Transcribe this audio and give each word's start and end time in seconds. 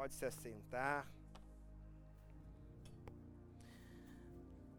Pode 0.00 0.14
se 0.14 0.24
assentar. 0.24 1.06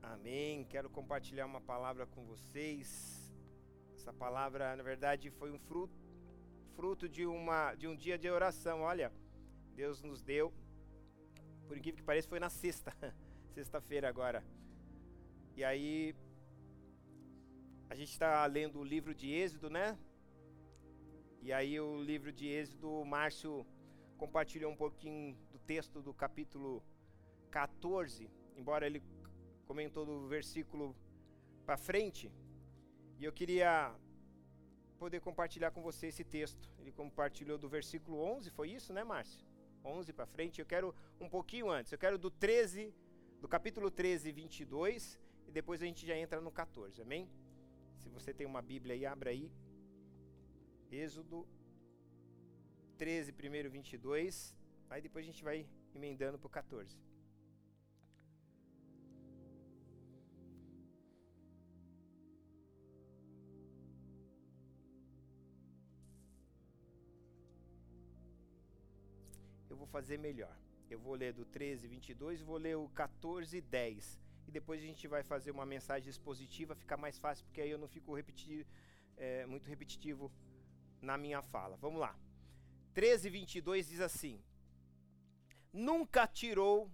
Amém. 0.02 0.64
Quero 0.66 0.90
compartilhar 0.90 1.46
uma 1.46 1.62
palavra 1.62 2.08
com 2.08 2.26
vocês. 2.26 3.32
Essa 3.96 4.12
palavra, 4.12 4.76
na 4.76 4.82
verdade, 4.82 5.30
foi 5.30 5.52
um 5.52 5.60
fruto, 5.60 5.94
fruto 6.76 7.08
de, 7.08 7.28
uma, 7.28 7.76
de 7.76 7.86
um 7.88 7.96
dia 7.96 8.18
de 8.18 8.32
oração. 8.32 8.82
Olha, 8.82 9.14
Deus 9.76 10.02
nos 10.02 10.24
deu. 10.24 10.52
Por 11.68 11.78
incrível 11.78 12.00
que 12.00 12.04
pareça, 12.04 12.28
foi 12.28 12.40
na 12.40 12.50
sexta, 12.50 12.92
sexta-feira 13.54 14.10
agora. 14.10 14.44
E 15.56 15.64
aí, 15.64 16.16
a 17.92 17.94
gente 17.94 18.10
está 18.10 18.44
lendo 18.48 18.80
o 18.80 18.84
livro 18.84 19.14
de 19.14 19.30
Êxodo, 19.32 19.70
né? 19.70 19.96
E 21.44 21.54
aí, 21.54 21.80
o 21.80 22.02
livro 22.02 22.32
de 22.32 22.48
Êxodo, 22.48 22.90
o 22.90 23.06
Márcio 23.06 23.68
compartilhou 24.24 24.72
um 24.72 24.76
pouquinho 24.76 25.36
do 25.52 25.58
texto 25.58 26.00
do 26.00 26.14
capítulo 26.14 26.84
14, 27.50 28.30
embora 28.56 28.86
ele 28.86 29.02
comentou 29.66 30.06
do 30.06 30.28
versículo 30.28 30.96
para 31.66 31.76
frente, 31.76 32.32
e 33.18 33.26
eu 33.26 33.34
queria 33.34 33.96
poder 35.00 35.22
compartilhar 35.22 35.72
com 35.72 35.82
você 35.82 36.06
esse 36.12 36.24
texto. 36.24 36.72
Ele 36.78 36.92
compartilhou 36.92 37.58
do 37.58 37.68
versículo 37.68 38.22
11, 38.22 38.52
foi 38.52 38.70
isso, 38.70 38.94
né, 38.94 39.04
Márcio? 39.04 39.44
11 39.84 40.14
para 40.14 40.28
frente. 40.28 40.60
Eu 40.60 40.68
quero 40.68 40.94
um 41.20 41.28
pouquinho 41.28 41.72
antes. 41.72 41.92
Eu 41.92 41.98
quero 41.98 42.20
do 42.20 42.30
13, 42.30 42.94
do 43.40 43.48
capítulo 43.48 43.90
13, 43.90 44.32
22, 44.32 45.20
e 45.48 45.52
depois 45.52 45.82
a 45.82 45.86
gente 45.88 46.06
já 46.06 46.16
entra 46.16 46.40
no 46.40 46.52
14. 46.52 47.02
Amém? 47.02 47.28
Se 47.98 48.08
você 48.08 48.32
tem 48.32 48.46
uma 48.46 48.62
Bíblia 48.62 48.94
aí, 48.94 49.04
abra 49.04 49.32
aí. 49.32 49.52
Êxodo 50.92 51.48
13, 53.02 53.32
primeiro 53.32 53.68
22. 53.68 54.56
Aí 54.88 55.02
depois 55.02 55.24
a 55.26 55.30
gente 55.30 55.44
vai 55.44 55.66
emendando 55.96 56.38
para 56.38 56.46
o 56.46 56.50
14. 56.52 56.96
Eu 69.68 69.76
vou 69.76 69.88
fazer 69.88 70.20
melhor. 70.20 70.56
Eu 70.88 71.00
vou 71.00 71.16
ler 71.16 71.34
do 71.34 71.44
13, 71.44 71.88
22 71.88 72.42
e 72.42 72.44
vou 72.44 72.58
ler 72.58 72.78
o 72.78 72.88
14, 72.90 73.60
10. 73.62 74.20
E 74.48 74.52
depois 74.52 74.80
a 74.80 74.86
gente 74.86 75.08
vai 75.08 75.24
fazer 75.24 75.50
uma 75.50 75.66
mensagem 75.66 76.08
expositiva, 76.08 76.76
fica 76.76 76.96
mais 76.96 77.18
fácil, 77.18 77.44
porque 77.46 77.62
aí 77.62 77.72
eu 77.72 77.80
não 77.80 77.88
fico 77.88 78.14
repeti 78.14 78.68
é, 79.18 79.48
muito 79.48 79.68
repetitivo 79.68 80.32
na 81.02 81.18
minha 81.18 81.42
fala. 81.42 81.76
Vamos 81.78 82.00
lá. 82.00 82.16
13, 82.94 83.30
22 83.30 83.88
diz 83.88 84.02
assim: 84.02 84.44
Nunca 85.72 86.28
tirou 86.28 86.92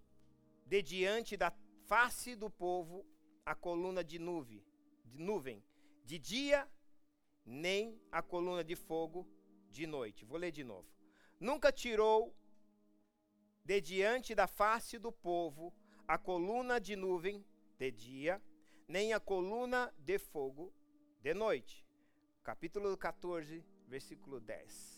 de 0.65 0.81
diante 0.81 1.35
da 1.35 1.51
face 1.85 2.35
do 2.35 2.49
povo 2.49 3.05
a 3.45 3.55
coluna 3.55 4.03
de 4.03 4.19
nuvem, 4.19 4.63
de 5.05 5.17
nuvem, 5.17 5.63
de 6.03 6.19
dia, 6.19 6.69
nem 7.45 7.99
a 8.11 8.21
coluna 8.21 8.63
de 8.63 8.75
fogo 8.75 9.27
de 9.69 9.87
noite. 9.87 10.25
Vou 10.25 10.37
ler 10.37 10.51
de 10.51 10.63
novo. 10.63 10.87
Nunca 11.39 11.71
tirou 11.71 12.35
de 13.63 13.81
diante 13.81 14.35
da 14.35 14.47
face 14.47 14.99
do 14.99 15.11
povo 15.11 15.73
a 16.07 16.17
coluna 16.17 16.79
de 16.79 16.95
nuvem 16.95 17.45
de 17.77 17.91
dia, 17.91 18.41
nem 18.87 19.13
a 19.13 19.19
coluna 19.19 19.93
de 19.97 20.17
fogo 20.19 20.73
de 21.21 21.33
noite. 21.33 21.85
Capítulo 22.43 22.95
14, 22.97 23.65
versículo 23.87 24.39
10. 24.39 24.96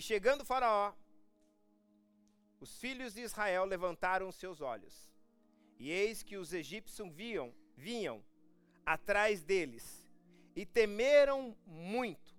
E 0.00 0.02
chegando 0.02 0.46
Faraó, 0.46 0.94
os 2.58 2.78
filhos 2.78 3.12
de 3.12 3.20
Israel 3.20 3.66
levantaram 3.66 4.32
seus 4.32 4.62
olhos, 4.62 5.12
e 5.78 5.90
eis 5.90 6.22
que 6.22 6.38
os 6.38 6.54
egípcios 6.54 7.06
viam, 7.12 7.52
vinham 7.76 8.24
atrás 8.86 9.42
deles, 9.42 10.08
e 10.56 10.64
temeram 10.64 11.54
muito. 11.66 12.34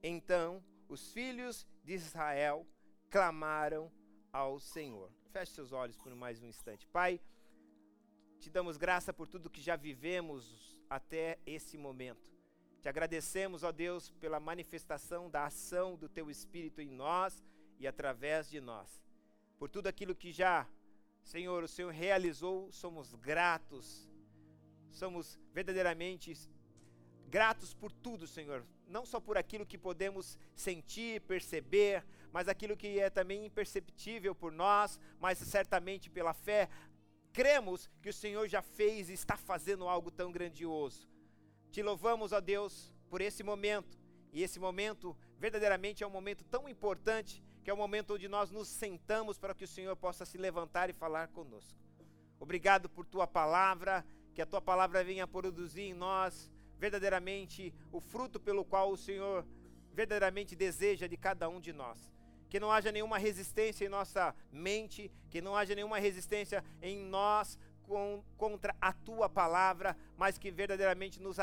Então 0.00 0.62
os 0.88 1.10
filhos 1.10 1.66
de 1.82 1.94
Israel 1.94 2.64
clamaram 3.10 3.90
ao 4.32 4.60
Senhor. 4.60 5.10
Feche 5.32 5.50
seus 5.50 5.72
olhos 5.72 5.96
por 5.96 6.14
mais 6.14 6.40
um 6.40 6.46
instante. 6.46 6.86
Pai, 6.86 7.20
te 8.38 8.48
damos 8.48 8.76
graça 8.76 9.12
por 9.12 9.26
tudo 9.26 9.50
que 9.50 9.60
já 9.60 9.74
vivemos 9.74 10.78
até 10.88 11.40
esse 11.44 11.76
momento. 11.76 12.30
Te 12.80 12.88
agradecemos, 12.88 13.62
ó 13.62 13.70
Deus, 13.70 14.10
pela 14.10 14.40
manifestação 14.40 15.28
da 15.28 15.44
ação 15.44 15.96
do 15.96 16.08
Teu 16.08 16.30
Espírito 16.30 16.80
em 16.80 16.88
nós 16.88 17.44
e 17.78 17.86
através 17.86 18.48
de 18.48 18.58
nós. 18.60 19.02
Por 19.58 19.68
tudo 19.68 19.86
aquilo 19.86 20.14
que 20.14 20.32
já, 20.32 20.66
Senhor, 21.22 21.62
o 21.62 21.68
Senhor 21.68 21.92
realizou, 21.92 22.72
somos 22.72 23.14
gratos. 23.14 24.08
Somos 24.90 25.38
verdadeiramente 25.52 26.34
gratos 27.28 27.74
por 27.74 27.92
tudo, 27.92 28.26
Senhor. 28.26 28.66
Não 28.88 29.04
só 29.04 29.20
por 29.20 29.36
aquilo 29.36 29.66
que 29.66 29.76
podemos 29.76 30.38
sentir, 30.54 31.20
perceber, 31.20 32.02
mas 32.32 32.48
aquilo 32.48 32.76
que 32.76 32.98
é 32.98 33.10
também 33.10 33.44
imperceptível 33.44 34.34
por 34.34 34.50
nós, 34.50 34.98
mas 35.20 35.36
certamente 35.36 36.08
pela 36.08 36.32
fé. 36.32 36.68
Cremos 37.32 37.90
que 38.00 38.08
o 38.08 38.12
Senhor 38.12 38.48
já 38.48 38.62
fez 38.62 39.10
e 39.10 39.12
está 39.12 39.36
fazendo 39.36 39.86
algo 39.86 40.10
tão 40.10 40.32
grandioso. 40.32 41.09
Te 41.70 41.82
louvamos, 41.82 42.32
ó 42.32 42.40
Deus, 42.40 42.92
por 43.08 43.20
esse 43.20 43.42
momento. 43.42 43.98
E 44.32 44.42
esse 44.42 44.58
momento 44.58 45.16
verdadeiramente 45.38 46.02
é 46.02 46.06
um 46.06 46.10
momento 46.10 46.44
tão 46.44 46.68
importante, 46.68 47.42
que 47.62 47.70
é 47.70 47.74
o 47.74 47.76
momento 47.76 48.14
onde 48.14 48.28
nós 48.28 48.50
nos 48.50 48.68
sentamos 48.68 49.38
para 49.38 49.54
que 49.54 49.64
o 49.64 49.68
Senhor 49.68 49.96
possa 49.96 50.24
se 50.24 50.38
levantar 50.38 50.90
e 50.90 50.92
falar 50.92 51.28
conosco. 51.28 51.78
Obrigado 52.38 52.88
por 52.88 53.04
tua 53.06 53.26
palavra, 53.26 54.04
que 54.34 54.42
a 54.42 54.46
tua 54.46 54.60
palavra 54.60 55.04
venha 55.04 55.26
produzir 55.26 55.82
em 55.82 55.94
nós 55.94 56.50
verdadeiramente 56.78 57.74
o 57.92 58.00
fruto 58.00 58.40
pelo 58.40 58.64
qual 58.64 58.90
o 58.90 58.96
Senhor 58.96 59.46
verdadeiramente 59.92 60.56
deseja 60.56 61.06
de 61.06 61.16
cada 61.16 61.48
um 61.48 61.60
de 61.60 61.72
nós. 61.72 62.10
Que 62.48 62.58
não 62.58 62.72
haja 62.72 62.90
nenhuma 62.90 63.18
resistência 63.18 63.84
em 63.84 63.88
nossa 63.88 64.34
mente, 64.50 65.12
que 65.28 65.42
não 65.42 65.54
haja 65.54 65.74
nenhuma 65.74 65.98
resistência 65.98 66.64
em 66.80 66.96
nós 67.04 67.58
contra 68.36 68.74
a 68.80 68.92
tua 68.92 69.28
palavra, 69.28 69.96
mas 70.16 70.38
que 70.38 70.50
verdadeiramente 70.50 71.20
nos 71.20 71.38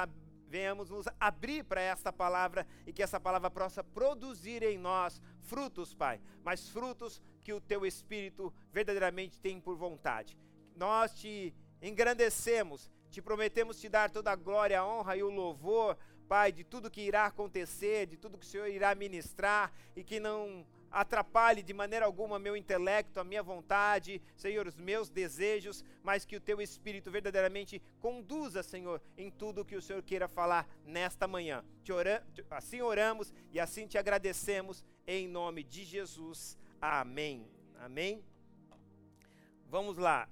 venhamos 0.47 0.90
nos 0.90 1.06
abrir 1.19 1.63
para 1.63 1.81
esta 1.81 2.12
palavra 2.12 2.66
e 2.85 2.94
que 2.94 3.03
essa 3.03 3.19
palavra 3.19 3.52
possa 3.52 3.84
produzir 3.84 4.63
em 4.63 4.78
nós 4.78 5.22
frutos, 5.41 5.94
Pai, 5.94 6.22
mas 6.44 6.69
frutos 6.69 7.22
que 7.44 7.53
o 7.53 7.62
teu 7.62 7.85
Espírito 7.85 8.53
verdadeiramente 8.72 9.40
tem 9.40 9.59
por 9.59 9.75
vontade. 9.75 10.38
Nós 10.75 11.13
te 11.13 11.53
engrandecemos, 11.81 12.90
te 13.09 13.22
prometemos 13.22 13.79
te 13.79 13.90
dar 13.90 14.09
toda 14.09 14.31
a 14.31 14.35
glória, 14.35 14.79
a 14.79 14.85
honra 14.85 15.18
e 15.18 15.24
o 15.24 15.29
louvor, 15.29 15.97
Pai, 16.28 16.52
de 16.52 16.64
tudo 16.64 16.91
que 16.91 17.02
irá 17.02 17.25
acontecer, 17.25 18.06
de 18.06 18.18
tudo 18.18 18.38
que 18.38 18.46
o 18.46 18.50
Senhor 18.50 18.68
irá 18.68 18.94
ministrar 18.94 19.72
e 19.96 20.03
que 20.03 20.19
não 20.19 20.66
atrapalhe 20.92 21.62
de 21.62 21.74
maneira 21.74 22.06
alguma 22.06 22.40
meu 22.40 22.56
intelecto, 22.56 23.20
a 23.20 23.24
minha 23.24 23.44
vontade, 23.44 24.22
Senhor, 24.36 24.68
os 24.68 24.75
meus 24.75 25.09
desejos, 25.09 25.84
mas 26.03 26.25
que 26.25 26.36
o 26.36 26.42
teu 26.42 26.62
Espírito 26.62 27.12
verdadeiramente 27.12 27.81
conduza, 28.00 28.64
Senhor, 28.64 29.02
em 29.18 29.30
tudo 29.30 29.66
que 29.66 29.76
o 29.76 29.81
Senhor 29.81 30.02
queira 30.02 30.28
falar 30.28 30.68
nesta 30.86 31.28
manhã. 31.28 31.64
Assim 32.50 32.81
oramos 32.81 33.34
e 33.52 33.59
assim 33.59 33.88
te 33.88 33.97
agradecemos, 33.97 34.84
em 35.06 35.28
nome 35.28 35.64
de 35.64 35.84
Jesus. 35.84 36.58
Amém. 36.81 37.47
Amém. 37.80 38.24
Vamos 39.70 39.97
lá. 39.97 40.30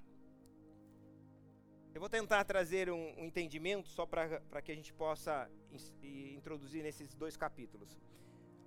Eu 1.93 2.01
vou 2.01 2.09
tentar 2.09 2.43
trazer 2.43 2.89
um, 2.89 3.13
um 3.17 3.23
entendimento 3.23 3.87
só 3.87 4.05
para 4.05 4.61
que 4.61 4.71
a 4.71 4.75
gente 4.75 4.93
possa 4.93 5.49
in, 5.71 6.35
introduzir 6.35 6.83
nesses 6.83 7.13
dois 7.15 7.37
capítulos. 7.37 7.97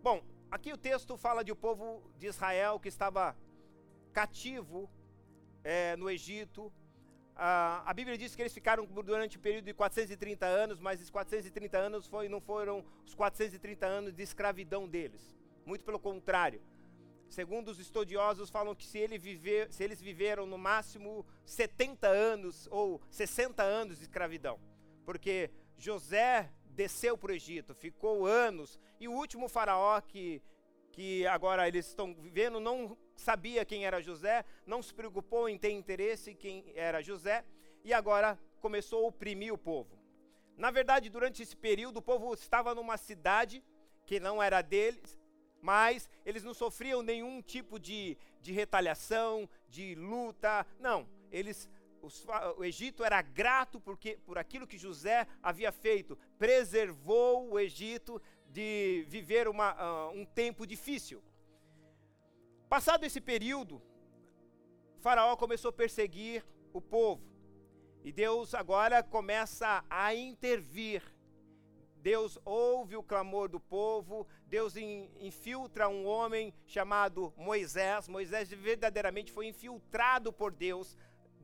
Bom, 0.02 0.22
aqui 0.50 0.72
o 0.72 0.76
texto 0.76 1.16
fala 1.16 1.44
de 1.44 1.52
o 1.52 1.56
povo 1.56 2.02
de 2.18 2.26
Israel 2.26 2.80
que 2.80 2.88
estava 2.88 3.36
cativo 4.12 4.90
é, 5.62 5.96
no 5.96 6.10
Egito. 6.10 6.72
Ah, 7.36 7.82
a 7.86 7.94
Bíblia 7.94 8.18
diz 8.18 8.34
que 8.34 8.42
eles 8.42 8.52
ficaram 8.52 8.84
durante 8.84 9.38
um 9.38 9.40
período 9.40 9.64
de 9.64 9.74
430 9.74 10.46
anos, 10.46 10.80
mas 10.80 10.98
esses 10.98 11.10
430 11.10 11.78
anos 11.78 12.06
foi, 12.06 12.28
não 12.28 12.40
foram 12.40 12.84
os 13.06 13.14
430 13.14 13.86
anos 13.86 14.14
de 14.14 14.22
escravidão 14.22 14.88
deles. 14.88 15.36
Muito 15.64 15.84
pelo 15.84 15.98
contrário. 15.98 16.60
Segundo 17.28 17.68
os 17.68 17.78
estudiosos, 17.78 18.48
falam 18.48 18.74
que 18.74 18.86
se, 18.86 18.98
ele 18.98 19.18
viver, 19.18 19.70
se 19.70 19.84
eles 19.84 20.00
viveram 20.00 20.46
no 20.46 20.56
máximo 20.56 21.26
70 21.44 22.08
anos 22.08 22.66
ou 22.70 23.00
60 23.10 23.62
anos 23.62 23.98
de 23.98 24.04
escravidão. 24.04 24.58
Porque 25.04 25.50
José 25.76 26.50
desceu 26.78 27.18
para 27.18 27.32
o 27.32 27.34
Egito, 27.34 27.74
ficou 27.74 28.24
anos, 28.24 28.78
e 29.00 29.08
o 29.08 29.12
último 29.12 29.48
faraó 29.48 30.00
que, 30.00 30.40
que 30.92 31.26
agora 31.26 31.66
eles 31.66 31.88
estão 31.88 32.14
vivendo 32.14 32.60
não 32.60 32.96
sabia 33.16 33.64
quem 33.64 33.84
era 33.84 34.00
José, 34.00 34.44
não 34.64 34.80
se 34.80 34.94
preocupou 34.94 35.48
em 35.48 35.58
ter 35.58 35.72
interesse 35.72 36.30
em 36.30 36.36
quem 36.36 36.72
era 36.76 37.02
José, 37.02 37.44
e 37.82 37.92
agora 37.92 38.38
começou 38.60 39.04
a 39.04 39.08
oprimir 39.08 39.52
o 39.52 39.58
povo. 39.58 39.98
Na 40.56 40.70
verdade, 40.70 41.10
durante 41.10 41.42
esse 41.42 41.56
período, 41.56 41.96
o 41.96 42.02
povo 42.02 42.32
estava 42.32 42.76
numa 42.76 42.96
cidade 42.96 43.60
que 44.06 44.20
não 44.20 44.40
era 44.40 44.62
deles, 44.62 45.18
mas 45.60 46.08
eles 46.24 46.44
não 46.44 46.54
sofriam 46.54 47.02
nenhum 47.02 47.42
tipo 47.42 47.76
de, 47.80 48.16
de 48.40 48.52
retaliação, 48.52 49.48
de 49.68 49.96
luta, 49.96 50.64
não. 50.78 51.08
Eles, 51.32 51.68
o 52.56 52.64
Egito 52.64 53.04
era 53.04 53.20
grato 53.22 53.80
porque, 53.80 54.18
por 54.24 54.38
aquilo 54.38 54.66
que 54.66 54.78
José 54.78 55.26
havia 55.42 55.72
feito, 55.72 56.18
preservou 56.38 57.52
o 57.52 57.58
Egito 57.58 58.20
de 58.48 59.04
viver 59.08 59.48
uma, 59.48 59.74
uh, 59.74 60.10
um 60.10 60.24
tempo 60.24 60.66
difícil. 60.66 61.22
Passado 62.68 63.04
esse 63.04 63.20
período, 63.20 63.82
Faraó 65.00 65.36
começou 65.36 65.70
a 65.70 65.72
perseguir 65.72 66.44
o 66.72 66.80
povo. 66.80 67.22
E 68.04 68.12
Deus 68.12 68.54
agora 68.54 69.02
começa 69.02 69.84
a 69.88 70.14
intervir. 70.14 71.02
Deus 72.00 72.38
ouve 72.44 72.96
o 72.96 73.02
clamor 73.02 73.48
do 73.48 73.58
povo, 73.58 74.26
Deus 74.46 74.76
infiltra 74.76 75.88
um 75.88 76.06
homem 76.06 76.54
chamado 76.64 77.34
Moisés. 77.36 78.06
Moisés 78.06 78.48
verdadeiramente 78.48 79.32
foi 79.32 79.46
infiltrado 79.46 80.32
por 80.32 80.52
Deus 80.52 80.96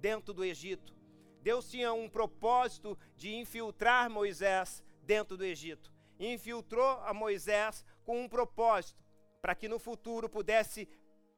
dentro 0.04 0.34
do 0.34 0.44
Egito. 0.44 0.94
Deus 1.40 1.70
tinha 1.70 1.90
um 1.94 2.10
propósito 2.10 2.98
de 3.16 3.34
infiltrar 3.34 4.10
Moisés 4.10 4.84
dentro 5.02 5.34
do 5.34 5.46
Egito. 5.46 5.90
Infiltrou 6.20 7.00
a 7.00 7.14
Moisés 7.14 7.82
com 8.04 8.20
um 8.20 8.28
propósito, 8.28 9.02
para 9.40 9.54
que 9.54 9.66
no 9.66 9.78
futuro 9.78 10.28
pudesse 10.28 10.86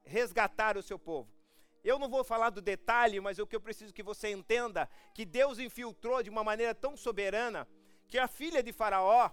resgatar 0.02 0.76
o 0.76 0.82
seu 0.82 0.98
povo. 0.98 1.30
Eu 1.84 1.96
não 1.96 2.08
vou 2.08 2.24
falar 2.24 2.50
do 2.50 2.60
detalhe, 2.60 3.20
mas 3.20 3.38
o 3.38 3.46
que 3.46 3.54
eu 3.54 3.60
preciso 3.60 3.94
que 3.94 4.02
você 4.02 4.32
entenda 4.32 4.90
que 5.14 5.24
Deus 5.24 5.60
infiltrou 5.60 6.20
de 6.20 6.28
uma 6.28 6.42
maneira 6.42 6.74
tão 6.74 6.96
soberana 6.96 7.68
que 8.08 8.18
a 8.18 8.26
filha 8.26 8.64
de 8.64 8.72
Faraó, 8.72 9.30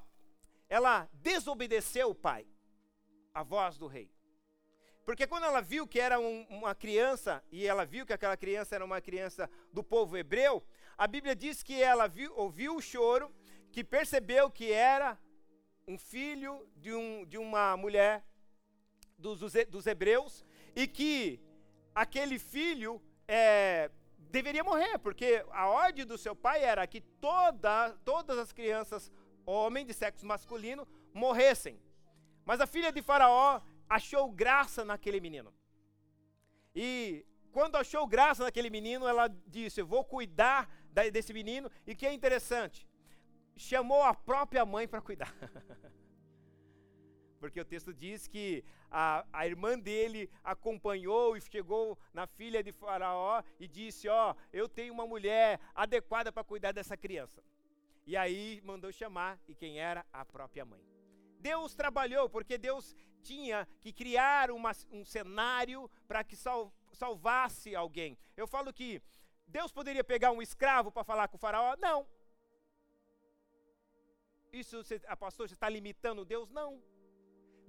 ela 0.70 1.10
desobedeceu 1.12 2.12
o 2.12 2.16
pai, 2.16 2.46
a 3.34 3.42
voz 3.42 3.80
do 3.80 3.88
rei. 3.88 4.12
Porque 5.06 5.28
quando 5.28 5.44
ela 5.44 5.62
viu 5.62 5.86
que 5.86 6.00
era 6.00 6.20
um, 6.20 6.46
uma 6.50 6.74
criança, 6.74 7.44
e 7.52 7.66
ela 7.68 7.86
viu 7.86 8.06
que 8.06 8.14
aquela 8.14 8.38
criança 8.38 8.76
era 8.76 8.86
uma 8.86 9.02
criança 9.02 9.50
do 9.72 9.84
povo 9.84 10.18
hebreu, 10.18 10.64
a 10.98 11.06
Bíblia 11.08 11.36
diz 11.36 11.62
que 11.62 11.82
ela 11.82 12.08
viu, 12.08 12.32
ouviu 12.36 12.76
o 12.76 12.82
choro, 12.82 13.32
que 13.72 13.84
percebeu 13.84 14.50
que 14.50 14.72
era 14.72 15.18
um 15.88 15.98
filho 15.98 16.66
de, 16.78 16.94
um, 16.94 17.26
de 17.26 17.38
uma 17.38 17.76
mulher 17.76 18.26
dos, 19.18 19.40
dos 19.70 19.86
hebreus, 19.88 20.46
e 20.76 20.88
que 20.88 21.42
aquele 21.94 22.40
filho 22.40 23.02
é, 23.28 23.92
deveria 24.18 24.64
morrer, 24.64 24.98
porque 25.00 25.46
a 25.52 25.68
ordem 25.68 26.06
do 26.06 26.18
seu 26.18 26.36
pai 26.36 26.64
era 26.64 26.88
que 26.88 27.02
toda, 27.02 27.90
todas 28.06 28.38
as 28.38 28.52
crianças, 28.54 29.12
homem 29.46 29.86
de 29.86 29.94
sexo 29.94 30.26
masculino, 30.26 30.88
morressem. 31.14 31.80
Mas 32.46 32.62
a 32.62 32.68
filha 32.68 32.92
de 32.92 33.02
Faraó 33.02 33.62
achou 33.96 34.32
graça 34.32 34.84
naquele 34.84 35.20
menino. 35.20 35.54
E 36.76 37.26
quando 37.52 37.76
achou 37.76 38.08
graça 38.08 38.44
naquele 38.44 38.70
menino, 38.70 39.08
ela 39.08 39.28
disse: 39.48 39.80
Eu 39.80 39.88
vou 39.88 40.04
cuidar 40.04 40.70
desse 41.12 41.34
menino. 41.34 41.70
E 41.86 41.96
que 41.96 42.06
é 42.06 42.14
interessante, 42.14 42.88
chamou 43.56 44.02
a 44.04 44.14
própria 44.14 44.66
mãe 44.66 44.88
para 44.88 45.02
cuidar. 45.02 45.34
Porque 47.40 47.60
o 47.60 47.66
texto 47.66 47.94
diz 47.94 48.26
que 48.26 48.64
a, 48.90 49.26
a 49.32 49.46
irmã 49.46 49.78
dele 49.78 50.30
acompanhou 50.44 51.36
e 51.36 51.42
chegou 51.42 51.98
na 52.14 52.26
filha 52.26 52.64
de 52.64 52.72
Faraó 52.72 53.44
e 53.60 53.68
disse: 53.68 54.08
Ó, 54.08 54.32
oh, 54.32 54.36
eu 54.52 54.68
tenho 54.68 54.94
uma 54.94 55.06
mulher 55.06 55.60
adequada 55.76 56.32
para 56.32 56.44
cuidar 56.44 56.72
dessa 56.72 56.98
criança. 56.98 57.44
E 58.06 58.18
aí 58.18 58.62
mandou 58.66 58.92
chamar, 58.92 59.40
e 59.48 59.54
quem 59.56 59.80
era? 59.80 60.06
A 60.12 60.26
própria 60.26 60.66
mãe. 60.66 60.82
Deus 61.40 61.76
trabalhou, 61.76 62.30
porque 62.30 62.58
Deus 62.58 62.96
tinha 63.30 63.68
que 63.84 63.92
criar 64.02 64.52
uma, 64.52 64.72
um 64.92 65.04
cenário 65.16 65.90
para 66.08 66.24
que 66.24 66.36
sal, 66.36 66.74
salvasse 66.92 67.76
alguém. 67.84 68.18
Eu 68.36 68.48
falo 68.48 68.72
que 68.80 69.02
Deus 69.48 69.72
poderia 69.72 70.04
pegar 70.04 70.32
um 70.32 70.42
escravo 70.42 70.92
para 70.92 71.04
falar 71.04 71.28
com 71.28 71.38
o 71.38 71.40
faraó? 71.46 71.76
Não. 71.78 72.00
Isso, 74.52 74.84
você, 74.84 75.02
a 75.08 75.18
pastor, 75.18 75.48
você 75.48 75.56
está 75.56 75.70
limitando 75.70 76.26
Deus? 76.34 76.50
Não. 76.52 76.82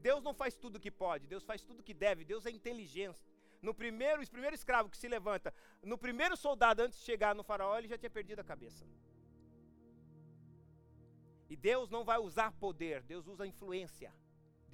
Deus 0.08 0.22
não 0.22 0.34
faz 0.34 0.54
tudo 0.54 0.82
que 0.84 0.90
pode, 0.90 1.26
Deus 1.26 1.44
faz 1.50 1.62
tudo 1.64 1.82
que 1.82 1.94
deve, 1.94 2.26
Deus 2.26 2.44
é 2.44 2.50
inteligência. 2.50 3.32
No 3.62 3.72
primeiro, 3.72 4.22
o 4.22 4.30
primeiro 4.36 4.54
escravo 4.54 4.90
que 4.90 4.98
se 4.98 5.08
levanta, 5.08 5.52
no 5.82 5.96
primeiro 5.96 6.36
soldado 6.36 6.82
antes 6.82 6.98
de 6.98 7.04
chegar 7.06 7.34
no 7.34 7.42
faraó, 7.42 7.78
ele 7.78 7.88
já 7.88 7.96
tinha 7.96 8.10
perdido 8.10 8.40
a 8.40 8.44
cabeça. 8.44 8.84
E 11.48 11.56
Deus 11.56 11.88
não 11.88 12.04
vai 12.04 12.18
usar 12.18 12.52
poder, 12.52 13.02
Deus 13.02 13.26
usa 13.26 13.46
influência. 13.46 14.12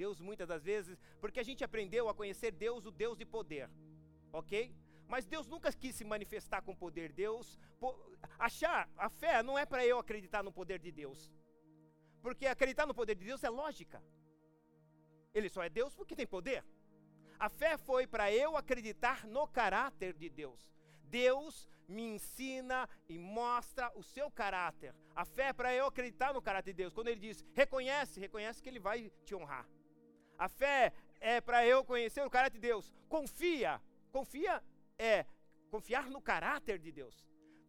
Deus 0.03 0.21
muitas 0.29 0.49
das 0.53 0.63
vezes, 0.71 0.97
porque 1.23 1.41
a 1.41 1.47
gente 1.49 1.63
aprendeu 1.69 2.05
a 2.09 2.15
conhecer 2.21 2.51
Deus, 2.67 2.87
o 2.91 2.93
Deus 3.03 3.17
de 3.21 3.27
poder, 3.37 3.67
ok? 4.41 4.55
Mas 5.13 5.27
Deus 5.35 5.47
nunca 5.53 5.71
quis 5.83 5.95
se 5.99 6.05
manifestar 6.05 6.61
com 6.67 6.83
poder. 6.85 7.09
Deus, 7.25 7.47
po, 7.81 7.89
achar 8.49 8.89
a 8.97 9.09
fé 9.21 9.35
não 9.49 9.59
é 9.63 9.65
para 9.67 9.85
eu 9.91 9.99
acreditar 9.99 10.43
no 10.47 10.53
poder 10.61 10.79
de 10.87 10.93
Deus, 11.03 11.19
porque 12.25 12.47
acreditar 12.47 12.87
no 12.87 12.99
poder 13.01 13.15
de 13.21 13.27
Deus 13.31 13.45
é 13.49 13.51
lógica. 13.63 13.99
Ele 15.35 15.49
só 15.55 15.63
é 15.63 15.71
Deus 15.81 15.95
porque 15.99 16.19
tem 16.21 16.27
poder. 16.27 16.61
A 17.47 17.49
fé 17.61 17.73
foi 17.89 18.05
para 18.15 18.27
eu 18.43 18.51
acreditar 18.63 19.19
no 19.37 19.45
caráter 19.61 20.13
de 20.23 20.29
Deus. 20.41 20.61
Deus 21.05 21.69
me 21.97 22.05
ensina 22.15 22.89
e 23.09 23.19
mostra 23.19 23.91
o 24.01 24.03
seu 24.15 24.31
caráter. 24.31 24.93
A 25.15 25.25
fé 25.25 25.47
é 25.49 25.53
para 25.53 25.75
eu 25.75 25.87
acreditar 25.87 26.33
no 26.37 26.43
caráter 26.49 26.73
de 26.73 26.79
Deus. 26.83 26.95
Quando 26.97 27.09
ele 27.09 27.25
diz, 27.27 27.45
reconhece, 27.63 28.21
reconhece 28.27 28.63
que 28.63 28.69
ele 28.73 28.83
vai 28.89 28.99
te 29.27 29.35
honrar. 29.35 29.67
A 30.41 30.49
fé 30.49 30.91
é 31.21 31.39
para 31.39 31.67
eu 31.67 31.85
conhecer 31.85 32.25
o 32.25 32.31
caráter 32.31 32.55
de 32.55 32.61
Deus. 32.61 32.91
Confia. 33.11 33.79
Confia 34.11 34.63
é 34.99 35.27
confiar 35.71 36.09
no 36.09 36.23
caráter 36.23 36.79
de 36.79 36.91
Deus. 36.91 37.23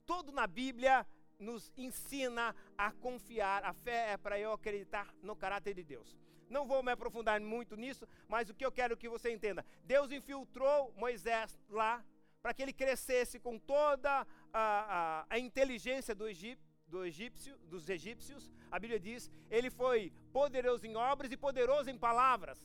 Tudo 0.06 0.31
na 0.31 0.47
Bíblia 0.47 1.06
nos 1.38 1.69
ensina 1.75 2.56
a 2.77 2.94
confiar. 2.94 3.65
A 3.65 3.73
fé 3.73 4.13
é 4.13 4.18
para 4.18 4.39
eu 4.39 4.53
acreditar 4.53 5.13
no 5.21 5.35
caráter 5.35 5.73
de 5.73 5.83
Deus. 5.83 6.18
Não 6.50 6.65
vou 6.65 6.81
me 6.81 6.94
aprofundar 6.94 7.41
muito 7.41 7.75
nisso, 7.75 8.07
mas 8.25 8.50
o 8.50 8.53
que 8.53 8.65
eu 8.65 8.71
quero 8.71 8.95
que 8.95 9.09
você 9.09 9.33
entenda: 9.33 9.65
Deus 9.83 10.09
infiltrou 10.09 10.94
Moisés 10.95 11.59
lá 11.68 12.01
para 12.41 12.53
que 12.53 12.62
ele 12.62 12.71
crescesse 12.71 13.38
com 13.38 13.59
toda 13.59 14.09
a, 14.21 14.25
a, 14.53 15.25
a 15.29 15.39
inteligência 15.39 16.15
do 16.15 16.25
Egito, 16.25 16.70
do 16.91 16.99
egípcio, 17.11 17.53
dos 17.73 17.88
egípcios, 17.97 18.43
a 18.69 18.77
Bíblia 18.77 18.99
diz, 18.99 19.31
ele 19.49 19.69
foi 19.69 19.99
poderoso 20.39 20.85
em 20.85 20.95
obras 21.11 21.31
e 21.31 21.38
poderoso 21.38 21.89
em 21.89 21.97
palavras. 21.97 22.59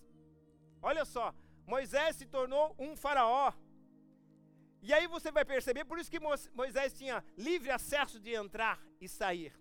Olha 0.82 1.05
só, 1.05 1.26
Moisés 1.75 2.17
se 2.17 2.26
tornou 2.26 2.75
um 2.87 2.96
faraó. 3.05 3.52
E 4.82 4.93
aí 4.96 5.06
você 5.06 5.31
vai 5.36 5.44
perceber, 5.44 5.84
por 5.84 5.98
isso 5.98 6.10
que 6.10 6.20
Moisés 6.60 6.93
tinha 7.01 7.24
livre 7.36 7.70
acesso 7.70 8.19
de 8.20 8.32
entrar 8.43 8.77
e 9.01 9.08
sair. 9.08 9.53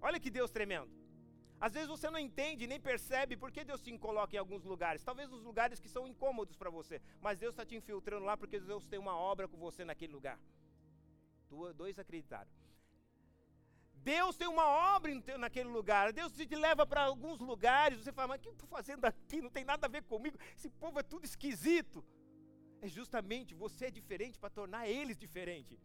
Olha 0.00 0.20
que 0.20 0.30
Deus 0.38 0.50
tremendo. 0.50 0.92
Às 1.60 1.72
vezes 1.74 1.88
você 1.88 2.08
não 2.08 2.20
entende 2.20 2.68
nem 2.72 2.80
percebe 2.80 3.36
por 3.36 3.50
que 3.50 3.64
Deus 3.64 3.82
te 3.82 3.96
coloca 3.98 4.34
em 4.36 4.38
alguns 4.38 4.64
lugares. 4.64 5.02
Talvez 5.02 5.28
nos 5.28 5.42
lugares 5.42 5.80
que 5.80 5.88
são 5.88 6.06
incômodos 6.06 6.56
para 6.56 6.70
você. 6.70 7.02
Mas 7.20 7.40
Deus 7.40 7.52
está 7.52 7.64
te 7.66 7.74
infiltrando 7.74 8.24
lá 8.24 8.36
porque 8.36 8.60
Deus 8.60 8.86
tem 8.86 8.98
uma 8.98 9.16
obra 9.16 9.48
com 9.48 9.56
você 9.56 9.84
naquele 9.84 10.12
lugar. 10.12 10.38
Dois 11.74 11.98
acreditaram. 11.98 12.50
Deus 14.02 14.36
tem 14.36 14.48
uma 14.48 14.66
obra 14.96 15.12
naquele 15.38 15.68
lugar. 15.68 16.12
Deus 16.12 16.32
te 16.32 16.54
leva 16.54 16.86
para 16.86 17.02
alguns 17.02 17.40
lugares. 17.40 17.98
Você 17.98 18.12
fala, 18.12 18.28
mas 18.28 18.38
o 18.38 18.42
que 18.42 18.48
eu 18.48 18.52
estou 18.52 18.68
fazendo 18.68 19.04
aqui? 19.04 19.40
Não 19.40 19.50
tem 19.50 19.64
nada 19.64 19.86
a 19.86 19.90
ver 19.90 20.02
comigo. 20.02 20.38
Esse 20.56 20.70
povo 20.70 20.98
é 20.98 21.02
tudo 21.02 21.24
esquisito. 21.24 22.04
É 22.80 22.88
justamente 22.88 23.54
você 23.54 23.86
é 23.86 23.90
diferente 23.90 24.38
para 24.38 24.50
tornar 24.50 24.88
eles 24.88 25.18
diferentes. 25.18 25.78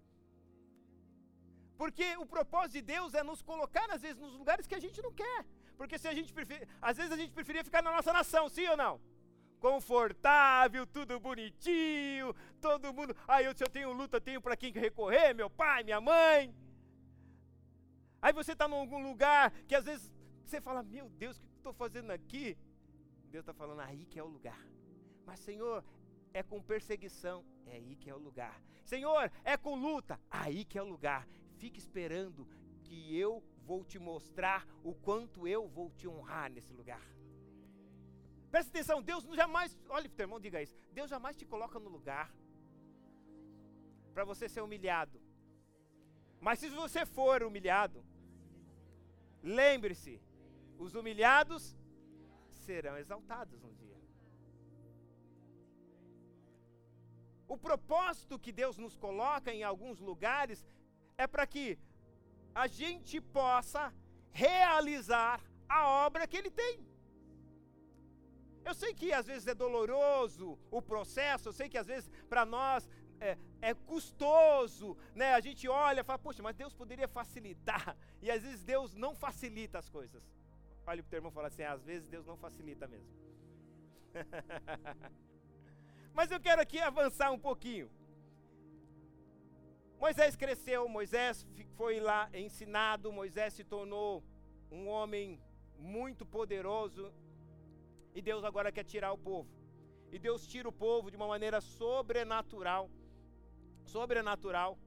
Porque 1.77 2.15
o 2.17 2.25
propósito 2.25 2.74
de 2.74 2.82
Deus 2.82 3.13
é 3.13 3.24
nos 3.24 3.41
colocar, 3.41 3.89
às 3.89 4.01
vezes, 4.01 4.20
nos 4.22 4.34
lugares 4.34 4.67
que 4.67 4.75
a 4.75 4.79
gente 4.79 5.01
não 5.01 5.12
quer. 5.12 5.46
Porque 5.75 5.98
se 5.98 6.08
a 6.08 6.13
gente 6.13 6.34
às 6.82 6.98
vezes 6.98 7.12
a 7.12 7.17
gente 7.17 7.32
preferia 7.32 7.63
ficar 7.63 7.82
na 7.82 7.91
nossa 7.91 8.13
nação, 8.13 8.48
sim 8.48 8.67
ou 8.67 8.77
não? 8.77 9.01
Confortável, 9.60 10.86
tudo 10.86 11.20
bonitinho, 11.20 12.36
todo 12.62 12.93
mundo. 12.93 13.15
Ah, 13.27 13.41
eu, 13.41 13.55
se 13.55 13.63
eu 13.63 13.70
tenho 13.70 13.91
luta, 13.91 14.22
tenho 14.22 14.41
para 14.41 14.55
quem 14.55 14.72
recorrer, 14.72 15.34
meu 15.34 15.50
pai, 15.50 15.84
minha 15.84 16.00
mãe. 16.00 16.53
Aí 18.24 18.32
você 18.32 18.53
está 18.53 18.70
em 18.70 18.74
algum 18.74 19.03
lugar 19.03 19.51
que 19.68 19.75
às 19.75 19.84
vezes 19.84 20.10
você 20.46 20.62
fala: 20.62 20.82
Meu 20.82 21.10
Deus, 21.10 21.36
o 21.38 21.42
que 21.42 21.58
estou 21.58 21.74
fazendo 21.74 22.10
aqui? 22.10 22.58
Deus 23.30 23.42
está 23.42 23.53
falando: 23.53 23.82
Aí 23.82 24.06
que 24.06 24.18
é 24.18 24.24
o 24.24 24.27
lugar. 24.27 24.65
Mas, 25.25 25.42
Senhor, 25.42 25.84
é 26.34 26.42
com 26.42 26.63
perseguição, 26.63 27.44
é 27.65 27.74
aí 27.74 27.98
que 27.98 28.10
é 28.10 28.15
o 28.15 28.18
lugar. 28.18 28.63
Senhor, 28.86 29.30
é 29.44 29.58
com 29.58 29.75
luta, 29.75 30.18
aí 30.32 30.63
que 30.63 30.77
é 30.77 30.82
o 30.82 30.88
lugar. 30.88 31.27
Fique 31.58 31.80
esperando 31.80 32.48
que 32.86 33.13
eu 33.13 33.44
vou 33.65 33.84
te 33.84 34.00
mostrar 34.00 34.65
o 34.86 34.96
quanto 34.96 35.46
eu 35.46 35.68
vou 35.68 35.92
te 35.92 36.08
honrar 36.08 36.50
nesse 36.50 36.72
lugar. 36.72 37.06
Presta 38.50 38.72
atenção, 38.72 39.01
Deus 39.01 39.25
jamais, 39.36 39.77
olha, 39.89 40.08
teu 40.08 40.24
irmão, 40.24 40.39
diga 40.39 40.62
isso. 40.62 40.77
Deus 40.94 41.10
jamais 41.10 41.36
te 41.36 41.46
coloca 41.46 41.77
no 41.77 41.89
lugar 41.89 42.34
para 44.13 44.24
você 44.24 44.48
ser 44.48 44.62
humilhado. 44.62 45.20
Mas 46.39 46.60
se 46.60 46.70
você 46.70 47.06
for 47.06 47.44
humilhado, 47.44 48.06
Lembre-se, 49.43 50.21
os 50.77 50.95
humilhados 50.95 51.75
serão 52.65 52.97
exaltados 52.97 53.63
um 53.63 53.73
dia. 53.73 54.00
O 57.47 57.57
propósito 57.57 58.39
que 58.39 58.51
Deus 58.51 58.77
nos 58.77 58.95
coloca 58.95 59.53
em 59.53 59.63
alguns 59.63 60.00
lugares 60.00 60.65
é 61.17 61.27
para 61.27 61.45
que 61.45 61.77
a 62.55 62.67
gente 62.67 63.19
possa 63.19 63.93
realizar 64.31 65.41
a 65.67 65.88
obra 66.05 66.25
que 66.25 66.38
Ele 66.38 66.50
tem. 66.50 66.88
Eu 68.65 68.73
sei 68.73 68.93
que 68.93 69.12
às 69.12 69.25
vezes 69.27 69.45
é 69.47 69.53
doloroso 69.53 70.57
o 70.71 70.81
processo, 70.81 71.50
eu 71.50 71.53
sei 71.53 71.67
que 71.67 71.77
às 71.77 71.88
vezes 71.88 72.09
para 72.29 72.45
nós 72.45 72.89
é, 73.30 73.38
é, 73.70 73.74
custoso, 73.74 74.98
né? 75.15 75.34
A 75.34 75.39
gente 75.39 75.68
olha 75.68 76.01
e 76.01 76.03
fala, 76.03 76.20
poxa, 76.20 76.44
mas 76.44 76.56
Deus 76.56 76.74
poderia 76.74 77.08
facilitar. 77.08 77.96
E 78.22 78.30
às 78.30 78.44
vezes 78.44 78.63
Deus 78.63 78.94
não 79.03 79.15
facilita 79.15 79.80
as 79.80 79.89
coisas. 79.89 80.24
Olha 80.86 81.01
o 81.01 81.06
teu 81.06 81.18
irmão 81.18 81.32
fala 81.32 81.48
assim, 81.48 81.63
às 81.63 81.84
vezes 81.84 82.10
Deus 82.10 82.25
não 82.25 82.38
facilita 82.38 82.88
mesmo. 82.88 83.08
mas 86.13 86.30
eu 86.30 86.39
quero 86.39 86.62
aqui 86.62 86.80
avançar 86.80 87.32
um 87.32 87.39
pouquinho. 87.39 87.89
Moisés 90.00 90.36
cresceu, 90.36 90.88
Moisés 90.89 91.48
foi 91.77 92.01
lá 92.01 92.30
ensinado, 92.34 93.12
Moisés 93.12 93.53
se 93.53 93.63
tornou 93.63 94.22
um 94.70 94.89
homem 94.89 95.39
muito 95.80 96.25
poderoso 96.25 97.13
e 98.13 98.22
Deus 98.22 98.44
agora 98.44 98.72
quer 98.72 98.84
tirar 98.84 99.13
o 99.13 99.18
povo. 99.18 99.50
E 100.12 100.20
Deus 100.20 100.46
tira 100.46 100.68
o 100.68 100.72
povo 100.72 101.10
de 101.10 101.18
uma 101.18 101.27
maneira 101.27 101.62
sobrenatural. 101.62 102.92
Sobrenatural. 103.84 104.78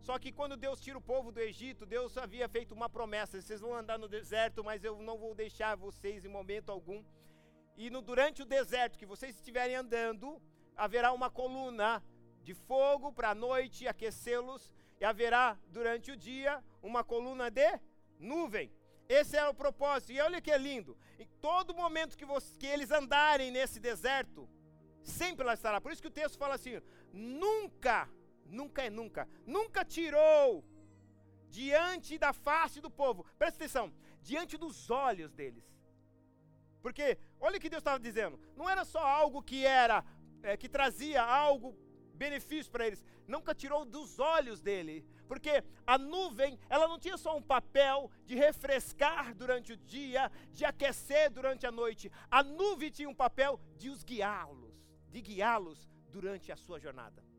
Só 0.00 0.18
que 0.18 0.30
quando 0.30 0.56
Deus 0.56 0.80
tira 0.80 0.98
o 0.98 1.00
povo 1.00 1.32
do 1.32 1.40
Egito, 1.40 1.86
Deus 1.86 2.16
havia 2.18 2.48
feito 2.48 2.74
uma 2.74 2.88
promessa: 2.88 3.40
vocês 3.40 3.60
vão 3.60 3.74
andar 3.74 3.98
no 3.98 4.08
deserto, 4.08 4.62
mas 4.62 4.84
eu 4.84 5.00
não 5.00 5.18
vou 5.18 5.34
deixar 5.34 5.76
vocês 5.76 6.24
em 6.24 6.28
momento 6.28 6.70
algum. 6.70 7.02
E 7.76 7.90
no, 7.90 8.02
durante 8.02 8.42
o 8.42 8.46
deserto 8.46 8.98
que 8.98 9.06
vocês 9.06 9.34
estiverem 9.34 9.74
andando, 9.74 10.40
haverá 10.76 11.12
uma 11.12 11.30
coluna 11.30 12.02
de 12.42 12.54
fogo 12.54 13.12
para 13.12 13.30
a 13.30 13.34
noite 13.34 13.88
aquecê-los, 13.88 14.72
e 15.00 15.04
haverá 15.04 15.58
durante 15.68 16.12
o 16.12 16.16
dia 16.16 16.62
uma 16.82 17.02
coluna 17.02 17.50
de 17.50 17.80
nuvem. 18.18 18.70
Esse 19.08 19.36
é 19.36 19.48
o 19.48 19.54
propósito. 19.54 20.12
E 20.12 20.20
olha 20.20 20.40
que 20.40 20.50
é 20.50 20.58
lindo. 20.58 20.96
Em 21.18 21.26
todo 21.40 21.74
momento 21.74 22.16
que, 22.16 22.24
você, 22.24 22.56
que 22.58 22.66
eles 22.66 22.90
andarem 22.90 23.50
nesse 23.50 23.80
deserto, 23.80 24.48
sempre 25.02 25.44
ela 25.44 25.54
estará. 25.54 25.80
Por 25.80 25.92
isso 25.92 26.02
que 26.02 26.08
o 26.08 26.18
texto 26.22 26.38
fala 26.38 26.54
assim: 26.54 26.80
nunca, 27.12 28.08
nunca 28.54 28.82
é 28.82 28.90
nunca, 28.90 29.28
nunca 29.46 29.84
tirou 29.84 30.64
diante 31.48 32.18
da 32.18 32.32
face 32.32 32.80
do 32.80 32.90
povo. 32.90 33.24
Presta 33.38 33.58
atenção, 33.58 33.92
diante 34.22 34.56
dos 34.56 34.90
olhos 34.90 35.32
deles. 35.32 35.64
Porque 36.82 37.18
olha 37.40 37.56
o 37.56 37.60
que 37.60 37.70
Deus 37.70 37.80
estava 37.80 37.98
dizendo. 37.98 38.38
Não 38.56 38.68
era 38.68 38.84
só 38.84 39.02
algo 39.22 39.42
que 39.42 39.64
era 39.64 40.04
é, 40.42 40.56
que 40.56 40.68
trazia 40.68 41.22
algo 41.22 41.76
benefício 42.14 42.70
para 42.70 42.86
eles. 42.86 43.04
Nunca 43.26 43.54
tirou 43.54 43.84
dos 43.84 44.18
olhos 44.18 44.60
dele. 44.60 45.06
Porque 45.26 45.64
a 45.86 45.96
nuvem, 45.96 46.58
ela 46.68 46.86
não 46.86 46.98
tinha 46.98 47.16
só 47.16 47.36
um 47.36 47.42
papel 47.42 48.10
de 48.26 48.34
refrescar 48.34 49.34
durante 49.34 49.72
o 49.72 49.76
dia, 49.76 50.30
de 50.52 50.64
aquecer 50.64 51.30
durante 51.30 51.66
a 51.66 51.72
noite. 51.72 52.12
A 52.30 52.42
nuvem 52.42 52.90
tinha 52.90 53.08
um 53.08 53.14
papel 53.14 53.58
de 53.78 53.88
os 53.88 54.04
guiá-los, 54.04 54.76
de 55.10 55.22
guiá-los 55.22 55.88
durante 56.10 56.52
a 56.52 56.56
sua 56.56 56.78
jornada. 56.78 57.33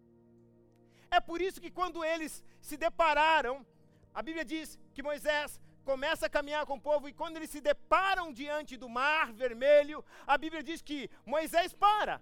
É 1.11 1.19
por 1.19 1.41
isso 1.41 1.61
que 1.61 1.71
quando 1.71 2.03
eles 2.03 2.43
se 2.61 2.77
depararam, 2.77 3.65
a 4.13 4.21
Bíblia 4.21 4.45
diz 4.45 4.79
que 4.93 5.03
Moisés 5.03 5.59
começa 5.83 6.25
a 6.25 6.29
caminhar 6.29 6.65
com 6.65 6.75
o 6.75 6.81
povo 6.81 7.07
e 7.07 7.13
quando 7.13 7.37
eles 7.37 7.49
se 7.49 7.61
deparam 7.61 8.33
diante 8.33 8.75
do 8.75 8.89
mar 8.89 9.31
vermelho, 9.31 10.03
a 10.25 10.37
Bíblia 10.37 10.63
diz 10.63 10.81
que 10.81 11.09
Moisés 11.25 11.73
para. 11.73 12.21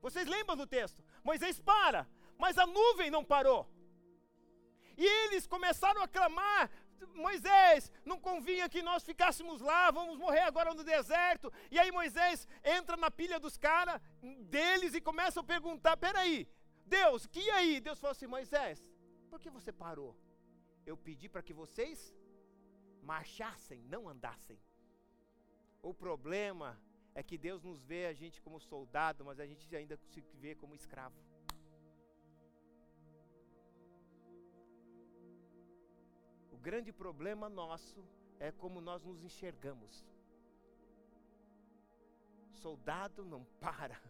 Vocês 0.00 0.26
lembram 0.28 0.56
do 0.56 0.66
texto? 0.66 1.02
Moisés 1.24 1.58
para, 1.58 2.06
mas 2.36 2.58
a 2.58 2.66
nuvem 2.66 3.10
não 3.10 3.24
parou. 3.24 3.68
E 4.96 5.04
eles 5.04 5.46
começaram 5.46 6.02
a 6.02 6.08
clamar: 6.08 6.70
Moisés, 7.14 7.90
não 8.04 8.18
convinha 8.20 8.68
que 8.68 8.82
nós 8.82 9.04
ficássemos 9.04 9.60
lá, 9.60 9.90
vamos 9.90 10.18
morrer 10.18 10.40
agora 10.40 10.74
no 10.74 10.84
deserto. 10.84 11.52
E 11.70 11.78
aí 11.78 11.90
Moisés 11.90 12.46
entra 12.64 12.96
na 12.96 13.10
pilha 13.10 13.38
dos 13.40 13.56
caras, 13.56 14.00
deles, 14.40 14.94
e 14.94 15.00
começa 15.00 15.40
a 15.40 15.44
perguntar: 15.44 15.96
peraí, 15.96 16.48
Deus, 16.96 17.26
que 17.26 17.44
aí? 17.58 17.80
Deus 17.80 18.00
falou 18.00 18.12
assim: 18.12 18.26
Moisés, 18.36 18.78
por 19.30 19.38
que 19.42 19.50
você 19.58 19.72
parou? 19.84 20.12
Eu 20.90 20.96
pedi 20.96 21.28
para 21.28 21.42
que 21.46 21.54
vocês 21.62 21.98
marchassem, 23.12 23.80
não 23.94 24.08
andassem. 24.08 24.58
O 25.82 25.92
problema 25.94 26.68
é 27.14 27.22
que 27.22 27.38
Deus 27.46 27.62
nos 27.62 27.82
vê 27.90 28.06
a 28.06 28.12
gente 28.12 28.40
como 28.40 28.60
soldado, 28.60 29.24
mas 29.24 29.38
a 29.40 29.46
gente 29.46 29.64
ainda 29.76 29.96
se 29.96 30.20
vê 30.42 30.54
como 30.54 30.74
escravo. 30.74 31.20
O 36.50 36.58
grande 36.68 36.92
problema 36.92 37.48
nosso 37.48 38.04
é 38.40 38.50
como 38.50 38.80
nós 38.80 39.04
nos 39.04 39.22
enxergamos. 39.22 40.04
Soldado 42.52 43.24
não 43.24 43.44
para. 43.60 44.00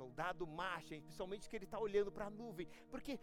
Soldado 0.00 0.46
marcha, 0.46 0.94
principalmente 1.00 1.48
que 1.48 1.56
ele 1.56 1.64
está 1.64 1.78
olhando 1.78 2.10
para 2.10 2.26
a 2.26 2.30
nuvem. 2.30 2.68
Porque, 2.90 3.18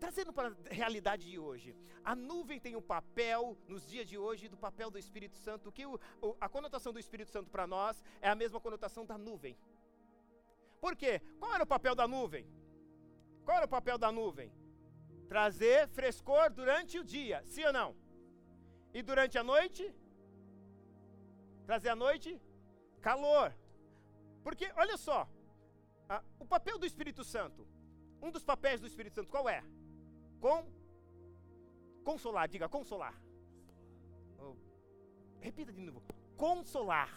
trazendo 0.00 0.32
para 0.32 0.48
a 0.48 0.74
realidade 0.74 1.30
de 1.30 1.38
hoje, 1.38 1.76
a 2.04 2.14
nuvem 2.14 2.58
tem 2.58 2.74
um 2.76 2.82
papel, 2.82 3.56
nos 3.68 3.86
dias 3.86 4.06
de 4.06 4.16
hoje, 4.18 4.48
do 4.48 4.56
papel 4.56 4.90
do 4.90 4.98
Espírito 4.98 5.36
Santo, 5.36 5.70
que 5.70 5.84
o, 5.86 5.98
a 6.40 6.48
conotação 6.48 6.92
do 6.92 6.98
Espírito 6.98 7.30
Santo 7.30 7.50
para 7.50 7.66
nós 7.66 8.02
é 8.20 8.28
a 8.28 8.34
mesma 8.34 8.60
conotação 8.60 9.04
da 9.04 9.18
nuvem. 9.18 9.56
Por 10.80 10.96
quê? 10.96 11.20
Qual 11.38 11.54
era 11.54 11.64
o 11.64 11.72
papel 11.76 11.94
da 11.94 12.08
nuvem? 12.08 12.44
Qual 13.44 13.56
era 13.56 13.66
o 13.66 13.68
papel 13.76 13.98
da 13.98 14.10
nuvem? 14.10 14.52
trazer 15.32 15.88
frescor 15.98 16.46
durante 16.60 16.98
o 16.98 17.04
dia, 17.12 17.36
sim 17.52 17.64
ou 17.68 17.72
não? 17.72 17.90
E 18.92 19.00
durante 19.10 19.38
a 19.38 19.44
noite? 19.52 19.82
Trazer 21.68 21.88
à 21.88 21.96
noite 21.96 22.30
calor. 23.00 23.48
Porque, 24.44 24.66
olha 24.82 24.96
só, 25.06 25.20
a, 26.12 26.22
o 26.38 26.44
papel 26.44 26.78
do 26.78 26.86
Espírito 26.86 27.24
Santo, 27.24 27.66
um 28.20 28.30
dos 28.30 28.44
papéis 28.44 28.80
do 28.80 28.86
Espírito 28.86 29.14
Santo, 29.14 29.30
qual 29.30 29.48
é? 29.48 29.64
Com, 30.40 30.58
consolar, 32.04 32.48
diga 32.48 32.68
consolar. 32.68 33.14
Oh, 34.38 34.54
repita 35.40 35.72
de 35.72 35.80
novo. 35.80 36.02
Consolar. 36.36 37.10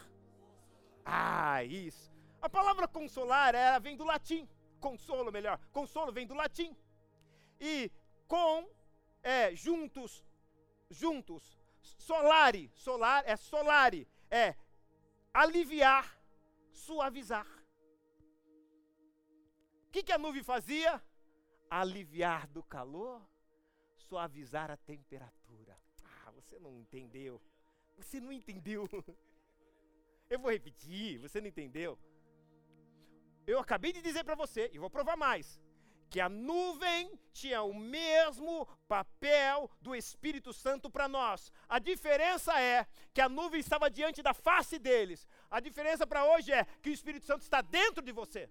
Ah, 1.03 1.63
isso. 1.63 2.11
A 2.41 2.49
palavra 2.49 2.87
consolar 2.87 3.53
ela 3.53 3.79
vem 3.79 3.97
do 3.97 4.05
latim. 4.05 4.47
Consolo, 4.79 5.31
melhor. 5.31 5.59
Consolo 5.71 6.11
vem 6.11 6.27
do 6.27 6.33
latim. 6.33 6.75
E 7.59 7.91
com, 8.27 8.69
é, 9.23 9.55
juntos, 9.55 10.23
juntos. 10.89 11.57
Solare, 11.81 12.71
solar 12.73 13.23
é 13.27 13.35
solare, 13.35 14.07
é 14.29 14.55
aliviar, 15.33 16.19
suavizar. 16.71 17.54
Que, 19.95 20.03
que 20.03 20.11
a 20.11 20.17
nuvem 20.17 20.43
fazia? 20.43 21.01
Aliviar 21.69 22.47
do 22.47 22.61
calor, 22.61 23.25
suavizar 23.95 24.69
a 24.69 24.75
temperatura. 24.75 25.79
Ah, 26.03 26.31
você 26.31 26.59
não 26.59 26.77
entendeu. 26.77 27.41
Você 27.95 28.19
não 28.19 28.29
entendeu. 28.29 28.89
Eu 30.29 30.37
vou 30.37 30.51
repetir, 30.51 31.17
você 31.19 31.39
não 31.39 31.47
entendeu. 31.47 31.97
Eu 33.47 33.57
acabei 33.57 33.93
de 33.93 34.01
dizer 34.01 34.25
para 34.25 34.35
você, 34.35 34.69
e 34.73 34.77
vou 34.77 34.89
provar 34.89 35.15
mais 35.15 35.61
que 36.09 36.19
a 36.19 36.27
nuvem 36.27 37.17
tinha 37.31 37.63
o 37.63 37.73
mesmo 37.73 38.65
papel 38.89 39.71
do 39.81 39.95
Espírito 39.95 40.51
Santo 40.51 40.89
para 40.89 41.07
nós. 41.07 41.53
A 41.69 41.79
diferença 41.79 42.59
é 42.59 42.85
que 43.13 43.21
a 43.21 43.29
nuvem 43.29 43.61
estava 43.61 43.89
diante 43.89 44.21
da 44.21 44.33
face 44.33 44.77
deles. 44.77 45.25
A 45.49 45.61
diferença 45.61 46.05
para 46.05 46.25
hoje 46.25 46.51
é 46.51 46.65
que 46.81 46.89
o 46.89 46.93
Espírito 46.93 47.25
Santo 47.25 47.43
está 47.43 47.61
dentro 47.61 48.03
de 48.03 48.11
você. 48.11 48.49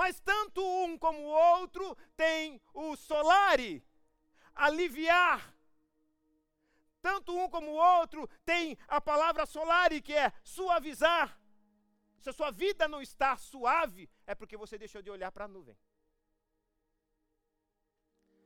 Mas 0.00 0.18
tanto 0.18 0.62
um 0.82 0.96
como 0.96 1.18
o 1.18 1.34
outro 1.56 1.94
tem 2.16 2.58
o 2.72 2.96
solare, 2.96 3.84
aliviar. 4.54 5.54
Tanto 7.02 7.36
um 7.38 7.46
como 7.50 7.72
o 7.72 7.80
outro 7.98 8.26
tem 8.42 8.78
a 8.88 8.98
palavra 8.98 9.44
solare, 9.44 10.00
que 10.00 10.14
é 10.14 10.32
suavizar. 10.42 11.38
Se 12.18 12.30
a 12.30 12.32
sua 12.32 12.50
vida 12.50 12.88
não 12.88 13.02
está 13.02 13.36
suave, 13.36 14.08
é 14.26 14.34
porque 14.34 14.56
você 14.56 14.78
deixou 14.78 15.02
de 15.02 15.10
olhar 15.10 15.30
para 15.30 15.44
a 15.44 15.48
nuvem. 15.48 15.76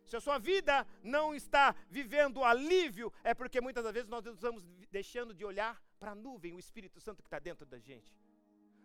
Se 0.06 0.16
a 0.16 0.20
sua 0.20 0.38
vida 0.38 0.84
não 1.04 1.36
está 1.36 1.72
vivendo 1.88 2.42
alívio, 2.42 3.12
é 3.22 3.32
porque 3.32 3.60
muitas 3.60 3.84
das 3.84 3.92
vezes 3.92 4.08
nós 4.08 4.26
estamos 4.26 4.64
deixando 4.90 5.32
de 5.32 5.44
olhar 5.44 5.80
para 6.00 6.10
a 6.10 6.16
nuvem, 6.16 6.52
o 6.52 6.58
Espírito 6.58 7.00
Santo 7.00 7.22
que 7.22 7.28
está 7.28 7.38
dentro 7.38 7.64
da 7.64 7.78
gente. 7.78 8.12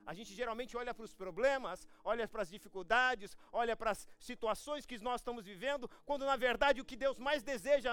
A 0.10 0.14
gente 0.18 0.32
geralmente 0.34 0.76
olha 0.76 0.92
para 0.92 1.06
os 1.08 1.14
problemas, 1.14 1.88
olha 2.04 2.28
para 2.28 2.42
as 2.42 2.50
dificuldades, 2.50 3.38
olha 3.52 3.76
para 3.80 3.92
as 3.92 4.08
situações 4.30 4.84
que 4.84 4.98
nós 5.08 5.22
estamos 5.22 5.46
vivendo, 5.46 5.88
quando 6.04 6.26
na 6.26 6.36
verdade 6.36 6.82
o 6.82 6.88
que 6.90 6.96
Deus 6.96 7.20
mais 7.20 7.44
deseja 7.44 7.92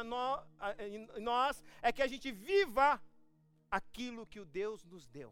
em 0.78 1.06
nós 1.20 1.62
é 1.82 1.92
que 1.92 2.00
a 2.00 2.06
gente 2.06 2.32
viva 2.32 2.88
aquilo 3.70 4.26
que 4.26 4.40
o 4.40 4.46
Deus 4.46 4.82
nos 4.92 5.06
deu. 5.06 5.30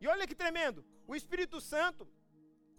E 0.00 0.06
olha 0.06 0.24
que 0.24 0.36
tremendo, 0.36 0.84
o 1.04 1.16
Espírito 1.16 1.60
Santo, 1.60 2.08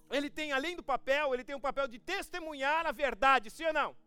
ele 0.09 0.29
tem 0.29 0.53
além 0.53 0.77
do 0.77 0.83
papel, 0.93 1.33
ele 1.33 1.43
tem 1.43 1.57
um 1.57 1.67
papel 1.69 1.89
de 1.89 1.99
testemunhar 1.99 2.85
a 2.85 2.93
verdade, 2.93 3.49
sim 3.49 3.65
ou 3.65 3.73
não? 3.73 3.97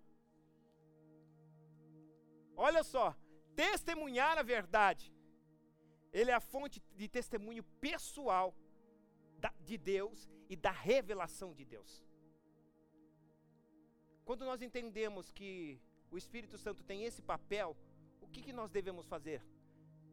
Olha 2.56 2.83
só, 2.83 3.14
testemunhar 3.54 4.38
a 4.38 4.42
verdade. 4.42 5.13
Ele 6.18 6.30
é 6.30 6.35
a 6.35 6.40
fonte 6.40 6.80
de 6.97 7.09
testemunho 7.09 7.64
pessoal 7.80 8.54
de 9.68 9.76
Deus 9.76 10.30
e 10.49 10.54
da 10.54 10.71
revelação 10.71 11.52
de 11.52 11.64
Deus. 11.64 12.02
Quando 14.25 14.44
nós 14.44 14.62
entendemos 14.62 15.30
que 15.33 15.80
o 16.11 16.16
Espírito 16.16 16.56
Santo 16.56 16.85
tem 16.85 17.04
esse 17.04 17.21
papel, 17.21 17.76
o 18.21 18.28
que, 18.28 18.40
que 18.40 18.52
nós 18.52 18.71
devemos 18.71 19.06
fazer? 19.06 19.42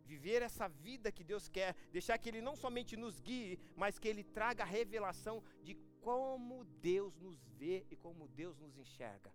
Viver 0.03 0.41
essa 0.41 0.67
vida 0.67 1.11
que 1.11 1.23
Deus 1.23 1.47
quer, 1.47 1.75
deixar 1.91 2.17
que 2.17 2.27
Ele 2.27 2.41
não 2.41 2.55
somente 2.55 2.97
nos 2.97 3.21
guie, 3.21 3.59
mas 3.75 3.99
que 3.99 4.07
Ele 4.07 4.23
traga 4.23 4.63
a 4.63 4.65
revelação 4.65 5.43
de 5.63 5.75
como 6.01 6.65
Deus 6.81 7.15
nos 7.19 7.39
vê 7.59 7.85
e 7.91 7.95
como 7.95 8.27
Deus 8.27 8.57
nos 8.57 8.75
enxerga. 8.75 9.31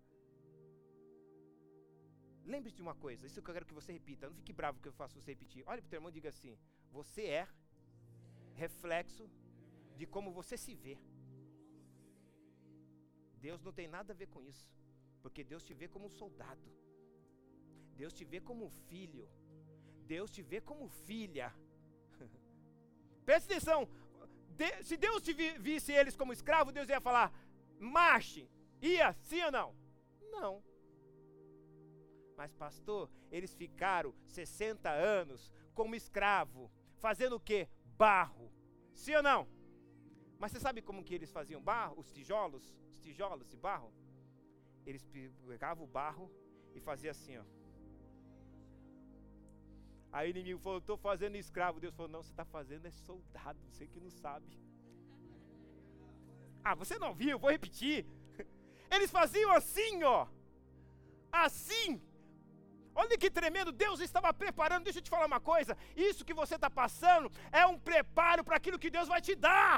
Lembre-se 2.52 2.76
de 2.76 2.82
uma 2.86 2.94
coisa, 2.94 3.26
isso 3.26 3.42
que 3.42 3.50
eu 3.50 3.54
quero 3.54 3.66
que 3.66 3.78
você 3.80 3.92
repita. 3.92 4.28
Não 4.28 4.36
fique 4.40 4.52
bravo 4.52 4.80
que 4.80 4.88
eu 4.88 4.92
faço 5.00 5.20
você 5.20 5.32
repetir. 5.32 5.64
Olha 5.66 5.80
para 5.82 5.88
o 5.88 5.90
teu 5.90 5.98
irmão 5.98 6.10
e 6.10 6.18
diga 6.18 6.28
assim: 6.28 6.56
Você 6.92 7.22
é 7.40 7.48
reflexo 8.54 9.24
de 9.98 10.06
como 10.06 10.30
você 10.38 10.56
se 10.64 10.74
vê. 10.74 10.96
Deus 13.46 13.60
não 13.66 13.72
tem 13.72 13.88
nada 13.96 14.12
a 14.12 14.16
ver 14.16 14.28
com 14.34 14.42
isso, 14.42 14.70
porque 15.22 15.42
Deus 15.52 15.62
te 15.62 15.74
vê 15.74 15.86
como 15.88 16.06
um 16.06 16.14
soldado, 16.20 16.68
Deus 18.00 18.12
te 18.12 18.24
vê 18.24 18.40
como 18.40 18.68
filho, 18.88 19.28
Deus 20.14 20.30
te 20.30 20.42
vê 20.42 20.60
como 20.60 20.88
filha. 20.88 21.52
Preste 23.26 23.46
atenção, 23.46 23.88
de, 24.60 24.68
se 24.84 24.96
Deus 24.96 25.20
te 25.22 25.32
vi, 25.32 25.48
visse 25.58 25.92
eles 25.92 26.16
como 26.16 26.32
escravo, 26.32 26.72
Deus 26.72 26.88
ia 26.88 27.00
falar: 27.00 27.28
marche, 27.78 28.48
ia, 28.80 29.12
sim 29.28 29.42
ou 29.42 29.52
não? 29.52 29.68
Não. 30.30 30.62
Mas, 32.36 32.52
pastor, 32.52 33.10
eles 33.30 33.54
ficaram 33.54 34.14
60 34.24 34.90
anos 34.90 35.50
como 35.74 35.94
escravo, 35.94 36.70
fazendo 36.98 37.36
o 37.36 37.40
que? 37.40 37.68
Barro. 37.96 38.52
Sim 38.92 39.14
ou 39.14 39.22
não? 39.22 39.48
Mas 40.38 40.52
você 40.52 40.60
sabe 40.60 40.82
como 40.82 41.02
que 41.02 41.14
eles 41.14 41.32
faziam 41.32 41.62
barro? 41.62 41.98
Os 41.98 42.12
tijolos, 42.12 42.74
os 42.90 42.98
tijolos 42.98 43.48
de 43.48 43.56
barro? 43.56 43.92
Eles 44.84 45.04
pegavam 45.46 45.84
o 45.84 45.88
barro 45.88 46.30
e 46.74 46.80
faziam 46.80 47.10
assim, 47.10 47.38
ó. 47.38 47.44
Aí 50.12 50.28
o 50.28 50.30
inimigo 50.30 50.58
falou, 50.60 50.78
estou 50.78 50.96
fazendo 50.96 51.36
escravo. 51.36 51.80
Deus 51.80 51.94
falou, 51.94 52.10
não, 52.10 52.22
você 52.22 52.30
está 52.30 52.44
fazendo 52.44 52.86
é 52.86 52.90
soldado, 52.90 53.58
você 53.68 53.86
que 53.86 54.00
não 54.00 54.10
sabe. 54.10 54.46
Ah, 56.62 56.74
você 56.74 56.98
não 56.98 57.14
viu, 57.14 57.38
vou 57.38 57.50
repetir. 57.50 58.06
Eles 58.90 59.10
faziam 59.10 59.52
assim, 59.52 60.02
ó. 60.04 60.26
Assim. 61.30 62.00
Olha 63.02 63.18
que 63.22 63.30
tremendo, 63.38 63.70
Deus 63.84 64.00
estava 64.00 64.32
preparando. 64.42 64.84
Deixa 64.84 65.00
eu 65.00 65.06
te 65.06 65.14
falar 65.14 65.26
uma 65.32 65.42
coisa: 65.52 65.76
isso 66.08 66.26
que 66.28 66.38
você 66.42 66.54
está 66.56 66.70
passando 66.82 67.30
é 67.60 67.64
um 67.72 67.78
preparo 67.90 68.42
para 68.46 68.56
aquilo 68.56 68.82
que 68.84 68.94
Deus 68.96 69.08
vai 69.14 69.20
te 69.28 69.34
dar 69.48 69.76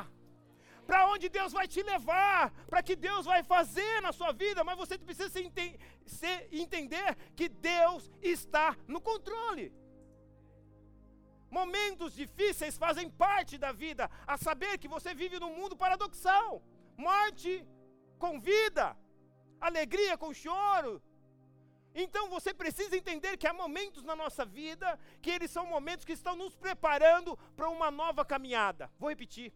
para 0.89 1.07
onde 1.13 1.27
Deus 1.29 1.53
vai 1.57 1.67
te 1.73 1.83
levar, 1.83 2.51
para 2.71 2.83
que 2.87 2.95
Deus 3.07 3.25
vai 3.31 3.41
fazer 3.55 3.95
na 4.05 4.11
sua 4.19 4.31
vida, 4.43 4.65
mas 4.65 4.79
você 4.83 4.97
precisa 4.97 5.29
se 5.29 5.41
ente 5.47 5.67
se 6.19 6.33
entender 6.63 7.09
que 7.39 7.47
Deus 7.47 8.11
está 8.35 8.69
no 8.93 9.01
controle. 9.09 9.67
Momentos 11.59 12.15
difíceis 12.23 12.79
fazem 12.85 13.11
parte 13.25 13.55
da 13.65 13.71
vida, 13.85 14.11
a 14.27 14.39
saber 14.47 14.73
que 14.79 14.89
você 14.95 15.13
vive 15.23 15.39
num 15.43 15.55
mundo 15.59 15.77
paradoxal 15.77 16.63
morte 16.97 17.53
com 18.19 18.41
vida, 18.41 18.97
alegria 19.61 20.17
com 20.23 20.33
choro. 20.33 21.03
Então 21.95 22.29
você 22.29 22.55
precisa 22.55 22.97
entender 22.97 23.37
que 23.37 23.47
há 23.47 23.53
momentos 23.53 24.05
na 24.05 24.15
nossa 24.15 24.45
vida 24.45 24.99
que 25.21 25.31
eles 25.31 25.51
são 25.51 25.67
momentos 25.67 26.05
que 26.05 26.13
estão 26.13 26.37
nos 26.37 26.55
preparando 26.55 27.37
para 27.57 27.69
uma 27.69 27.91
nova 27.91 28.25
caminhada. 28.25 28.91
Vou 28.99 29.09
repetir. 29.09 29.53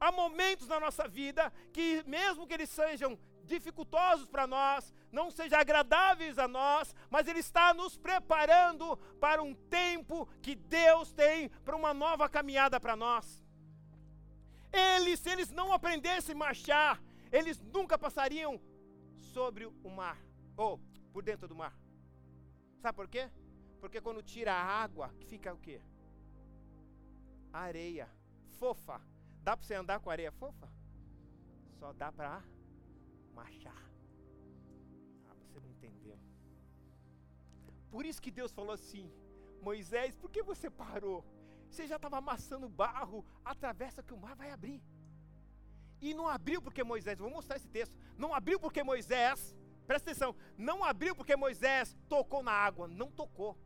Há 0.00 0.12
momentos 0.12 0.68
na 0.68 0.78
nossa 0.78 1.08
vida 1.08 1.52
que, 1.72 2.04
mesmo 2.06 2.46
que 2.46 2.54
eles 2.54 2.70
sejam 2.70 3.18
dificultosos 3.44 4.28
para 4.28 4.46
nós, 4.46 4.92
não 5.10 5.30
sejam 5.30 5.58
agradáveis 5.58 6.38
a 6.38 6.46
nós, 6.46 6.94
mas 7.10 7.26
Ele 7.26 7.40
está 7.40 7.72
nos 7.74 7.96
preparando 7.96 8.96
para 9.18 9.42
um 9.42 9.54
tempo 9.54 10.28
que 10.42 10.54
Deus 10.54 11.12
tem 11.12 11.48
para 11.64 11.74
uma 11.74 11.92
nova 11.92 12.28
caminhada 12.28 12.78
para 12.78 12.94
nós. 12.94 13.42
Eles, 14.70 15.18
se 15.20 15.30
eles 15.30 15.50
não 15.50 15.72
aprendessem 15.72 16.34
a 16.34 16.38
marchar, 16.38 17.02
eles 17.32 17.58
nunca 17.60 17.98
passariam 17.98 18.60
sobre 19.18 19.64
o 19.66 19.90
mar, 19.90 20.18
ou 20.56 20.78
por 21.18 21.24
dentro 21.24 21.48
do 21.48 21.56
mar. 21.62 21.74
Sabe 22.80 22.94
por 22.94 23.08
quê? 23.08 23.28
Porque 23.80 24.00
quando 24.00 24.22
tira 24.22 24.52
a 24.52 24.64
água, 24.84 25.06
fica 25.30 25.52
o 25.52 25.58
quê? 25.58 25.80
Areia, 27.52 28.08
fofa. 28.60 29.00
Dá 29.42 29.56
para 29.56 29.66
você 29.66 29.74
andar 29.74 29.98
com 29.98 30.10
areia 30.10 30.30
fofa? 30.30 30.68
Só 31.80 31.92
dá 31.92 32.12
para 32.12 32.40
marchar. 33.34 33.82
Ah, 35.28 35.34
você 35.40 35.58
não 35.58 35.68
entendeu. 35.68 36.16
Por 37.90 38.06
isso 38.06 38.22
que 38.22 38.30
Deus 38.30 38.52
falou 38.52 38.74
assim: 38.78 39.10
Moisés, 39.60 40.14
por 40.14 40.30
que 40.30 40.40
você 40.40 40.70
parou? 40.70 41.24
Você 41.68 41.84
já 41.88 41.96
estava 41.96 42.18
amassando 42.18 42.68
barro, 42.68 43.26
atravessa 43.44 44.04
que 44.04 44.14
o 44.14 44.22
mar 44.24 44.36
vai 44.36 44.52
abrir. 44.52 44.80
E 46.00 46.14
não 46.14 46.28
abriu 46.28 46.62
porque 46.62 46.84
Moisés, 46.84 47.18
vou 47.18 47.28
mostrar 47.38 47.56
esse 47.56 47.70
texto. 47.78 47.98
Não 48.16 48.32
abriu 48.32 48.60
porque 48.60 48.84
Moisés, 48.84 49.52
presta 49.88 50.10
atenção, 50.10 50.36
não 50.56 50.84
abriu 50.84 51.16
porque 51.16 51.34
Moisés 51.34 51.96
tocou 52.08 52.42
na 52.42 52.52
água, 52.52 52.86
não 52.86 53.10
tocou. 53.10 53.58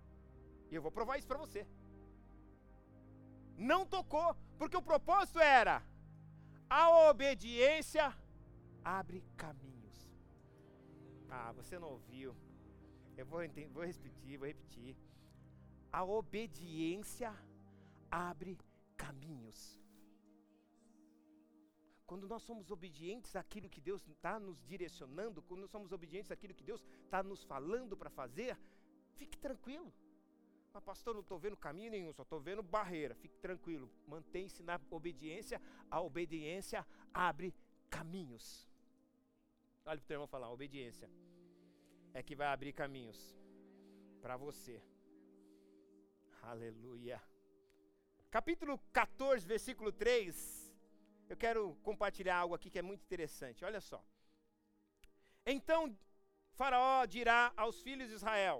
E 0.71 0.75
eu 0.77 0.81
vou 0.81 0.93
provar 0.99 1.19
isso 1.19 1.27
para 1.27 1.43
você. 1.45 1.67
Não 3.57 3.85
tocou, 3.85 4.35
porque 4.59 4.77
o 4.77 4.89
propósito 4.91 5.41
era 5.41 5.83
a 6.71 7.11
obediência 7.11 8.17
abre 8.85 9.23
caminhos. 9.37 10.09
Ah, 11.29 11.53
você 11.53 11.79
não 11.79 11.89
ouviu. 11.89 12.35
Eu 13.17 13.27
vou, 13.27 13.41
vou 13.73 13.85
repetir, 13.85 14.39
vou 14.39 14.47
repetir. 14.47 14.97
A 15.93 16.05
obediência 16.05 17.35
abre 18.11 18.57
caminhos. 18.97 19.82
Quando 22.13 22.29
nós 22.29 22.43
somos 22.43 22.71
obedientes 22.71 23.35
àquilo 23.35 23.71
que 23.71 23.81
Deus 23.81 24.07
está 24.07 24.39
nos 24.39 24.63
direcionando, 24.67 25.41
quando 25.41 25.67
somos 25.67 25.93
obedientes 25.93 26.31
àquilo 26.31 26.53
que 26.53 26.63
Deus 26.63 26.85
está 27.05 27.23
nos 27.23 27.43
falando 27.43 27.97
para 27.97 28.11
fazer, 28.11 28.55
fique 29.15 29.39
tranquilo. 29.39 29.91
Mas, 30.75 30.85
pastor, 30.85 31.15
não 31.15 31.23
estou 31.23 31.39
vendo 31.39 31.57
caminho 31.57 31.91
nenhum, 31.91 32.13
só 32.13 32.21
estou 32.21 32.39
vendo 32.39 32.63
barreira. 32.63 33.15
Fique 33.15 33.39
tranquilo, 33.39 33.91
mantém-se 34.07 34.63
na 34.63 34.79
obediência. 34.91 35.59
A 35.91 36.03
obediência 36.03 36.87
abre 37.15 37.55
caminhos. 37.89 38.69
Olha 39.87 39.97
para 39.97 40.05
o 40.05 40.07
teu 40.07 40.17
irmão 40.17 40.29
falar: 40.29 40.51
obediência 40.51 41.09
é 42.13 42.23
que 42.23 42.37
vai 42.37 42.49
abrir 42.49 42.75
caminhos 42.75 43.35
para 44.21 44.37
você. 44.37 44.83
Aleluia. 46.43 47.23
Capítulo 48.31 48.79
14, 48.93 49.47
versículo 49.47 49.91
3. 49.91 50.62
Eu 51.33 51.37
quero 51.45 51.61
compartilhar 51.83 52.37
algo 52.37 52.55
aqui 52.55 52.69
que 52.73 52.79
é 52.79 52.83
muito 52.83 53.03
interessante. 53.07 53.65
Olha 53.65 53.81
só. 53.81 53.99
Então 55.53 55.81
Faraó 56.59 57.07
dirá 57.07 57.41
aos 57.57 57.77
filhos 57.87 58.09
de 58.11 58.17
Israel: 58.17 58.59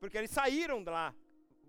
porque 0.00 0.18
eles 0.18 0.32
saíram 0.38 0.82
de 0.82 0.90
lá. 0.90 1.14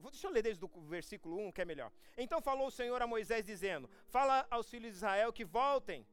Deixa 0.01 0.25
eu 0.25 0.31
ler 0.31 0.41
desde 0.41 0.65
o 0.65 0.69
versículo 0.95 1.37
1, 1.47 1.51
que 1.51 1.61
é 1.61 1.65
melhor. 1.65 1.91
Então 2.17 2.41
falou 2.41 2.67
o 2.67 2.75
Senhor 2.79 2.99
a 2.99 3.05
Moisés, 3.05 3.45
dizendo: 3.45 3.87
Fala 4.07 4.47
aos 4.49 4.67
filhos 4.67 4.93
de 4.93 4.97
Israel 4.97 5.31
que 5.31 5.45
voltem 5.45 6.03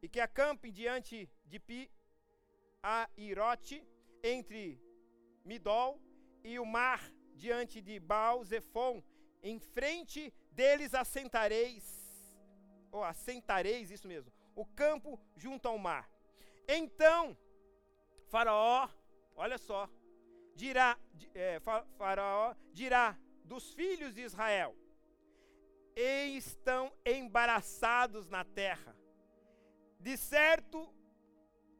e 0.00 0.08
que 0.08 0.20
acampem 0.20 0.72
diante 0.72 1.28
de 1.44 1.58
Pi 1.58 1.90
a 2.80 3.10
Irote, 3.16 3.84
entre 4.22 4.80
Midol 5.44 6.00
e 6.44 6.60
o 6.60 6.64
mar, 6.64 7.00
diante 7.34 7.80
de 7.80 7.98
Baal 7.98 8.44
Zephon. 8.44 9.02
Em 9.42 9.58
frente 9.58 10.32
deles 10.52 10.94
assentareis, 10.94 11.99
ou 12.90 13.02
assentareis, 13.04 13.90
isso 13.90 14.08
mesmo, 14.08 14.32
o 14.54 14.64
campo 14.64 15.20
junto 15.36 15.68
ao 15.68 15.78
mar. 15.78 16.08
Então, 16.68 17.36
Faraó, 18.28 18.88
olha 19.34 19.58
só, 19.58 19.88
dirá, 20.54 20.98
é, 21.34 21.60
Faraó 21.96 22.54
dirá 22.72 23.16
dos 23.44 23.72
filhos 23.72 24.14
de 24.14 24.22
Israel: 24.22 24.76
estão 25.96 26.92
embaraçados 27.04 28.28
na 28.28 28.44
terra. 28.44 28.96
De 29.98 30.16
certo, 30.16 30.92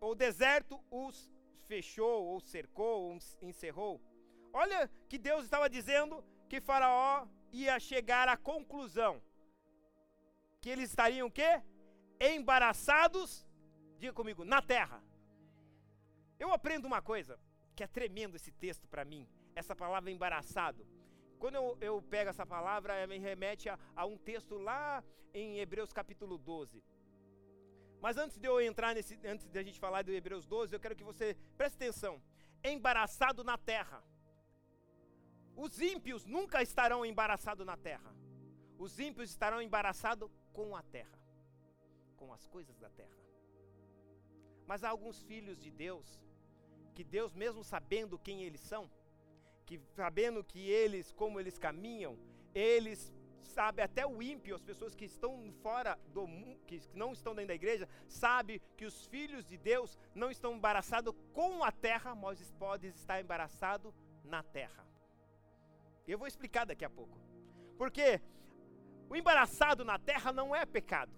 o 0.00 0.14
deserto 0.14 0.82
os 0.90 1.32
fechou, 1.66 2.26
ou 2.26 2.40
cercou, 2.40 3.02
ou 3.04 3.18
encerrou. 3.40 4.00
Olha 4.52 4.90
que 5.08 5.18
Deus 5.18 5.44
estava 5.44 5.70
dizendo 5.70 6.24
que 6.48 6.60
Faraó 6.60 7.26
ia 7.52 7.78
chegar 7.78 8.28
à 8.28 8.36
conclusão 8.36 9.22
que 10.60 10.68
eles 10.68 10.90
estariam 10.90 11.28
o 11.28 11.30
quê? 11.30 11.62
Embaraçados, 12.20 13.46
diga 13.98 14.12
comigo, 14.12 14.44
na 14.44 14.60
terra. 14.60 15.02
Eu 16.38 16.52
aprendo 16.52 16.86
uma 16.86 17.00
coisa 17.00 17.38
que 17.74 17.82
é 17.82 17.86
tremendo 17.86 18.36
esse 18.36 18.52
texto 18.52 18.86
para 18.88 19.04
mim, 19.04 19.28
essa 19.54 19.74
palavra 19.74 20.10
embaraçado. 20.10 20.86
Quando 21.38 21.54
eu, 21.54 21.78
eu 21.80 22.02
pego 22.02 22.30
essa 22.30 22.44
palavra, 22.44 23.06
me 23.06 23.18
remete 23.18 23.68
a, 23.68 23.78
a 23.96 24.04
um 24.04 24.18
texto 24.18 24.58
lá 24.58 25.02
em 25.32 25.58
Hebreus 25.58 25.92
capítulo 25.92 26.36
12. 26.36 26.82
Mas 28.00 28.16
antes 28.16 28.38
de 28.38 28.46
eu 28.46 28.60
entrar 28.60 28.94
nesse, 28.94 29.18
antes 29.24 29.46
de 29.46 29.58
a 29.58 29.62
gente 29.62 29.78
falar 29.78 30.02
do 30.02 30.12
Hebreus 30.12 30.46
12, 30.46 30.74
eu 30.74 30.80
quero 30.80 30.96
que 30.96 31.04
você 31.04 31.36
preste 31.56 31.76
atenção. 31.76 32.22
Embaraçado 32.62 33.42
na 33.44 33.56
terra. 33.56 34.02
Os 35.56 35.80
ímpios 35.80 36.24
nunca 36.24 36.62
estarão 36.62 37.04
embaraçados 37.04 37.66
na 37.66 37.76
terra. 37.76 38.14
Os 38.78 38.98
ímpios 38.98 39.28
estarão 39.30 39.60
embaraçados 39.60 40.30
com 40.52 40.76
a 40.76 40.82
terra, 40.82 41.18
com 42.16 42.32
as 42.32 42.46
coisas 42.46 42.76
da 42.78 42.88
terra. 42.90 43.18
Mas 44.66 44.84
há 44.84 44.90
alguns 44.90 45.22
filhos 45.22 45.58
de 45.58 45.70
Deus 45.70 46.20
que 46.94 47.04
Deus 47.04 47.34
mesmo 47.34 47.62
sabendo 47.64 48.18
quem 48.18 48.42
eles 48.42 48.60
são, 48.60 48.90
que 49.66 49.80
sabendo 49.94 50.44
que 50.44 50.68
eles 50.68 51.12
como 51.12 51.40
eles 51.40 51.58
caminham, 51.58 52.18
eles 52.54 53.12
sabe 53.42 53.82
até 53.82 54.06
o 54.06 54.22
ímpio, 54.22 54.54
as 54.54 54.62
pessoas 54.62 54.94
que 54.94 55.04
estão 55.04 55.52
fora 55.62 55.98
do 56.14 56.26
que 56.66 56.80
não 56.94 57.12
estão 57.12 57.34
dentro 57.34 57.48
da 57.48 57.54
igreja, 57.54 57.88
sabe 58.06 58.60
que 58.76 58.84
os 58.84 59.06
filhos 59.06 59.44
de 59.44 59.56
Deus 59.56 59.98
não 60.14 60.30
estão 60.30 60.54
embaraçados 60.54 61.14
com 61.32 61.64
a 61.64 61.72
terra, 61.72 62.14
mas 62.14 62.52
podem 62.52 62.90
estar 62.90 63.20
embaraçados 63.20 63.94
na 64.24 64.42
terra. 64.42 64.86
Eu 66.06 66.18
vou 66.18 66.26
explicar 66.26 66.64
daqui 66.64 66.84
a 66.84 66.90
pouco. 66.90 67.18
Porque 67.76 68.20
o 69.10 69.16
embaraçado 69.16 69.84
na 69.84 69.98
terra 69.98 70.32
não 70.32 70.54
é 70.54 70.64
pecado. 70.64 71.12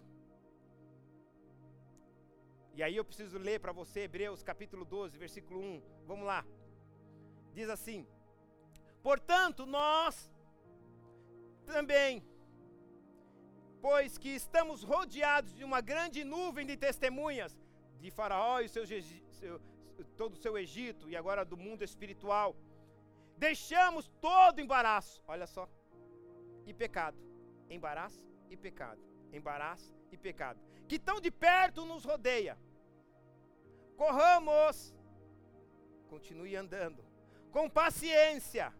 E 2.75 2.83
aí 2.83 2.97
eu 2.97 3.05
preciso 3.05 3.39
ler 3.39 3.61
para 3.61 3.71
você 3.81 4.01
Hebreus 4.01 4.43
capítulo 4.43 4.85
12, 4.85 5.19
versículo 5.19 5.61
1. 5.61 5.83
Vamos 6.07 6.27
lá. 6.27 6.43
Diz 7.53 7.69
assim: 7.69 8.07
Portanto, 9.03 9.67
nós 9.67 10.31
também, 11.67 12.25
pois 13.83 14.17
que 14.17 14.31
estamos 14.31 14.83
rodeados 14.83 15.53
de 15.55 15.63
uma 15.63 15.83
grande 15.83 16.25
nuvem 16.25 16.65
de 16.65 16.79
testemunhas 16.79 17.53
de 18.01 18.11
Faraó 18.11 18.61
e 18.61 18.71
seu, 18.71 18.85
seu, 18.87 19.61
todo 20.17 20.33
o 20.33 20.43
seu 20.45 20.57
Egito 20.57 21.11
e 21.11 21.15
agora 21.15 21.45
do 21.45 21.59
mundo 21.59 21.85
espiritual, 21.85 22.57
deixamos 23.37 24.11
todo 24.21 24.61
embaraço, 24.61 25.23
olha 25.29 25.47
só, 25.47 25.69
e 26.67 26.73
pecado, 26.73 27.19
embaraço 27.69 28.23
e 28.51 28.57
pecado, 28.57 29.03
embaraço 29.33 29.95
e 30.11 30.17
pecado, 30.17 30.61
que 30.89 30.99
tão 30.99 31.21
de 31.21 31.31
perto 31.31 31.85
nos 31.85 32.05
rodeia. 32.05 32.59
Corramos, 33.97 34.95
continue 36.09 36.57
andando, 36.57 37.05
com 37.51 37.69
paciência. 37.69 38.73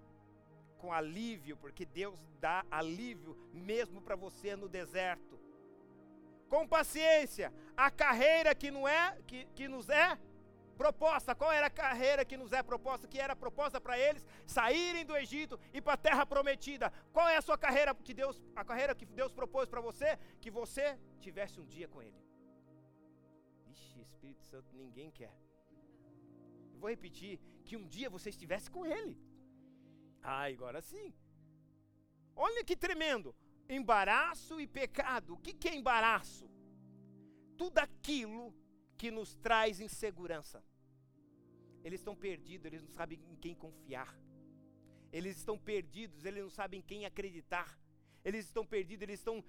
Com 0.79 0.93
alívio, 0.93 1.57
porque 1.57 1.87
Deus 1.87 2.19
dá 2.41 2.67
alívio 2.69 3.37
mesmo 3.53 4.03
para 4.03 4.17
você 4.17 4.57
no 4.57 4.69
deserto. 4.69 5.39
Com 6.49 6.67
paciência, 6.67 7.53
a 7.77 7.89
carreira 7.89 8.53
que, 8.53 8.69
não 8.69 8.89
é, 8.89 9.17
que, 9.25 9.47
que 9.55 9.69
nos 9.69 9.89
é 9.89 10.19
proposta. 10.73 11.35
Qual 11.35 11.53
era 11.53 11.67
a 11.67 11.71
carreira 11.71 12.25
que 12.25 12.37
nos 12.37 12.53
é 12.53 12.63
proposta? 12.63 13.07
Que 13.07 13.19
era 13.19 13.37
proposta 13.37 13.81
para 13.81 13.99
eles 13.99 14.25
saírem 14.47 15.05
do 15.05 15.17
Egito 15.17 15.59
e 15.73 15.81
para 15.81 15.95
a 15.95 15.97
terra 15.97 16.25
prometida. 16.27 16.93
Qual 17.13 17.29
é 17.29 17.37
a 17.37 17.43
sua 17.43 17.59
carreira 17.59 17.95
que 17.95 18.15
Deus, 18.15 18.43
a 18.57 18.65
carreira 18.65 18.95
que 18.95 19.07
Deus 19.07 19.33
propôs 19.33 19.69
para 19.69 19.81
você? 19.81 20.19
Que 20.41 20.51
você 20.51 20.99
tivesse 21.21 21.61
um 21.61 21.67
dia 21.67 21.89
com 21.89 22.03
Ele. 22.03 22.21
Ixi, 23.67 24.01
Espírito 24.01 24.43
Santo, 24.45 24.75
ninguém 24.75 25.11
quer. 25.11 25.35
vou 26.81 26.91
repetir 26.91 27.39
que 27.65 27.77
um 27.77 27.87
dia 27.87 28.11
você 28.11 28.31
estivesse 28.31 28.71
com 28.71 28.85
Ele. 28.85 29.17
Ah, 30.23 30.45
agora 30.47 30.81
sim. 30.81 31.15
Olha 32.35 32.65
que 32.65 32.77
tremendo. 32.77 33.35
Embaraço 33.69 34.61
e 34.61 34.67
pecado. 34.67 35.35
O 35.35 35.39
que, 35.39 35.53
que 35.53 35.69
é 35.69 35.75
embaraço? 35.75 36.51
Tudo 37.57 37.79
aquilo 37.79 38.53
que 39.03 39.11
nos 39.11 39.35
traz 39.47 39.81
insegurança. 39.81 40.63
Eles 41.83 41.99
estão 41.99 42.15
perdidos, 42.15 42.67
eles 42.67 42.83
não 42.85 42.91
sabem 42.99 43.19
em 43.33 43.35
quem 43.35 43.53
confiar. 43.53 44.17
Eles 45.13 45.37
estão 45.39 45.59
perdidos, 45.59 46.25
eles 46.25 46.41
não 46.45 46.51
sabem 46.51 46.79
em 46.79 46.83
quem 46.91 47.05
acreditar. 47.05 47.69
Eles 48.25 48.45
estão 48.45 48.65
perdidos, 48.65 49.03
eles 49.03 49.19
estão 49.19 49.43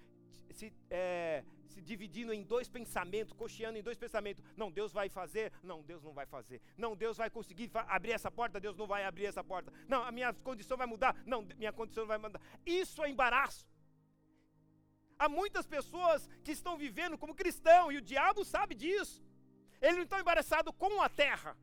se, 0.50 0.74
é, 0.90 1.44
se 1.68 1.80
dividindo 1.84 2.34
em 2.34 2.42
dois 2.42 2.68
pensamentos, 2.68 3.32
cocheando 3.32 3.78
em 3.78 3.84
dois 3.84 3.96
pensamentos. 3.96 4.44
Não, 4.58 4.72
Deus 4.72 4.92
vai 4.92 5.08
fazer, 5.08 5.54
não, 5.62 5.84
Deus 5.84 6.02
não 6.02 6.14
vai 6.14 6.26
fazer. 6.26 6.60
Não, 6.76 6.96
Deus 6.96 7.16
vai 7.18 7.30
conseguir 7.30 7.70
abrir 7.76 8.14
essa 8.14 8.32
porta, 8.32 8.60
Deus 8.60 8.76
não 8.76 8.88
vai 8.88 9.06
abrir 9.06 9.28
essa 9.28 9.44
porta. 9.44 9.72
Não, 9.88 10.02
a 10.02 10.12
minha 10.12 10.34
condição 10.34 10.76
vai 10.76 10.88
mudar, 10.88 11.16
não, 11.28 11.44
minha 11.44 11.72
condição 11.72 12.06
não 12.06 12.08
vai 12.08 12.18
mudar. 12.18 12.42
Isso 12.66 13.04
é 13.04 13.10
embaraço. 13.12 13.68
Há 15.20 15.30
muitas 15.30 15.68
pessoas 15.68 16.28
que 16.44 16.54
estão 16.54 16.76
vivendo 16.76 17.20
como 17.20 17.36
cristão 17.36 17.92
e 17.92 17.98
o 17.98 18.02
diabo 18.02 18.44
sabe 18.44 18.74
disso. 18.74 19.22
Eles 19.84 19.98
não 19.98 20.04
estão 20.04 20.20
embaraçados 20.20 20.74
com 20.76 21.00
a 21.00 21.10
terra 21.10 21.56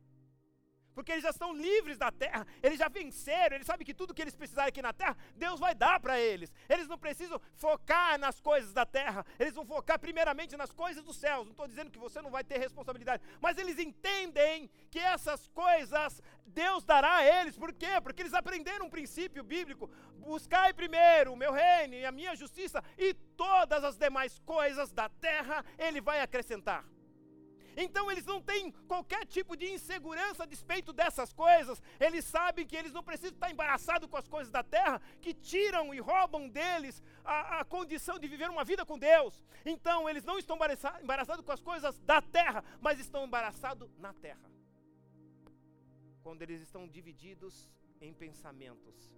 porque 0.93 1.11
eles 1.11 1.23
já 1.23 1.29
estão 1.29 1.53
livres 1.53 1.97
da 1.97 2.11
terra, 2.11 2.45
eles 2.61 2.77
já 2.77 2.87
venceram, 2.87 3.55
eles 3.55 3.67
sabem 3.67 3.85
que 3.85 3.93
tudo 3.93 4.13
que 4.13 4.21
eles 4.21 4.35
precisarem 4.35 4.69
aqui 4.69 4.81
na 4.81 4.93
terra, 4.93 5.17
Deus 5.35 5.59
vai 5.59 5.73
dar 5.73 5.99
para 5.99 6.19
eles. 6.19 6.53
Eles 6.67 6.87
não 6.87 6.97
precisam 6.97 7.39
focar 7.55 8.17
nas 8.19 8.39
coisas 8.39 8.73
da 8.73 8.85
terra, 8.85 9.25
eles 9.39 9.53
vão 9.53 9.65
focar 9.65 9.99
primeiramente 9.99 10.57
nas 10.57 10.71
coisas 10.71 11.03
dos 11.03 11.17
céus. 11.17 11.45
Não 11.45 11.51
estou 11.51 11.67
dizendo 11.67 11.91
que 11.91 11.99
você 11.99 12.21
não 12.21 12.29
vai 12.29 12.43
ter 12.43 12.57
responsabilidade, 12.57 13.23
mas 13.39 13.57
eles 13.57 13.79
entendem 13.79 14.69
que 14.89 14.99
essas 14.99 15.47
coisas 15.49 16.21
Deus 16.45 16.83
dará 16.83 17.17
a 17.17 17.25
eles, 17.25 17.57
por 17.57 17.73
quê? 17.73 18.01
Porque 18.03 18.21
eles 18.21 18.33
aprenderam 18.33 18.85
um 18.85 18.89
princípio 18.89 19.43
bíblico: 19.43 19.89
buscai 20.17 20.73
primeiro 20.73 21.33
o 21.33 21.37
meu 21.37 21.53
reino 21.53 21.95
e 21.95 22.05
a 22.05 22.11
minha 22.11 22.35
justiça, 22.35 22.83
e 22.97 23.13
todas 23.13 23.83
as 23.83 23.97
demais 23.97 24.37
coisas 24.39 24.91
da 24.91 25.07
terra 25.07 25.63
Ele 25.77 26.01
vai 26.01 26.21
acrescentar. 26.21 26.83
Então 27.75 28.11
eles 28.11 28.25
não 28.25 28.41
têm 28.41 28.71
qualquer 28.87 29.25
tipo 29.25 29.55
de 29.55 29.71
insegurança 29.71 30.43
a 30.43 30.45
despeito 30.45 30.91
dessas 30.91 31.31
coisas. 31.33 31.81
Eles 31.99 32.25
sabem 32.25 32.65
que 32.65 32.75
eles 32.75 32.91
não 32.91 33.03
precisam 33.03 33.33
estar 33.33 33.51
embaraçados 33.51 34.09
com 34.09 34.17
as 34.17 34.27
coisas 34.27 34.51
da 34.51 34.63
terra, 34.63 35.01
que 35.21 35.33
tiram 35.33 35.93
e 35.93 35.99
roubam 35.99 36.49
deles 36.49 37.01
a, 37.23 37.59
a 37.59 37.65
condição 37.65 38.19
de 38.19 38.27
viver 38.27 38.49
uma 38.49 38.63
vida 38.63 38.85
com 38.85 38.97
Deus. 38.97 39.43
Então 39.65 40.09
eles 40.09 40.23
não 40.23 40.37
estão 40.37 40.57
embaraçados 41.01 41.45
com 41.45 41.51
as 41.51 41.61
coisas 41.61 41.99
da 41.99 42.21
terra, 42.21 42.63
mas 42.79 42.99
estão 42.99 43.25
embaraçados 43.25 43.95
na 43.97 44.13
terra. 44.13 44.51
Quando 46.23 46.41
eles 46.41 46.61
estão 46.61 46.87
divididos 46.87 47.69
em 47.99 48.13
pensamentos, 48.13 49.11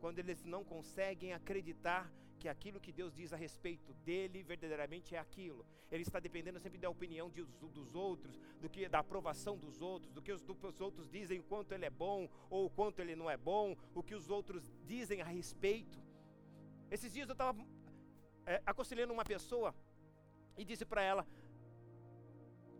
quando 0.00 0.18
eles 0.18 0.44
não 0.44 0.64
conseguem 0.64 1.32
acreditar 1.32 2.10
que 2.40 2.48
aquilo 2.48 2.80
que 2.84 2.92
Deus 3.00 3.12
diz 3.14 3.32
a 3.32 3.36
respeito 3.36 3.92
dele 4.08 4.42
verdadeiramente 4.42 5.14
é 5.14 5.18
aquilo. 5.18 5.62
Ele 5.92 6.02
está 6.02 6.18
dependendo 6.18 6.58
sempre 6.58 6.78
da 6.78 6.88
opinião 6.88 7.28
de, 7.28 7.42
dos 7.78 7.94
outros, 7.94 8.40
do 8.62 8.68
que 8.68 8.88
da 8.88 9.00
aprovação 9.00 9.58
dos 9.58 9.82
outros, 9.82 10.10
do 10.16 10.22
que 10.22 10.32
os, 10.32 10.42
os 10.48 10.80
outros 10.80 11.08
dizem 11.16 11.38
o 11.40 11.42
quanto 11.42 11.72
ele 11.74 11.84
é 11.84 11.90
bom 11.90 12.28
ou 12.48 12.66
o 12.66 12.70
quanto 12.70 13.00
ele 13.00 13.14
não 13.14 13.28
é 13.28 13.36
bom, 13.36 13.76
o 13.94 14.02
que 14.02 14.14
os 14.14 14.30
outros 14.30 14.72
dizem 14.86 15.20
a 15.20 15.26
respeito. 15.26 15.98
Esses 16.90 17.12
dias 17.12 17.28
eu 17.28 17.34
estava 17.34 17.62
é, 18.46 18.62
aconselhando 18.64 19.12
uma 19.12 19.24
pessoa 19.24 19.74
e 20.56 20.64
disse 20.64 20.86
para 20.86 21.02
ela: 21.02 21.26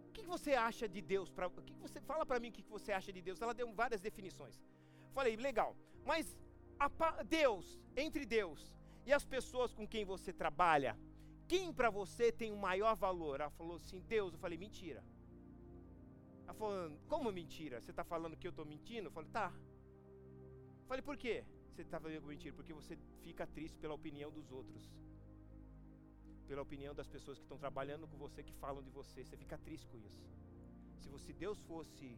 O 0.08 0.12
que, 0.12 0.24
você 0.34 0.54
acha 0.54 0.88
de 0.88 1.02
Deus? 1.02 1.30
Pra, 1.30 1.50
que, 1.50 1.74
que 1.74 1.80
você 1.86 2.00
fala 2.00 2.24
para 2.24 2.40
mim 2.40 2.48
o 2.48 2.52
que, 2.52 2.62
você 2.62 2.92
acha 2.92 3.12
de 3.12 3.20
Deus? 3.20 3.40
Ela 3.40 3.52
deu 3.52 3.70
várias 3.72 4.00
definições. 4.00 4.58
Falei, 5.12 5.36
legal, 5.36 5.76
mas 6.06 6.36
Deus, 7.28 7.78
entre 7.94 8.24
Deus 8.24 8.79
e 9.10 9.12
as 9.12 9.24
pessoas 9.24 9.74
com 9.74 9.84
quem 9.92 10.04
você 10.04 10.32
trabalha, 10.32 10.96
quem 11.48 11.72
para 11.72 11.90
você 11.90 12.30
tem 12.30 12.52
o 12.52 12.56
maior 12.56 12.94
valor? 12.94 13.40
Ela 13.40 13.50
falou 13.50 13.74
assim, 13.74 13.98
Deus. 14.14 14.32
Eu 14.32 14.38
falei, 14.38 14.56
mentira. 14.56 15.02
Ela 16.44 16.54
falou, 16.54 16.96
como 17.08 17.32
mentira? 17.32 17.80
Você 17.80 17.90
está 17.90 18.04
falando 18.04 18.36
que 18.36 18.46
eu 18.46 18.50
estou 18.50 18.64
mentindo? 18.64 19.08
Eu 19.08 19.10
falei, 19.10 19.28
tá. 19.30 19.52
Eu 20.82 20.86
falei, 20.86 21.02
por 21.02 21.16
quê? 21.16 21.44
Você 21.70 21.82
está 21.82 21.98
falando 21.98 22.24
mentira? 22.34 22.54
Porque 22.54 22.72
você 22.72 22.96
fica 23.24 23.44
triste 23.48 23.76
pela 23.78 23.94
opinião 23.94 24.30
dos 24.30 24.52
outros. 24.52 24.88
Pela 26.46 26.62
opinião 26.62 26.94
das 26.94 27.08
pessoas 27.08 27.36
que 27.36 27.44
estão 27.44 27.58
trabalhando 27.58 28.06
com 28.06 28.16
você, 28.16 28.44
que 28.44 28.52
falam 28.64 28.80
de 28.80 28.90
você. 28.90 29.24
Você 29.24 29.36
fica 29.36 29.58
triste 29.58 29.88
com 29.88 29.98
isso. 29.98 30.22
Se 31.00 31.08
você 31.08 31.32
Deus 31.32 31.58
fosse 31.62 32.16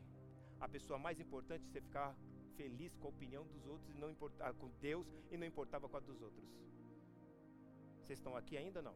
a 0.61 0.69
pessoa 0.69 0.99
mais 0.99 1.19
importante, 1.19 1.65
você 1.65 1.81
ficar 1.81 2.15
feliz 2.55 2.95
com 2.97 3.07
a 3.07 3.11
opinião 3.17 3.47
dos 3.47 3.65
outros 3.67 3.89
e 3.89 3.99
não 3.99 4.11
importava 4.11 4.53
com 4.59 4.69
Deus 4.79 5.07
e 5.31 5.39
não 5.39 5.47
importava 5.47 5.89
com 5.89 5.97
a 5.97 6.01
dos 6.01 6.21
outros. 6.21 6.53
Vocês 8.13 8.21
estão 8.21 8.37
aqui 8.37 8.59
ainda 8.59 8.83
não? 8.83 8.95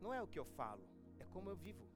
Não 0.00 0.12
é 0.12 0.20
o 0.20 0.26
que 0.26 0.40
eu 0.40 0.44
falo, 0.44 0.84
é 1.20 1.24
como 1.26 1.48
eu 1.48 1.54
vivo. 1.54 1.86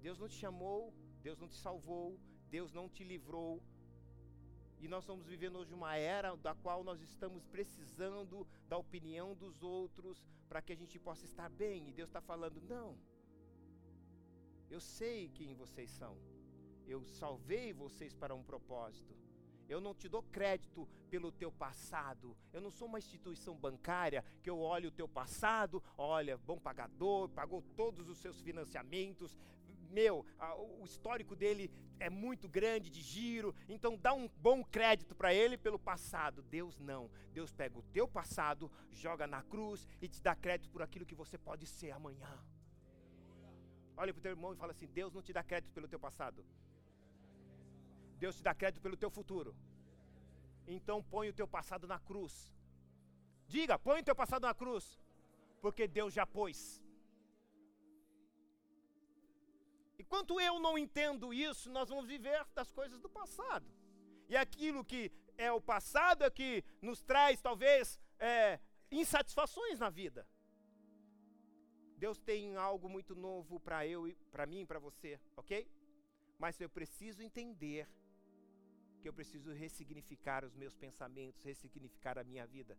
Deus 0.00 0.16
não 0.20 0.28
te 0.28 0.36
chamou, 0.36 0.94
Deus 1.20 1.36
não 1.40 1.48
te 1.48 1.56
salvou, 1.56 2.16
Deus 2.48 2.72
não 2.72 2.88
te 2.88 3.02
livrou. 3.02 3.60
E 4.78 4.86
nós 4.86 5.02
estamos 5.02 5.26
vivendo 5.26 5.56
hoje 5.58 5.74
uma 5.74 5.96
era 5.96 6.36
da 6.36 6.54
qual 6.54 6.84
nós 6.84 7.00
estamos 7.00 7.44
precisando 7.44 8.46
da 8.68 8.78
opinião 8.78 9.34
dos 9.34 9.60
outros 9.64 10.24
para 10.48 10.62
que 10.62 10.72
a 10.72 10.76
gente 10.76 11.00
possa 11.00 11.24
estar 11.24 11.50
bem. 11.50 11.88
E 11.88 11.92
Deus 11.92 12.08
está 12.08 12.20
falando: 12.20 12.60
não, 12.60 12.96
eu 14.70 14.80
sei 14.80 15.28
quem 15.30 15.54
vocês 15.54 15.90
são. 15.90 16.16
Eu 16.86 17.02
salvei 17.02 17.72
vocês 17.72 18.14
para 18.14 18.32
um 18.32 18.44
propósito. 18.44 19.25
Eu 19.68 19.80
não 19.80 19.94
te 19.94 20.08
dou 20.08 20.22
crédito 20.22 20.88
pelo 21.10 21.32
teu 21.32 21.50
passado. 21.50 22.36
Eu 22.52 22.60
não 22.60 22.70
sou 22.70 22.86
uma 22.86 22.98
instituição 22.98 23.56
bancária 23.56 24.24
que 24.42 24.50
eu 24.50 24.58
olho 24.60 24.88
o 24.88 24.92
teu 24.92 25.08
passado, 25.08 25.82
olha, 25.96 26.36
bom 26.38 26.58
pagador, 26.58 27.28
pagou 27.30 27.62
todos 27.76 28.08
os 28.08 28.18
seus 28.18 28.40
financiamentos. 28.40 29.36
Meu, 29.90 30.26
o 30.80 30.84
histórico 30.84 31.34
dele 31.34 31.70
é 31.98 32.10
muito 32.10 32.48
grande 32.48 32.90
de 32.90 33.00
giro, 33.00 33.54
então 33.68 33.96
dá 33.96 34.12
um 34.12 34.28
bom 34.28 34.62
crédito 34.62 35.14
para 35.14 35.32
ele 35.32 35.56
pelo 35.56 35.78
passado. 35.78 36.42
Deus 36.42 36.78
não. 36.78 37.10
Deus 37.32 37.52
pega 37.52 37.78
o 37.78 37.82
teu 37.82 38.06
passado, 38.06 38.70
joga 38.90 39.26
na 39.26 39.42
cruz 39.42 39.88
e 40.00 40.08
te 40.08 40.20
dá 40.22 40.34
crédito 40.34 40.70
por 40.70 40.82
aquilo 40.82 41.06
que 41.06 41.14
você 41.14 41.38
pode 41.38 41.66
ser 41.66 41.90
amanhã. 41.92 42.38
Olha 43.96 44.12
para 44.12 44.20
o 44.20 44.22
teu 44.22 44.32
irmão 44.32 44.52
e 44.52 44.56
fala 44.56 44.72
assim: 44.72 44.86
Deus 44.86 45.12
não 45.12 45.22
te 45.22 45.32
dá 45.32 45.42
crédito 45.42 45.72
pelo 45.72 45.88
teu 45.88 45.98
passado. 45.98 46.44
Deus 48.18 48.36
te 48.36 48.42
dá 48.42 48.54
crédito 48.54 48.82
pelo 48.82 48.96
teu 48.96 49.10
futuro. 49.10 49.54
Então 50.66 51.02
põe 51.02 51.28
o 51.28 51.32
teu 51.32 51.46
passado 51.46 51.86
na 51.86 51.98
cruz. 51.98 52.52
Diga, 53.46 53.78
põe 53.78 54.00
o 54.00 54.04
teu 54.04 54.14
passado 54.14 54.42
na 54.42 54.54
cruz. 54.54 54.98
Porque 55.60 55.86
Deus 55.86 56.12
já 56.12 56.26
pôs. 56.26 56.82
Enquanto 59.98 60.40
eu 60.40 60.58
não 60.60 60.76
entendo 60.78 61.32
isso, 61.32 61.70
nós 61.70 61.88
vamos 61.88 62.06
viver 62.06 62.44
das 62.54 62.70
coisas 62.70 63.00
do 63.00 63.08
passado. 63.08 63.66
E 64.28 64.36
aquilo 64.36 64.84
que 64.84 65.10
é 65.36 65.50
o 65.52 65.60
passado 65.60 66.24
é 66.24 66.30
que 66.30 66.64
nos 66.80 67.02
traz, 67.02 67.40
talvez, 67.40 67.98
é, 68.18 68.60
insatisfações 68.90 69.78
na 69.78 69.90
vida. 69.90 70.26
Deus 71.96 72.18
tem 72.20 72.56
algo 72.56 72.88
muito 72.88 73.14
novo 73.14 73.58
para 73.58 73.86
eu, 73.86 74.14
para 74.30 74.46
mim, 74.46 74.66
para 74.66 74.78
você, 74.78 75.18
ok? 75.36 75.66
Mas 76.38 76.60
eu 76.60 76.68
preciso 76.68 77.22
entender 77.22 77.88
que 79.06 79.10
eu 79.10 79.20
preciso 79.22 79.52
ressignificar 79.52 80.44
os 80.44 80.56
meus 80.56 80.74
pensamentos, 80.74 81.44
ressignificar 81.44 82.18
a 82.18 82.24
minha 82.24 82.44
vida. 82.44 82.76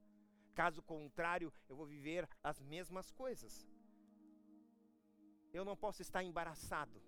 Caso 0.54 0.82
contrário, 0.82 1.54
eu 1.70 1.76
vou 1.78 1.86
viver 1.86 2.28
as 2.44 2.60
mesmas 2.62 3.10
coisas. 3.12 3.66
Eu 5.54 5.64
não 5.64 5.78
posso 5.78 6.02
estar 6.02 6.22
embaraçado. 6.26 7.02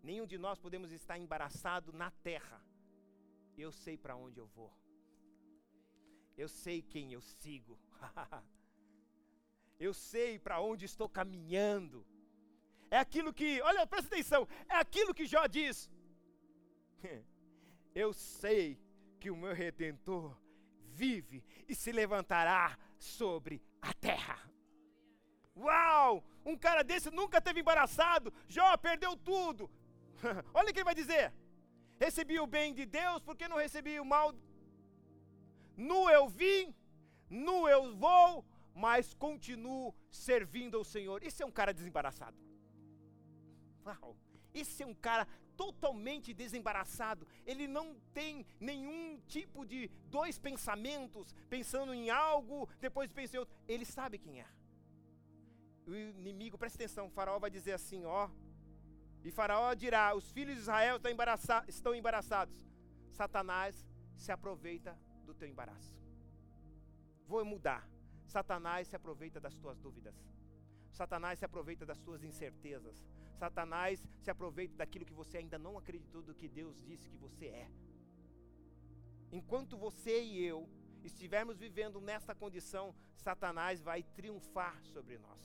Nenhum 0.00 0.28
de 0.32 0.38
nós 0.38 0.60
podemos 0.60 0.92
estar 0.92 1.18
embaraçado 1.18 1.92
na 1.92 2.12
terra. 2.28 2.64
Eu 3.58 3.72
sei 3.72 3.96
para 3.98 4.14
onde 4.14 4.38
eu 4.38 4.46
vou. 4.46 4.72
Eu 6.36 6.48
sei 6.48 6.82
quem 6.82 7.12
eu 7.12 7.20
sigo. 7.20 7.76
eu 9.86 9.92
sei 9.92 10.38
para 10.38 10.60
onde 10.60 10.84
estou 10.84 11.08
caminhando. 11.08 12.06
É 12.92 12.98
aquilo 12.98 13.34
que, 13.34 13.60
olha, 13.62 13.84
presta 13.88 14.14
atenção, 14.14 14.46
é 14.68 14.76
aquilo 14.76 15.12
que 15.12 15.26
Jó 15.26 15.48
diz. 15.48 15.90
eu 17.94 18.12
sei 18.12 18.80
que 19.18 19.30
o 19.30 19.36
meu 19.36 19.54
redentor 19.54 20.36
vive 20.84 21.42
e 21.68 21.74
se 21.74 21.92
levantará 21.92 22.78
sobre 22.98 23.62
a 23.80 23.92
terra. 23.92 24.38
Uau! 25.56 26.24
Um 26.44 26.56
cara 26.56 26.82
desse 26.82 27.10
nunca 27.10 27.40
teve 27.40 27.60
embaraçado. 27.60 28.32
Jó 28.48 28.76
perdeu 28.76 29.16
tudo. 29.16 29.70
Olha 30.54 30.70
o 30.70 30.72
que 30.72 30.78
ele 30.78 30.84
vai 30.84 30.94
dizer. 30.94 31.32
Recebi 31.98 32.40
o 32.40 32.46
bem 32.46 32.72
de 32.72 32.86
Deus 32.86 33.22
porque 33.22 33.48
não 33.48 33.58
recebi 33.58 34.00
o 34.00 34.04
mal. 34.04 34.34
Nu 35.76 36.08
eu 36.10 36.28
vim, 36.28 36.74
nu 37.28 37.68
eu 37.68 37.94
vou, 37.94 38.44
mas 38.74 39.14
continuo 39.14 39.94
servindo 40.10 40.78
ao 40.78 40.84
Senhor. 40.84 41.22
Esse 41.22 41.42
é 41.42 41.46
um 41.46 41.50
cara 41.50 41.74
desembaraçado. 41.74 42.38
Uau! 43.84 44.16
Esse 44.52 44.82
é 44.82 44.86
um 44.86 44.94
cara 44.94 45.26
totalmente 45.60 46.32
desembaraçado. 46.32 47.28
Ele 47.44 47.66
não 47.68 47.86
tem 48.14 48.46
nenhum 48.58 49.20
tipo 49.26 49.66
de 49.66 49.88
dois 50.16 50.38
pensamentos, 50.38 51.34
pensando 51.50 51.92
em 51.92 52.08
algo, 52.08 52.66
depois 52.80 53.12
pensa 53.12 53.36
em 53.36 53.40
outro. 53.40 53.54
Ele 53.68 53.84
sabe 53.84 54.16
quem 54.16 54.40
é. 54.40 54.46
O 55.86 55.94
inimigo, 55.94 56.56
presta 56.56 56.78
atenção, 56.78 57.08
o 57.08 57.10
faraó 57.10 57.38
vai 57.38 57.50
dizer 57.50 57.72
assim, 57.72 58.06
ó. 58.06 58.30
E 59.22 59.30
faraó 59.30 59.74
dirá: 59.74 60.14
os 60.14 60.30
filhos 60.30 60.54
de 60.54 60.62
Israel 60.62 60.96
estão, 60.96 61.12
embaraça 61.12 61.62
estão 61.68 61.94
embaraçados. 61.94 62.58
Satanás 63.10 63.86
se 64.16 64.32
aproveita 64.32 64.96
do 65.26 65.34
teu 65.34 65.46
embaraço. 65.46 65.94
Vou 67.26 67.44
mudar. 67.44 67.86
Satanás 68.24 68.88
se 68.88 68.96
aproveita 68.96 69.38
das 69.38 69.54
tuas 69.56 69.78
dúvidas. 69.78 70.14
Satanás 70.90 71.38
se 71.38 71.44
aproveita 71.44 71.84
das 71.84 72.00
tuas 72.00 72.22
incertezas. 72.24 72.96
Satanás 73.42 74.04
se 74.22 74.30
aproveita 74.30 74.74
daquilo 74.76 75.08
que 75.08 75.20
você 75.22 75.38
ainda 75.38 75.58
não 75.66 75.78
acreditou 75.78 76.20
do 76.22 76.34
que 76.34 76.46
Deus 76.46 76.76
disse 76.88 77.08
que 77.08 77.16
você 77.16 77.46
é. 77.46 77.68
Enquanto 79.38 79.78
você 79.86 80.22
e 80.22 80.44
eu 80.52 80.68
estivermos 81.02 81.56
vivendo 81.58 81.98
nesta 82.02 82.34
condição, 82.34 82.94
Satanás 83.16 83.80
vai 83.80 84.02
triunfar 84.02 84.76
sobre 84.84 85.16
nós. 85.16 85.40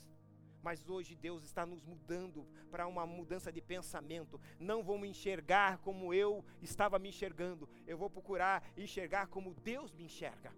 Mas 0.62 0.90
hoje 0.90 1.16
Deus 1.16 1.42
está 1.46 1.64
nos 1.66 1.84
mudando 1.92 2.46
para 2.70 2.86
uma 2.86 3.06
mudança 3.06 3.50
de 3.58 3.62
pensamento. 3.62 4.42
Não 4.60 4.84
vou 4.84 4.98
me 5.00 5.08
enxergar 5.08 5.78
como 5.78 6.14
eu 6.14 6.44
estava 6.62 7.00
me 7.00 7.10
enxergando. 7.10 7.70
Eu 7.88 7.98
vou 7.98 8.10
procurar 8.10 8.68
enxergar 8.76 9.28
como 9.28 9.54
Deus 9.54 9.94
me 9.94 10.04
enxerga. 10.04 10.52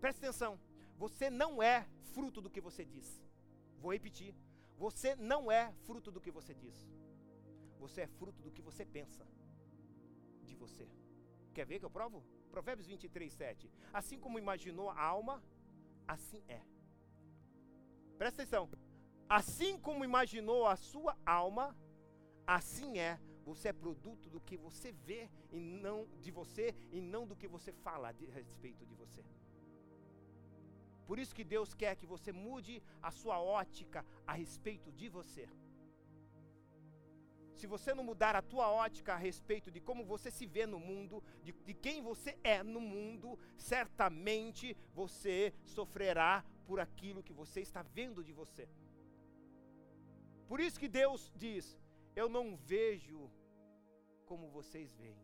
Preste 0.00 0.18
atenção. 0.18 0.58
Você 0.96 1.28
não 1.28 1.62
é 1.62 1.86
fruto 2.14 2.40
do 2.40 2.48
que 2.48 2.60
você 2.68 2.82
diz. 2.84 3.08
Vou 3.82 3.92
repetir. 3.92 4.34
Você 4.76 5.14
não 5.16 5.50
é 5.50 5.72
fruto 5.86 6.10
do 6.10 6.20
que 6.20 6.30
você 6.30 6.54
diz. 6.54 6.88
Você 7.78 8.02
é 8.02 8.06
fruto 8.06 8.42
do 8.42 8.50
que 8.50 8.62
você 8.62 8.84
pensa 8.84 9.26
de 10.42 10.54
você. 10.56 10.88
Quer 11.52 11.66
ver 11.66 11.78
que 11.78 11.84
eu 11.84 11.90
provo? 11.90 12.24
Provérbios 12.50 12.86
23, 12.86 13.32
7. 13.32 13.70
Assim 13.92 14.18
como 14.18 14.38
imaginou 14.38 14.90
a 14.90 15.00
alma, 15.00 15.42
assim 16.06 16.42
é. 16.48 16.60
Presta 18.18 18.42
atenção. 18.42 18.68
Assim 19.28 19.78
como 19.78 20.04
imaginou 20.04 20.66
a 20.66 20.76
sua 20.76 21.16
alma, 21.24 21.76
assim 22.46 22.98
é. 22.98 23.18
Você 23.44 23.68
é 23.68 23.72
produto 23.72 24.30
do 24.30 24.40
que 24.40 24.56
você 24.56 24.90
vê 24.90 25.28
e 25.52 25.60
não 25.60 26.08
de 26.20 26.30
você 26.30 26.74
e 26.90 27.00
não 27.00 27.26
do 27.26 27.36
que 27.36 27.46
você 27.46 27.72
fala 27.72 28.08
a 28.08 28.14
respeito 28.32 28.86
de 28.86 28.94
você. 28.94 29.22
Por 31.06 31.18
isso 31.18 31.34
que 31.34 31.44
Deus 31.44 31.74
quer 31.74 31.96
que 31.96 32.06
você 32.06 32.32
mude 32.32 32.82
a 33.02 33.10
sua 33.10 33.40
ótica 33.40 34.04
a 34.26 34.32
respeito 34.32 34.90
de 34.92 35.08
você. 35.08 35.48
Se 37.54 37.66
você 37.66 37.94
não 37.94 38.02
mudar 38.02 38.34
a 38.34 38.42
tua 38.42 38.68
ótica 38.70 39.14
a 39.14 39.16
respeito 39.16 39.70
de 39.70 39.80
como 39.80 40.04
você 40.04 40.30
se 40.30 40.44
vê 40.44 40.66
no 40.66 40.78
mundo, 40.78 41.22
de, 41.42 41.52
de 41.52 41.74
quem 41.74 42.02
você 42.02 42.36
é 42.42 42.62
no 42.62 42.80
mundo, 42.80 43.38
certamente 43.56 44.76
você 44.92 45.54
sofrerá 45.64 46.44
por 46.66 46.80
aquilo 46.80 47.22
que 47.22 47.32
você 47.32 47.60
está 47.60 47.82
vendo 47.82 48.24
de 48.24 48.32
você. 48.32 48.68
Por 50.48 50.58
isso 50.60 50.80
que 50.80 50.88
Deus 50.88 51.32
diz: 51.36 51.78
Eu 52.16 52.28
não 52.28 52.56
vejo 52.56 53.30
como 54.26 54.48
vocês 54.48 54.92
veem. 54.94 55.22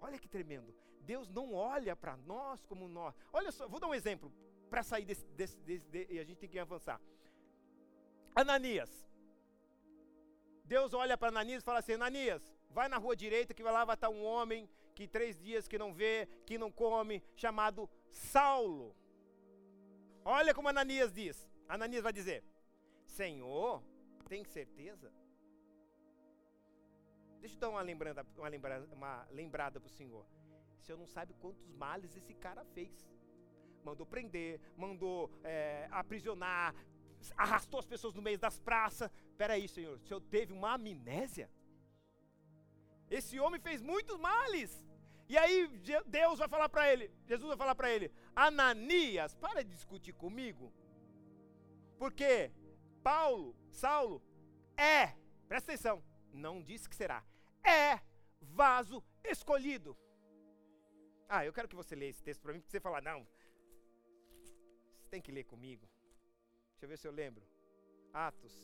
Olha 0.00 0.18
que 0.18 0.28
tremendo. 0.28 0.74
Deus 1.10 1.26
não 1.30 1.54
olha 1.54 1.96
para 1.96 2.14
nós 2.18 2.62
como 2.66 2.86
nós. 2.86 3.14
Olha 3.32 3.50
só, 3.50 3.66
vou 3.66 3.80
dar 3.80 3.86
um 3.86 3.94
exemplo 3.94 4.30
para 4.68 4.82
sair 4.82 5.06
desse, 5.06 5.24
desse, 5.38 5.56
desse, 5.58 6.12
e 6.12 6.18
a 6.18 6.24
gente 6.28 6.36
tem 6.42 6.50
que 6.50 6.58
avançar. 6.58 7.00
Ananias. 8.34 8.90
Deus 10.66 10.92
olha 10.92 11.16
para 11.16 11.28
Ananias 11.28 11.62
e 11.62 11.64
fala 11.64 11.78
assim: 11.78 11.94
Ananias, 11.94 12.42
vai 12.68 12.88
na 12.88 12.98
rua 12.98 13.16
direita 13.16 13.54
que 13.54 13.62
lá 13.62 13.86
vai 13.86 13.94
estar 13.94 14.10
um 14.10 14.22
homem 14.22 14.68
que 14.94 15.08
três 15.08 15.34
dias 15.40 15.66
que 15.66 15.78
não 15.78 15.94
vê, 15.94 16.28
que 16.44 16.58
não 16.58 16.70
come, 16.70 17.22
chamado 17.34 17.88
Saulo. 18.10 18.94
Olha 20.22 20.52
como 20.52 20.68
Ananias 20.68 21.10
diz. 21.10 21.48
Ananias 21.66 22.02
vai 22.02 22.12
dizer: 22.12 22.44
Senhor, 23.06 23.82
tem 24.28 24.44
certeza? 24.44 25.10
Deixa 27.40 27.56
eu 27.56 27.60
dar 27.60 27.70
uma 27.70 27.80
lembrada, 27.80 28.26
uma 28.36 28.48
lembrada, 28.48 28.94
uma 28.94 29.26
lembrada 29.30 29.80
para 29.80 29.86
o 29.86 29.96
Senhor. 30.00 30.26
Senhor 30.82 30.98
não 30.98 31.06
sabe 31.06 31.34
quantos 31.34 31.68
males 31.70 32.16
esse 32.16 32.34
cara 32.34 32.64
fez. 32.64 33.08
Mandou 33.84 34.06
prender, 34.06 34.60
mandou 34.76 35.30
é, 35.42 35.88
aprisionar, 35.90 36.74
arrastou 37.36 37.80
as 37.80 37.86
pessoas 37.86 38.14
no 38.14 38.22
meio 38.22 38.38
das 38.38 38.58
praças. 38.58 39.10
Espera 39.30 39.54
aí, 39.54 39.68
senhor, 39.68 39.96
o 39.96 40.06
senhor 40.06 40.20
teve 40.20 40.52
uma 40.52 40.74
amnésia? 40.74 41.50
Esse 43.10 43.38
homem 43.40 43.60
fez 43.60 43.80
muitos 43.80 44.18
males. 44.18 44.86
E 45.28 45.36
aí 45.36 45.68
Deus 46.06 46.38
vai 46.38 46.48
falar 46.48 46.68
para 46.68 46.90
ele, 46.90 47.10
Jesus 47.26 47.48
vai 47.48 47.56
falar 47.56 47.74
para 47.74 47.90
ele, 47.90 48.10
Ananias, 48.34 49.34
para 49.34 49.62
de 49.62 49.70
discutir 49.70 50.14
comigo. 50.14 50.72
Porque 51.98 52.50
Paulo, 53.02 53.54
Saulo, 53.70 54.22
é, 54.76 55.14
presta 55.46 55.72
atenção, 55.72 56.02
Não 56.32 56.62
disse 56.62 56.88
que 56.88 56.96
será. 56.96 57.24
É 57.62 58.00
vaso 58.40 59.02
escolhido. 59.24 59.96
Ah, 61.28 61.44
eu 61.44 61.52
quero 61.52 61.68
que 61.68 61.76
você 61.76 61.94
leia 61.94 62.10
esse 62.10 62.22
texto 62.22 62.40
para 62.40 62.52
mim, 62.52 62.60
porque 62.60 62.70
você 62.70 62.80
fala, 62.80 63.00
não. 63.00 63.26
Você 64.96 65.08
tem 65.10 65.20
que 65.20 65.30
ler 65.30 65.44
comigo. 65.44 65.86
Deixa 66.70 66.86
eu 66.86 66.88
ver 66.88 66.98
se 66.98 67.06
eu 67.06 67.12
lembro. 67.12 67.44
Atos. 68.12 68.54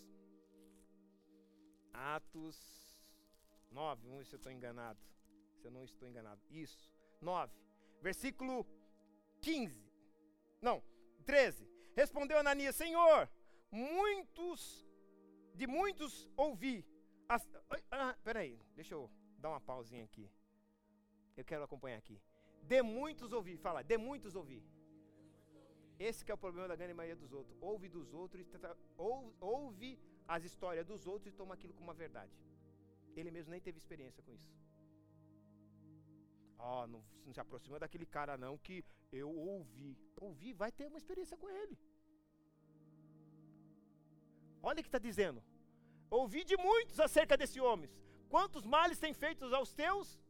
Atos 1.92 2.56
9. 3.70 4.02
Vamos 4.02 4.18
ver 4.18 4.24
se 4.26 4.34
eu 4.34 4.38
estou 4.38 4.52
enganado. 4.52 5.00
Se 5.58 5.66
eu 5.66 5.70
não 5.70 5.84
estou 5.84 6.08
enganado. 6.08 6.40
Isso. 6.50 6.90
9. 7.20 7.52
Versículo 8.00 8.66
15. 9.42 9.84
Não, 10.60 10.82
13. 11.26 11.68
Respondeu 11.94 12.38
Ananias: 12.38 12.76
Senhor, 12.76 13.28
muitos, 13.70 14.86
de 15.54 15.66
muitos 15.66 16.28
ouvi. 16.36 16.86
As, 17.28 17.46
ah, 17.90 18.16
peraí, 18.22 18.58
deixa 18.74 18.94
eu 18.94 19.10
dar 19.38 19.50
uma 19.50 19.60
pausinha 19.60 20.04
aqui. 20.04 20.30
Eu 21.36 21.44
quero 21.44 21.64
acompanhar 21.64 21.98
aqui. 21.98 22.20
De 22.72 22.80
muitos 22.82 23.32
ouvi. 23.32 23.56
Fala, 23.56 23.82
de 23.82 23.96
muitos 24.06 24.34
ouvi. 24.40 24.62
Esse 25.98 26.28
é 26.30 26.34
o 26.34 26.42
problema 26.44 26.68
da 26.68 26.76
grande 26.76 26.94
maioria 26.94 27.20
dos 27.22 27.32
outros. 27.32 27.56
Ouve 27.60 27.88
dos 27.88 28.12
outros, 28.12 28.46
ouve, 29.40 29.98
as 30.26 30.44
histórias 30.44 30.86
dos 30.86 31.06
outros 31.06 31.28
e 31.32 31.36
toma 31.40 31.54
aquilo 31.54 31.74
como 31.74 31.88
uma 31.88 31.94
verdade. 31.94 32.32
Ele 33.16 33.30
mesmo 33.30 33.50
nem 33.52 33.60
teve 33.60 33.78
experiência 33.78 34.22
com 34.22 34.32
isso. 34.32 34.52
Oh, 36.58 36.86
não, 36.86 37.04
não 37.24 37.32
se 37.32 37.40
aproxima 37.40 37.78
daquele 37.78 38.06
cara 38.06 38.36
não 38.36 38.56
que 38.66 38.84
eu 39.12 39.30
ouvi. 39.30 39.96
Ouvi, 40.16 40.52
vai 40.52 40.72
ter 40.72 40.86
uma 40.86 40.98
experiência 40.98 41.36
com 41.36 41.48
ele. 41.48 41.78
Olha 44.62 44.80
o 44.80 44.82
que 44.82 44.88
está 44.88 44.98
dizendo. 44.98 45.42
Ouvi 46.10 46.42
de 46.50 46.56
muitos 46.56 46.98
acerca 46.98 47.36
desse 47.36 47.60
homem. 47.60 47.90
Quantos 48.28 48.64
males 48.64 48.98
tem 48.98 49.12
feitos 49.12 49.52
aos 49.52 49.72
teus 49.72 50.20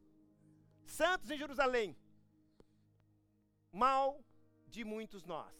santos 0.85 1.31
em 1.31 1.37
Jerusalém? 1.37 1.95
Mal 3.83 4.23
de 4.67 4.85
muitos 4.85 5.25
nós. 5.25 5.53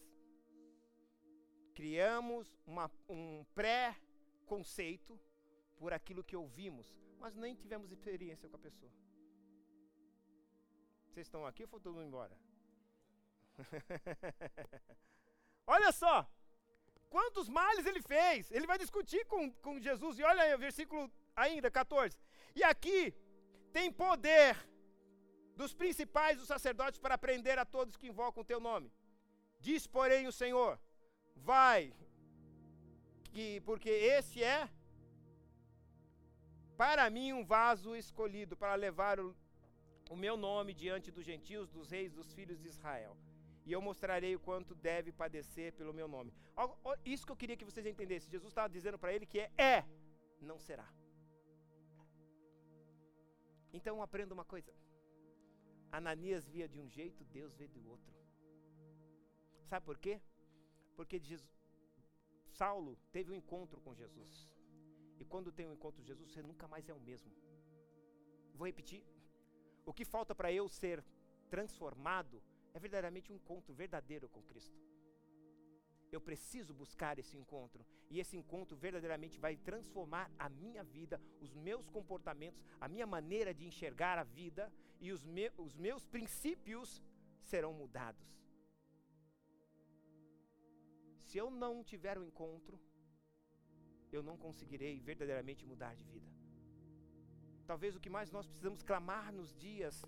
Criamos 1.74 2.56
uma, 2.66 2.90
um 3.10 3.44
pré-conceito 3.54 5.20
por 5.76 5.92
aquilo 5.92 6.24
que 6.24 6.34
ouvimos, 6.34 6.96
mas 7.18 7.34
nem 7.34 7.54
tivemos 7.54 7.92
experiência 7.92 8.48
com 8.48 8.56
a 8.56 8.58
pessoa. 8.58 8.90
Vocês 11.10 11.26
estão 11.26 11.44
aqui 11.44 11.64
ou 11.64 11.68
foi 11.68 11.80
todo 11.80 11.96
mundo 11.96 12.06
embora? 12.06 12.34
olha 15.66 15.92
só, 15.92 16.26
quantos 17.10 17.50
males 17.50 17.84
ele 17.84 18.00
fez. 18.00 18.50
Ele 18.50 18.66
vai 18.66 18.78
discutir 18.78 19.26
com, 19.26 19.52
com 19.66 19.78
Jesus. 19.78 20.18
E 20.18 20.22
olha 20.22 20.42
aí 20.42 20.54
o 20.54 20.58
versículo 20.58 21.12
ainda, 21.44 21.70
14. 21.70 22.18
E 22.54 22.64
aqui 22.64 23.14
tem 23.74 23.92
poder 23.92 24.56
dos 25.56 25.72
principais 25.72 26.38
dos 26.38 26.46
sacerdotes 26.46 27.00
para 27.00 27.16
prender 27.16 27.58
a 27.58 27.64
todos 27.64 27.96
que 27.96 28.08
invocam 28.12 28.42
o 28.42 28.50
teu 28.52 28.60
nome. 28.60 28.92
Diz, 29.58 29.86
porém, 29.86 30.26
o 30.26 30.32
Senhor: 30.32 30.78
Vai, 31.34 31.92
que, 33.32 33.60
porque 33.62 33.90
esse 33.90 34.42
é 34.42 34.68
para 36.76 37.08
mim 37.08 37.32
um 37.32 37.44
vaso 37.44 37.96
escolhido 37.96 38.54
para 38.56 38.74
levar 38.74 39.18
o, 39.18 39.34
o 40.10 40.16
meu 40.16 40.36
nome 40.36 40.74
diante 40.74 41.10
dos 41.10 41.24
gentios, 41.24 41.70
dos 41.70 41.90
reis, 41.90 42.12
dos 42.12 42.32
filhos 42.32 42.60
de 42.60 42.68
Israel. 42.68 43.16
E 43.64 43.72
eu 43.72 43.80
mostrarei 43.80 44.36
o 44.36 44.40
quanto 44.40 44.74
deve 44.74 45.10
padecer 45.10 45.72
pelo 45.72 45.92
meu 45.92 46.06
nome. 46.06 46.32
Isso 47.04 47.26
que 47.26 47.32
eu 47.32 47.36
queria 47.36 47.56
que 47.56 47.64
vocês 47.64 47.84
entendessem. 47.84 48.30
Jesus 48.30 48.50
estava 48.50 48.68
dizendo 48.68 48.98
para 48.98 49.12
ele 49.12 49.26
que 49.26 49.40
é, 49.40 49.50
é, 49.58 49.84
não 50.40 50.58
será. 50.58 50.88
Então 53.72 54.00
aprenda 54.02 54.32
uma 54.32 54.44
coisa. 54.44 54.72
Ananias 55.90 56.46
via 56.46 56.68
de 56.68 56.80
um 56.80 56.88
jeito, 56.88 57.24
Deus 57.24 57.54
vê 57.54 57.66
do 57.68 57.86
outro. 57.88 58.14
Sabe 59.64 59.84
por 59.84 59.98
quê? 59.98 60.20
Porque 60.94 61.18
Jesus, 61.18 61.50
Saulo 62.46 62.96
teve 63.12 63.30
um 63.32 63.34
encontro 63.34 63.80
com 63.80 63.94
Jesus. 63.94 64.54
E 65.18 65.24
quando 65.24 65.52
tem 65.52 65.66
um 65.66 65.72
encontro 65.72 66.00
com 66.00 66.06
Jesus, 66.06 66.30
você 66.30 66.42
nunca 66.42 66.68
mais 66.68 66.88
é 66.88 66.94
o 66.94 67.00
mesmo. 67.00 67.32
Vou 68.54 68.66
repetir. 68.66 69.02
O 69.84 69.92
que 69.92 70.04
falta 70.04 70.34
para 70.34 70.52
eu 70.52 70.68
ser 70.68 71.04
transformado 71.48 72.42
é 72.74 72.78
verdadeiramente 72.78 73.32
um 73.32 73.36
encontro 73.36 73.72
verdadeiro 73.74 74.28
com 74.28 74.42
Cristo. 74.42 74.78
Eu 76.10 76.20
preciso 76.20 76.72
buscar 76.72 77.18
esse 77.18 77.36
encontro. 77.36 77.84
E 78.08 78.20
esse 78.20 78.36
encontro 78.36 78.76
verdadeiramente 78.76 79.38
vai 79.38 79.56
transformar 79.56 80.30
a 80.38 80.48
minha 80.48 80.82
vida, 80.84 81.20
os 81.40 81.52
meus 81.54 81.88
comportamentos, 81.88 82.62
a 82.80 82.88
minha 82.88 83.06
maneira 83.06 83.52
de 83.52 83.66
enxergar 83.66 84.18
a 84.18 84.22
vida 84.22 84.72
e 85.00 85.12
os, 85.12 85.24
me 85.24 85.50
os 85.56 85.74
meus 85.76 86.04
princípios 86.06 87.02
serão 87.42 87.72
mudados. 87.72 88.26
Se 91.26 91.38
eu 91.38 91.50
não 91.50 91.84
tiver 91.84 92.16
o 92.18 92.22
um 92.22 92.24
encontro, 92.24 92.78
eu 94.12 94.22
não 94.22 94.36
conseguirei 94.36 95.00
verdadeiramente 95.00 95.66
mudar 95.66 95.94
de 95.94 96.04
vida. 96.04 96.30
Talvez 97.66 97.96
o 97.96 98.00
que 98.00 98.08
mais 98.16 98.30
nós 98.30 98.46
precisamos 98.46 98.82
clamar 98.82 99.32
nos 99.32 99.54
dias 99.56 100.04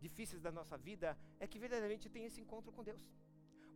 difíceis 0.00 0.40
da 0.46 0.52
nossa 0.52 0.76
vida 0.88 1.18
é 1.40 1.46
que 1.46 1.58
verdadeiramente 1.58 2.08
tenha 2.08 2.28
esse 2.28 2.40
encontro 2.40 2.72
com 2.72 2.84
Deus. 2.90 3.04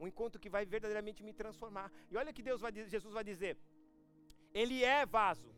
Um 0.00 0.06
encontro 0.06 0.40
que 0.40 0.52
vai 0.54 0.64
verdadeiramente 0.64 1.24
me 1.28 1.32
transformar. 1.32 1.90
E 2.11 2.16
olha 2.16 2.32
que 2.32 2.42
Deus 2.48 2.61
vai 2.61 2.72
Jesus 2.96 3.12
vai 3.12 3.24
dizer: 3.24 3.58
Ele 4.54 4.84
é 4.84 5.04
vaso. 5.04 5.50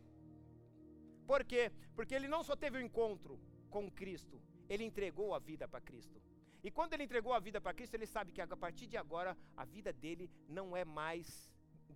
Por 1.31 1.45
quê? 1.45 1.71
Porque 1.95 2.15
ele 2.15 2.29
não 2.35 2.43
só 2.43 2.57
teve 2.57 2.77
o 2.77 2.81
um 2.81 2.85
encontro 2.85 3.39
com 3.75 3.91
Cristo, 4.01 4.41
ele 4.73 4.85
entregou 4.91 5.29
a 5.35 5.41
vida 5.51 5.67
para 5.73 5.81
Cristo. 5.89 6.19
E 6.67 6.71
quando 6.71 6.93
ele 6.95 7.05
entregou 7.09 7.33
a 7.33 7.41
vida 7.47 7.61
para 7.61 7.75
Cristo, 7.79 7.95
ele 7.95 8.07
sabe 8.07 8.33
que 8.35 8.41
a 8.41 8.57
partir 8.65 8.87
de 8.93 8.97
agora 9.05 9.37
a 9.63 9.65
vida 9.65 9.93
dele 9.93 10.31
não 10.59 10.77
é 10.77 10.85
mais 10.85 11.27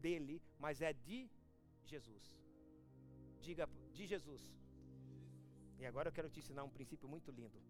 dele, 0.06 0.36
mas 0.58 0.82
é 0.88 0.92
de 0.92 1.30
Jesus. 1.92 2.24
Diga 3.40 3.68
de 3.92 4.06
Jesus. 4.12 4.42
E 5.78 5.86
agora 5.86 6.08
eu 6.08 6.12
quero 6.12 6.30
te 6.30 6.40
ensinar 6.40 6.64
um 6.64 6.74
princípio 6.78 7.08
muito 7.14 7.30
lindo. 7.30 7.60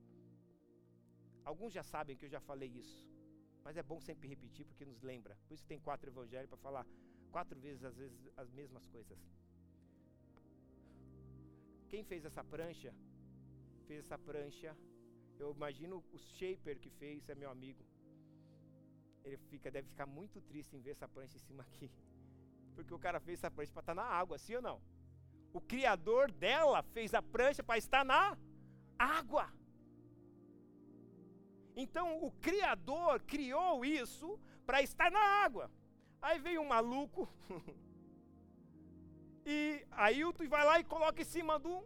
Alguns 1.44 1.72
já 1.78 1.82
sabem 1.82 2.16
que 2.16 2.24
eu 2.24 2.32
já 2.36 2.40
falei 2.40 2.70
isso, 2.82 3.06
mas 3.62 3.76
é 3.76 3.82
bom 3.82 4.00
sempre 4.00 4.26
repetir 4.26 4.64
porque 4.64 4.86
nos 4.90 5.02
lembra. 5.02 5.36
Por 5.46 5.54
isso 5.54 5.66
tem 5.66 5.78
quatro 5.78 6.08
evangelhos 6.08 6.48
para 6.48 6.64
falar 6.66 6.86
quatro 7.30 7.58
vezes 7.60 7.84
às 7.84 7.96
vezes 8.02 8.30
as 8.36 8.50
mesmas 8.50 8.86
coisas. 8.86 9.18
Quem 11.90 12.02
fez 12.04 12.24
essa 12.24 12.42
prancha 12.42 12.94
fez 13.84 14.00
essa 14.04 14.18
prancha. 14.18 14.76
Eu 15.38 15.52
imagino 15.52 16.04
o 16.12 16.18
shaper 16.18 16.78
que 16.78 16.90
fez, 16.90 17.28
é 17.28 17.34
meu 17.34 17.50
amigo. 17.50 17.84
Ele 19.24 19.36
fica, 19.50 19.70
deve 19.70 19.88
ficar 19.88 20.06
muito 20.06 20.40
triste 20.40 20.76
em 20.76 20.80
ver 20.80 20.90
essa 20.90 21.08
prancha 21.08 21.36
em 21.36 21.40
cima 21.40 21.62
aqui. 21.62 21.90
Porque 22.74 22.92
o 22.92 22.98
cara 22.98 23.20
fez 23.20 23.38
essa 23.38 23.50
prancha 23.50 23.72
para 23.72 23.80
estar 23.80 23.94
na 23.94 24.04
água, 24.04 24.38
sim 24.38 24.56
ou 24.56 24.62
não? 24.62 24.80
O 25.52 25.60
criador 25.60 26.30
dela 26.30 26.82
fez 26.82 27.14
a 27.14 27.22
prancha 27.22 27.62
para 27.62 27.78
estar 27.78 28.04
na 28.04 28.36
água. 28.98 29.52
Então 31.76 32.24
o 32.24 32.30
criador 32.32 33.20
criou 33.22 33.84
isso 33.84 34.38
para 34.66 34.82
estar 34.82 35.10
na 35.10 35.24
água. 35.44 35.70
Aí 36.20 36.38
veio 36.38 36.60
um 36.60 36.66
maluco 36.66 37.28
e 39.44 39.86
Ailton 39.90 40.48
vai 40.48 40.64
lá 40.64 40.80
e 40.80 40.84
coloca 40.84 41.20
em 41.20 41.24
cima 41.24 41.58
do 41.58 41.84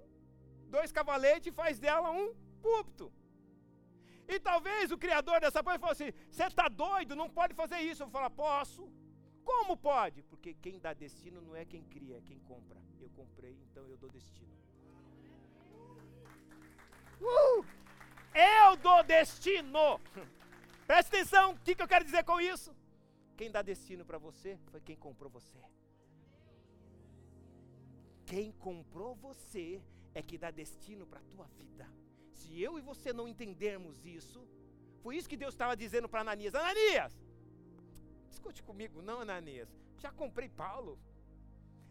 dois 0.69 0.93
cavaletes 0.93 1.49
e 1.49 1.57
faz 1.61 1.79
dela 1.79 2.11
um 2.11 2.35
púlpito. 2.63 3.13
E 4.29 4.39
talvez 4.39 4.93
o 4.93 4.99
criador 4.99 5.41
dessa 5.41 5.63
coisa 5.63 5.79
falou 5.79 5.93
assim: 5.93 6.13
você 6.31 6.45
está 6.45 6.69
doido, 6.69 7.17
não 7.17 7.31
pode 7.31 7.55
fazer 7.55 7.79
isso. 7.81 8.03
Eu 8.03 8.11
falar: 8.11 8.31
posso. 8.31 8.91
Como 9.45 9.75
pode? 9.79 10.23
Porque 10.25 10.53
quem 10.53 10.79
dá 10.79 10.93
destino 10.93 11.41
não 11.41 11.57
é 11.57 11.65
quem 11.65 11.83
cria, 11.85 12.19
é 12.19 12.21
quem 12.21 12.39
compra. 12.41 12.79
Eu 13.01 13.09
comprei, 13.11 13.57
então 13.71 13.87
eu 13.89 13.97
dou 13.97 14.11
destino. 14.11 14.55
Uh! 17.21 17.65
Eu 18.35 18.77
dou 18.77 19.03
destino. 19.03 19.99
Presta 20.87 21.17
atenção, 21.17 21.53
o 21.53 21.59
que, 21.61 21.75
que 21.75 21.83
eu 21.83 21.89
quero 21.89 22.05
dizer 22.05 22.25
com 22.25 22.39
isso? 22.41 22.77
Quem 23.39 23.51
dá 23.51 23.63
destino 23.63 24.05
para 24.05 24.19
você 24.19 24.59
foi 24.71 24.81
quem 24.81 24.97
comprou 24.97 25.31
você. 25.31 25.59
Quem 28.27 28.53
comprou 28.53 29.15
você 29.15 29.81
é 30.15 30.23
que 30.23 30.39
dá 30.39 30.51
destino 30.51 31.07
para 31.07 31.21
a 31.21 31.25
tua 31.25 31.47
vida. 31.49 31.89
Se 32.33 32.61
eu 32.61 32.79
e 32.79 32.83
você 32.83 33.13
não 33.13 33.29
entendermos 33.29 34.05
isso, 34.07 34.47
foi 35.03 35.17
isso 35.17 35.29
que 35.29 35.37
Deus 35.37 35.55
estava 35.55 35.77
dizendo 35.77 36.09
para 36.09 36.21
Ananias: 36.21 36.55
Ananias, 36.55 37.13
discute 38.29 38.63
comigo, 38.63 39.03
não, 39.03 39.21
Ananias. 39.21 39.69
Já 39.99 40.11
comprei 40.11 40.49
Paulo. 40.49 40.99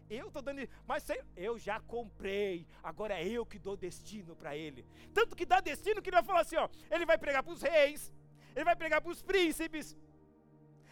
Eu 0.09 0.27
estou 0.27 0.41
dando, 0.41 0.61
mas 0.85 1.05
eu 1.35 1.59
já 1.59 1.81
comprei. 1.81 2.65
Agora 2.81 3.19
é 3.19 3.27
eu 3.27 3.45
que 3.45 3.59
dou 3.59 3.75
destino 3.75 4.35
para 4.35 4.55
ele. 4.55 4.85
Tanto 5.13 5.35
que 5.35 5.45
dá 5.45 5.59
destino 5.59 6.01
que 6.01 6.09
ele 6.09 6.15
vai 6.15 6.23
falar 6.23 6.41
assim: 6.41 6.55
ó, 6.55 6.69
ele 6.89 7.05
vai 7.05 7.17
pregar 7.17 7.43
para 7.43 7.51
os 7.51 7.61
reis, 7.61 8.11
ele 8.55 8.63
vai 8.63 8.75
pregar 8.75 9.01
para 9.01 9.11
os 9.11 9.21
príncipes, 9.21 9.97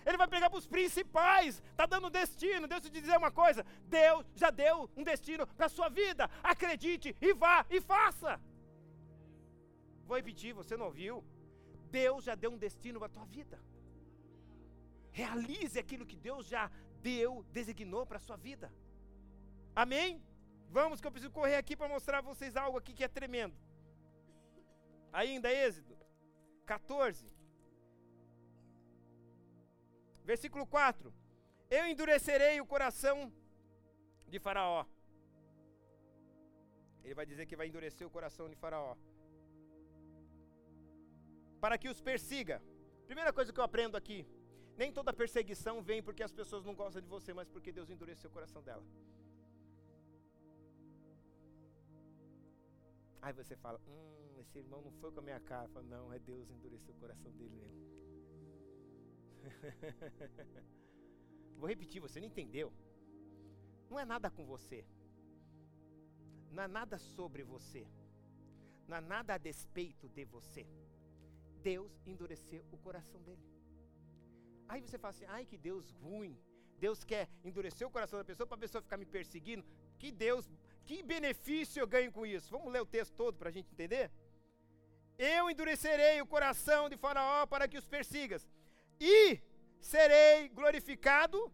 Ele 0.06 0.18
vai 0.18 0.28
pregar 0.28 0.50
para 0.50 0.60
os 0.60 0.68
principais. 0.68 1.62
Está 1.72 1.86
dando 1.86 2.10
destino. 2.10 2.68
Deus 2.68 2.84
te 2.84 2.90
dizer 2.90 3.18
uma 3.18 3.32
coisa: 3.32 3.66
Deus 3.88 4.26
já 4.36 4.50
deu 4.50 4.90
um 4.96 5.04
destino 5.04 5.48
para 5.48 5.66
a 5.66 5.70
sua 5.78 5.90
vida. 5.90 6.30
Acredite 6.44 7.16
e 7.20 7.34
vá 7.34 7.66
e 7.70 7.82
faça. 7.82 8.40
Vou 10.06 10.16
repetir, 10.18 10.54
você 10.54 10.78
não 10.78 10.86
ouviu? 10.86 11.24
Deus 11.90 12.24
já 12.24 12.36
deu 12.36 12.52
um 12.52 12.58
destino 12.58 13.00
para 13.00 13.08
a 13.08 13.16
tua 13.18 13.26
vida. 13.26 13.60
Realize 15.12 15.80
aquilo 15.80 16.06
que 16.06 16.16
Deus 16.16 16.46
já 16.46 16.70
deu, 17.02 17.44
designou 17.52 18.06
para 18.06 18.18
a 18.18 18.26
sua 18.28 18.38
vida. 18.38 18.72
Amém? 19.76 20.22
Vamos 20.70 21.00
que 21.00 21.08
eu 21.08 21.12
preciso 21.12 21.32
correr 21.32 21.56
aqui 21.56 21.76
para 21.76 21.88
mostrar 21.88 22.20
a 22.20 22.22
vocês 22.22 22.56
algo 22.56 22.78
aqui 22.78 22.94
que 22.94 23.04
é 23.04 23.08
tremendo. 23.08 23.56
Ainda 25.12 25.52
Êxodo 25.52 25.96
14. 26.66 27.35
Versículo 30.32 30.66
4: 30.66 31.14
Eu 31.78 31.84
endurecerei 31.92 32.56
o 32.60 32.66
coração 32.74 33.18
de 34.28 34.40
Faraó. 34.46 34.84
Ele 37.04 37.14
vai 37.20 37.26
dizer 37.32 37.46
que 37.46 37.60
vai 37.60 37.68
endurecer 37.68 38.06
o 38.08 38.16
coração 38.18 38.48
de 38.50 38.56
Faraó. 38.64 38.96
Para 41.64 41.78
que 41.78 41.90
os 41.94 42.02
persiga. 42.10 42.58
Primeira 43.06 43.32
coisa 43.32 43.54
que 43.54 43.60
eu 43.60 43.68
aprendo 43.70 43.96
aqui: 44.02 44.20
nem 44.82 44.92
toda 44.92 45.20
perseguição 45.22 45.76
vem 45.90 46.02
porque 46.08 46.24
as 46.24 46.34
pessoas 46.40 46.66
não 46.66 46.76
gostam 46.82 47.02
de 47.02 47.08
você, 47.08 47.32
mas 47.34 47.48
porque 47.48 47.72
Deus 47.72 47.92
endureceu 47.92 48.30
o 48.30 48.34
coração 48.34 48.64
dela. 48.64 48.86
Aí 53.22 53.34
você 53.34 53.56
fala: 53.56 53.80
Hum, 53.88 54.40
esse 54.42 54.58
irmão 54.58 54.82
não 54.82 54.92
foi 55.00 55.12
com 55.12 55.20
a 55.20 55.28
minha 55.30 55.40
cara. 55.40 55.70
Não, 55.84 56.12
é 56.12 56.18
Deus 56.18 56.50
endureceu 56.50 56.96
o 56.96 56.98
coração 56.98 57.32
dele 57.34 57.56
mesmo. 57.64 58.05
Vou 61.58 61.70
repetir, 61.70 62.02
você 62.02 62.20
não 62.20 62.28
entendeu. 62.28 62.72
Não 63.90 64.00
é 64.00 64.06
nada 64.06 64.30
com 64.30 64.46
você. 64.46 64.86
Não 66.52 66.64
é 66.64 66.68
nada 66.68 66.98
sobre 66.98 67.44
você. 67.44 67.88
Não 68.88 68.98
é 68.98 69.02
nada 69.02 69.34
a 69.34 69.38
despeito 69.38 70.08
de 70.10 70.26
você. 70.26 70.66
Deus 71.62 72.02
endureceu 72.06 72.64
o 72.72 72.78
coração 72.78 73.22
dele. 73.22 73.44
Aí 74.68 74.82
você 74.82 74.98
fala 74.98 75.14
assim: 75.14 75.26
ai 75.28 75.46
que 75.46 75.58
Deus 75.58 75.92
ruim. 75.92 76.38
Deus 76.78 77.04
quer 77.04 77.30
endurecer 77.44 77.88
o 77.88 77.92
coração 77.92 78.20
da 78.20 78.26
pessoa 78.26 78.46
para 78.46 78.58
a 78.58 78.66
pessoa 78.66 78.82
ficar 78.82 78.98
me 78.98 79.06
perseguindo. 79.06 79.66
Que 79.98 80.12
Deus, 80.12 80.46
que 80.86 81.02
benefício 81.02 81.80
eu 81.80 81.88
ganho 81.88 82.12
com 82.12 82.26
isso? 82.26 82.52
Vamos 82.52 82.72
ler 82.72 82.82
o 82.82 82.86
texto 82.86 83.14
todo 83.14 83.38
para 83.38 83.50
a 83.50 83.52
gente 83.52 83.72
entender? 83.72 84.12
Eu 85.18 85.50
endurecerei 85.50 86.22
o 86.22 86.28
coração 86.28 86.90
de 86.90 86.98
Faraó 86.98 87.46
para 87.46 87.68
que 87.68 87.78
os 87.78 87.88
persigas 87.88 88.46
e 89.00 89.40
serei 89.80 90.50
glorificado 90.50 91.52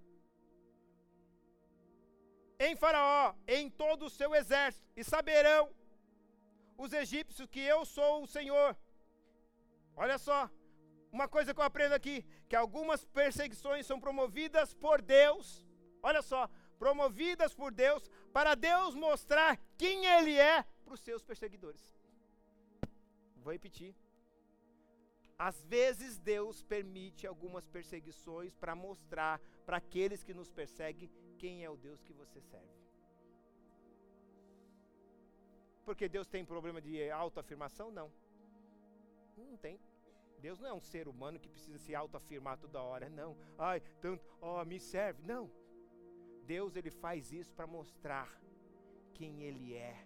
em 2.59 2.75
Faraó, 2.75 3.33
em 3.47 3.69
todo 3.69 4.05
o 4.05 4.09
seu 4.09 4.33
exército, 4.35 4.87
e 4.95 5.03
saberão 5.03 5.73
os 6.77 6.93
egípcios 6.93 7.49
que 7.49 7.59
eu 7.59 7.85
sou 7.85 8.23
o 8.23 8.27
Senhor. 8.27 8.77
Olha 9.95 10.17
só, 10.17 10.49
uma 11.11 11.27
coisa 11.27 11.53
que 11.53 11.59
eu 11.59 11.65
aprendo 11.65 11.93
aqui, 11.93 12.25
que 12.47 12.55
algumas 12.55 13.03
perseguições 13.05 13.85
são 13.85 13.99
promovidas 13.99 14.73
por 14.73 15.01
Deus. 15.01 15.65
Olha 16.01 16.21
só, 16.21 16.49
promovidas 16.79 17.53
por 17.53 17.71
Deus 17.71 18.09
para 18.33 18.55
Deus 18.55 18.95
mostrar 18.95 19.59
quem 19.77 20.05
ele 20.05 20.35
é 20.37 20.63
para 20.83 20.93
os 20.93 21.01
seus 21.01 21.23
perseguidores. 21.23 21.83
Vou 23.43 23.53
repetir. 23.53 23.93
Às 25.49 25.59
vezes 25.63 26.19
Deus 26.19 26.61
permite 26.61 27.25
algumas 27.25 27.65
perseguições 27.67 28.53
para 28.53 28.75
mostrar 28.75 29.41
para 29.65 29.77
aqueles 29.77 30.23
que 30.23 30.35
nos 30.35 30.51
perseguem 30.51 31.09
quem 31.39 31.63
é 31.65 31.69
o 31.69 31.75
Deus 31.75 32.03
que 32.03 32.13
você 32.13 32.39
serve. 32.39 32.77
Porque 35.83 36.07
Deus 36.07 36.27
tem 36.27 36.45
problema 36.45 36.79
de 36.79 37.09
autoafirmação? 37.09 37.89
Não. 37.89 38.11
Não 39.35 39.57
tem. 39.57 39.79
Deus 40.37 40.59
não 40.59 40.69
é 40.69 40.73
um 40.73 40.87
ser 40.93 41.07
humano 41.07 41.39
que 41.39 41.49
precisa 41.49 41.79
se 41.79 41.95
autoafirmar 41.95 42.59
toda 42.59 42.79
hora. 42.79 43.09
Não. 43.09 43.35
Ai, 43.57 43.79
tanto, 43.99 44.23
ó, 44.39 44.61
oh, 44.61 44.65
me 44.65 44.79
serve. 44.79 45.23
Não. 45.23 45.49
Deus 46.45 46.75
ele 46.75 46.91
faz 46.91 47.31
isso 47.31 47.51
para 47.55 47.65
mostrar 47.65 48.29
quem 49.15 49.41
ele 49.41 49.73
é 49.73 50.05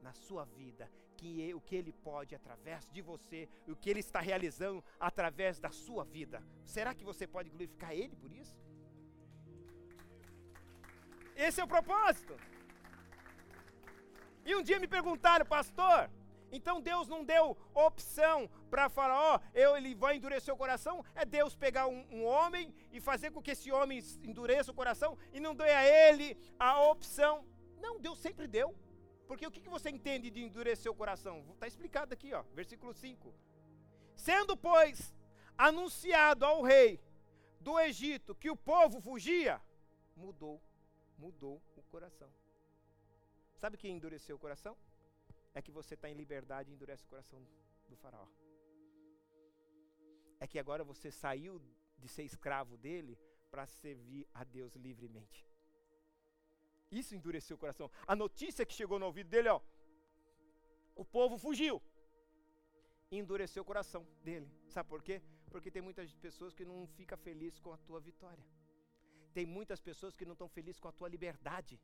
na 0.00 0.14
sua 0.14 0.46
vida 0.46 0.90
que, 1.20 1.54
o 1.54 1.60
que 1.60 1.76
Ele 1.76 1.92
pode 1.92 2.34
através 2.34 2.88
de 2.90 3.02
você, 3.02 3.48
o 3.68 3.76
que 3.76 3.90
Ele 3.90 4.00
está 4.00 4.20
realizando 4.20 4.82
através 4.98 5.60
da 5.60 5.70
sua 5.70 6.02
vida. 6.02 6.42
Será 6.64 6.94
que 6.94 7.04
você 7.04 7.26
pode 7.26 7.50
glorificar 7.50 7.92
Ele 7.92 8.16
por 8.16 8.32
isso? 8.32 8.56
Esse 11.36 11.60
é 11.60 11.64
o 11.64 11.68
propósito. 11.68 12.34
E 14.44 14.54
um 14.56 14.62
dia 14.62 14.78
me 14.78 14.88
perguntaram, 14.88 15.44
pastor, 15.44 16.10
então 16.50 16.80
Deus 16.80 17.06
não 17.06 17.22
deu 17.22 17.56
opção 17.74 18.50
para 18.70 18.88
Faraó, 18.88 19.38
eu, 19.54 19.76
ele 19.76 19.94
vai 19.94 20.16
endurecer 20.16 20.52
o 20.52 20.56
coração? 20.56 21.04
É 21.14 21.24
Deus 21.24 21.54
pegar 21.54 21.86
um, 21.86 22.06
um, 22.10 22.24
homem 22.24 22.74
e 22.90 23.00
fazer 23.00 23.30
com 23.30 23.42
que 23.42 23.52
esse 23.52 23.70
homem 23.70 24.02
endureça 24.22 24.72
o 24.72 24.74
coração 24.74 25.18
e 25.32 25.38
não 25.38 25.54
dê 25.54 25.70
a 25.70 25.84
ele 25.84 26.36
a 26.58 26.82
opção? 26.82 27.44
Não, 27.78 28.00
Deus 28.00 28.18
sempre 28.18 28.46
deu. 28.46 28.74
Porque 29.30 29.46
o 29.46 29.50
que, 29.52 29.68
você 29.68 29.90
entende 29.90 30.28
de 30.28 30.42
endurecer 30.42 30.90
o 30.90 30.94
coração? 31.02 31.46
Está 31.52 31.68
explicado 31.68 32.12
aqui, 32.12 32.34
ó, 32.34 32.42
versículo 32.52 32.92
5. 32.92 33.32
Sendo, 34.16 34.56
pois, 34.56 35.14
anunciado 35.56 36.44
ao 36.44 36.62
rei 36.62 37.00
do 37.60 37.78
Egito 37.78 38.34
que 38.34 38.50
o 38.50 38.56
povo 38.56 39.00
fugia, 39.00 39.62
mudou, 40.16 40.60
mudou 41.16 41.62
o 41.76 41.82
coração. 41.84 42.28
Sabe 43.54 43.76
que 43.76 43.88
endureceu 43.88 44.34
o 44.34 44.38
coração? 44.40 44.76
É 45.54 45.62
que 45.62 45.70
você 45.70 45.94
está 45.94 46.10
em 46.10 46.14
liberdade 46.14 46.68
e 46.68 46.74
endurece 46.74 47.04
o 47.04 47.08
coração 47.08 47.40
do 47.88 47.94
faraó. 47.94 48.26
É 50.40 50.46
que 50.48 50.58
agora 50.58 50.82
você 50.82 51.12
saiu 51.12 51.62
de 51.96 52.08
ser 52.08 52.24
escravo 52.24 52.76
dele 52.76 53.16
para 53.48 53.64
servir 53.68 54.26
a 54.34 54.42
Deus 54.42 54.74
livremente. 54.74 55.49
Isso 56.90 57.14
endureceu 57.14 57.56
o 57.56 57.58
coração. 57.58 57.90
A 58.06 58.16
notícia 58.16 58.66
que 58.66 58.74
chegou 58.74 58.98
no 58.98 59.06
ouvido 59.06 59.28
dele, 59.28 59.48
ó, 59.48 59.60
o 60.94 61.04
povo 61.04 61.38
fugiu. 61.38 61.80
Endureceu 63.10 63.62
o 63.62 63.66
coração 63.66 64.06
dele. 64.22 64.48
Sabe 64.68 64.88
por 64.88 65.02
quê? 65.02 65.22
Porque 65.50 65.70
tem 65.70 65.82
muitas 65.82 66.12
pessoas 66.14 66.54
que 66.54 66.64
não 66.64 66.86
ficam 66.86 67.18
felizes 67.18 67.58
com 67.58 67.72
a 67.72 67.78
tua 67.78 68.00
vitória. 68.00 68.44
Tem 69.32 69.46
muitas 69.46 69.80
pessoas 69.80 70.16
que 70.16 70.24
não 70.24 70.32
estão 70.32 70.48
felizes 70.48 70.80
com 70.80 70.88
a 70.88 70.92
tua 70.92 71.08
liberdade. 71.08 71.80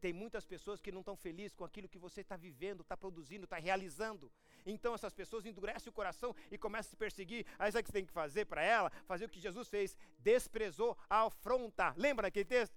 Tem 0.00 0.12
muitas 0.12 0.44
pessoas 0.44 0.80
que 0.80 0.92
não 0.92 1.00
estão 1.00 1.16
felizes 1.16 1.54
com 1.54 1.64
aquilo 1.64 1.88
que 1.88 1.98
você 1.98 2.20
está 2.20 2.36
vivendo, 2.36 2.82
está 2.82 2.96
produzindo, 2.96 3.44
está 3.44 3.56
realizando. 3.56 4.30
Então 4.64 4.94
essas 4.94 5.14
pessoas 5.14 5.46
endurecem 5.46 5.88
o 5.88 5.92
coração 5.92 6.34
e 6.50 6.58
começam 6.58 6.88
a 6.88 6.90
se 6.90 6.96
perseguir. 6.96 7.46
Aí 7.58 7.72
sabe 7.72 7.80
o 7.80 7.84
que 7.84 7.88
você 7.88 7.98
tem 7.98 8.06
que 8.06 8.12
fazer 8.12 8.44
para 8.44 8.62
ela? 8.62 8.90
Fazer 9.06 9.24
o 9.24 9.28
que 9.28 9.40
Jesus 9.40 9.68
fez: 9.68 9.96
desprezou 10.18 10.96
a 11.08 11.26
afronta. 11.26 11.94
Lembra 11.96 12.28
aquele 12.28 12.44
texto, 12.44 12.74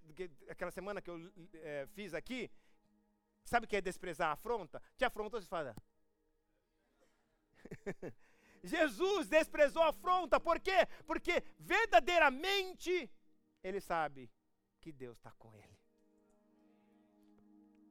aquela 0.48 0.72
semana 0.72 1.02
que 1.02 1.10
eu 1.10 1.32
é, 1.56 1.88
fiz 1.94 2.14
aqui? 2.14 2.50
Sabe 3.44 3.66
o 3.66 3.70
que 3.70 3.76
é 3.76 3.82
desprezar 3.82 4.30
a 4.30 4.34
afronta? 4.34 4.82
Te 4.98 5.04
afronta, 5.04 5.42
você 5.42 5.48
fala. 5.48 5.76
Jesus 8.64 9.28
desprezou 9.28 9.82
a 9.82 9.90
afronta, 9.90 10.40
por 10.40 10.60
quê? 10.60 10.88
Porque 11.06 11.44
verdadeiramente 11.58 13.10
ele 13.64 13.82
sabe 13.82 14.30
que 14.80 14.92
Deus 14.92 15.18
está 15.18 15.32
com 15.32 15.54
ele. 15.56 15.79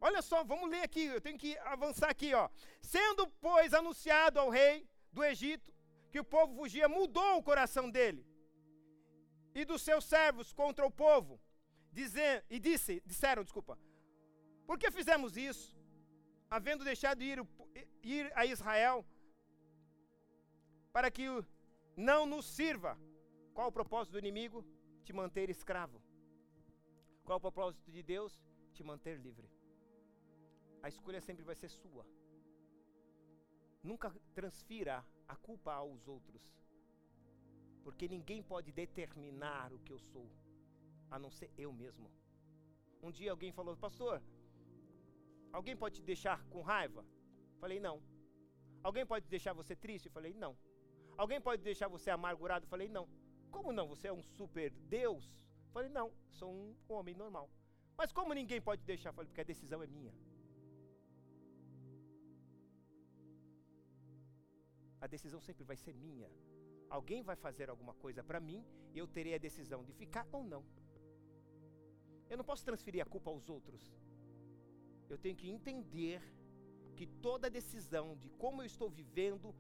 Olha 0.01 0.23
só, 0.23 0.45
vamos 0.45 0.71
ler 0.71 0.83
aqui, 0.83 1.07
eu 1.07 1.21
tenho 1.21 1.39
que 1.39 1.59
avançar 1.59 2.09
aqui, 2.09 2.33
ó. 2.33 2.49
Sendo, 2.81 3.27
pois, 3.41 3.75
anunciado 3.75 4.39
ao 4.39 4.49
rei 4.49 4.89
do 5.13 5.25
Egito 5.25 5.73
que 6.11 6.21
o 6.21 6.25
povo 6.25 6.55
fugia, 6.55 6.89
mudou 6.89 7.37
o 7.37 7.43
coração 7.43 7.91
dele 7.91 8.27
e 9.55 9.65
dos 9.65 9.83
seus 9.83 10.05
servos 10.05 10.53
contra 10.53 10.87
o 10.87 10.91
povo, 10.91 11.41
dizendo, 11.93 12.45
e 12.49 12.59
disse, 12.59 13.03
disseram, 13.05 13.43
desculpa, 13.43 13.79
por 14.67 14.79
que 14.79 14.91
fizemos 14.91 15.37
isso, 15.37 15.77
havendo 16.49 16.85
deixado 16.85 17.23
ir, 17.23 17.45
ir 18.03 18.33
a 18.35 18.47
Israel, 18.47 19.05
para 20.93 21.11
que 21.11 21.27
não 21.97 22.25
nos 22.25 22.47
sirva? 22.47 22.99
Qual 23.53 23.69
o 23.69 23.73
propósito 23.73 24.13
do 24.13 24.19
inimigo? 24.19 24.65
Te 25.05 25.13
manter 25.13 25.51
escravo. 25.51 26.01
Qual 27.25 27.39
o 27.39 27.41
propósito 27.41 27.91
de 27.91 28.03
Deus? 28.03 28.45
Te 28.73 28.85
manter 28.85 29.19
livre 29.19 29.58
a 30.83 30.89
escolha 30.89 31.21
sempre 31.21 31.45
vai 31.45 31.55
ser 31.55 31.69
sua. 31.69 32.05
Nunca 33.83 34.15
transfira 34.35 35.05
a 35.27 35.37
culpa 35.37 35.73
aos 35.73 36.07
outros. 36.07 36.43
Porque 37.85 38.09
ninguém 38.09 38.43
pode 38.43 38.71
determinar 38.73 39.73
o 39.73 39.79
que 39.79 39.93
eu 39.93 39.99
sou, 39.99 40.29
a 41.11 41.19
não 41.19 41.31
ser 41.31 41.51
eu 41.57 41.73
mesmo. 41.73 42.11
Um 43.03 43.11
dia 43.11 43.31
alguém 43.31 43.53
falou, 43.53 43.77
pastor, 43.77 44.21
alguém 45.53 45.77
pode 45.77 45.97
te 45.97 46.03
deixar 46.03 46.45
com 46.47 46.61
raiva? 46.61 47.05
Falei, 47.61 47.81
não. 47.81 48.03
Alguém 48.83 49.07
pode 49.07 49.27
deixar 49.29 49.53
você 49.53 49.75
triste? 49.75 50.09
Falei, 50.09 50.35
não. 50.35 50.57
Alguém 51.17 51.41
pode 51.41 51.63
deixar 51.63 51.89
você 51.89 52.11
amargurado? 52.11 52.67
Falei, 52.67 52.89
não. 52.89 53.09
Como 53.51 53.73
não? 53.73 53.89
Você 53.89 54.09
é 54.09 54.13
um 54.13 54.23
super 54.23 54.71
Deus? 54.71 55.27
Eu 55.67 55.73
falei, 55.73 55.89
não, 55.89 56.13
sou 56.31 56.53
um 56.53 56.75
homem 56.89 57.15
normal. 57.15 57.49
Mas 57.97 58.13
como 58.13 58.33
ninguém 58.33 58.61
pode 58.61 58.83
deixar? 58.85 59.13
Falei, 59.13 59.29
porque 59.29 59.41
a 59.41 59.45
decisão 59.45 59.83
é 59.83 59.87
minha. 59.87 60.13
A 65.01 65.07
decisão 65.07 65.41
sempre 65.41 65.65
vai 65.65 65.77
ser 65.77 65.95
minha. 65.95 66.31
Alguém 66.89 67.23
vai 67.23 67.37
fazer 67.37 67.69
alguma 67.71 67.95
coisa 67.95 68.23
para 68.23 68.41
mim 68.41 68.65
e 68.95 68.99
eu 68.99 69.07
terei 69.07 69.35
a 69.35 69.39
decisão 69.39 69.85
de 69.85 69.93
ficar 69.93 70.27
ou 70.33 70.43
não. 70.43 70.65
Eu 72.31 72.37
não 72.37 72.45
posso 72.45 72.65
transferir 72.65 73.03
a 73.03 73.07
culpa 73.07 73.31
aos 73.31 73.49
outros. 73.49 73.93
Eu 75.09 75.19
tenho 75.19 75.37
que 75.37 75.49
entender 75.49 76.21
que 76.97 77.07
toda 77.07 77.49
decisão 77.49 78.17
de 78.17 78.29
como 78.31 78.61
eu 78.63 78.67
estou 78.67 78.91
vivendo 78.91 79.55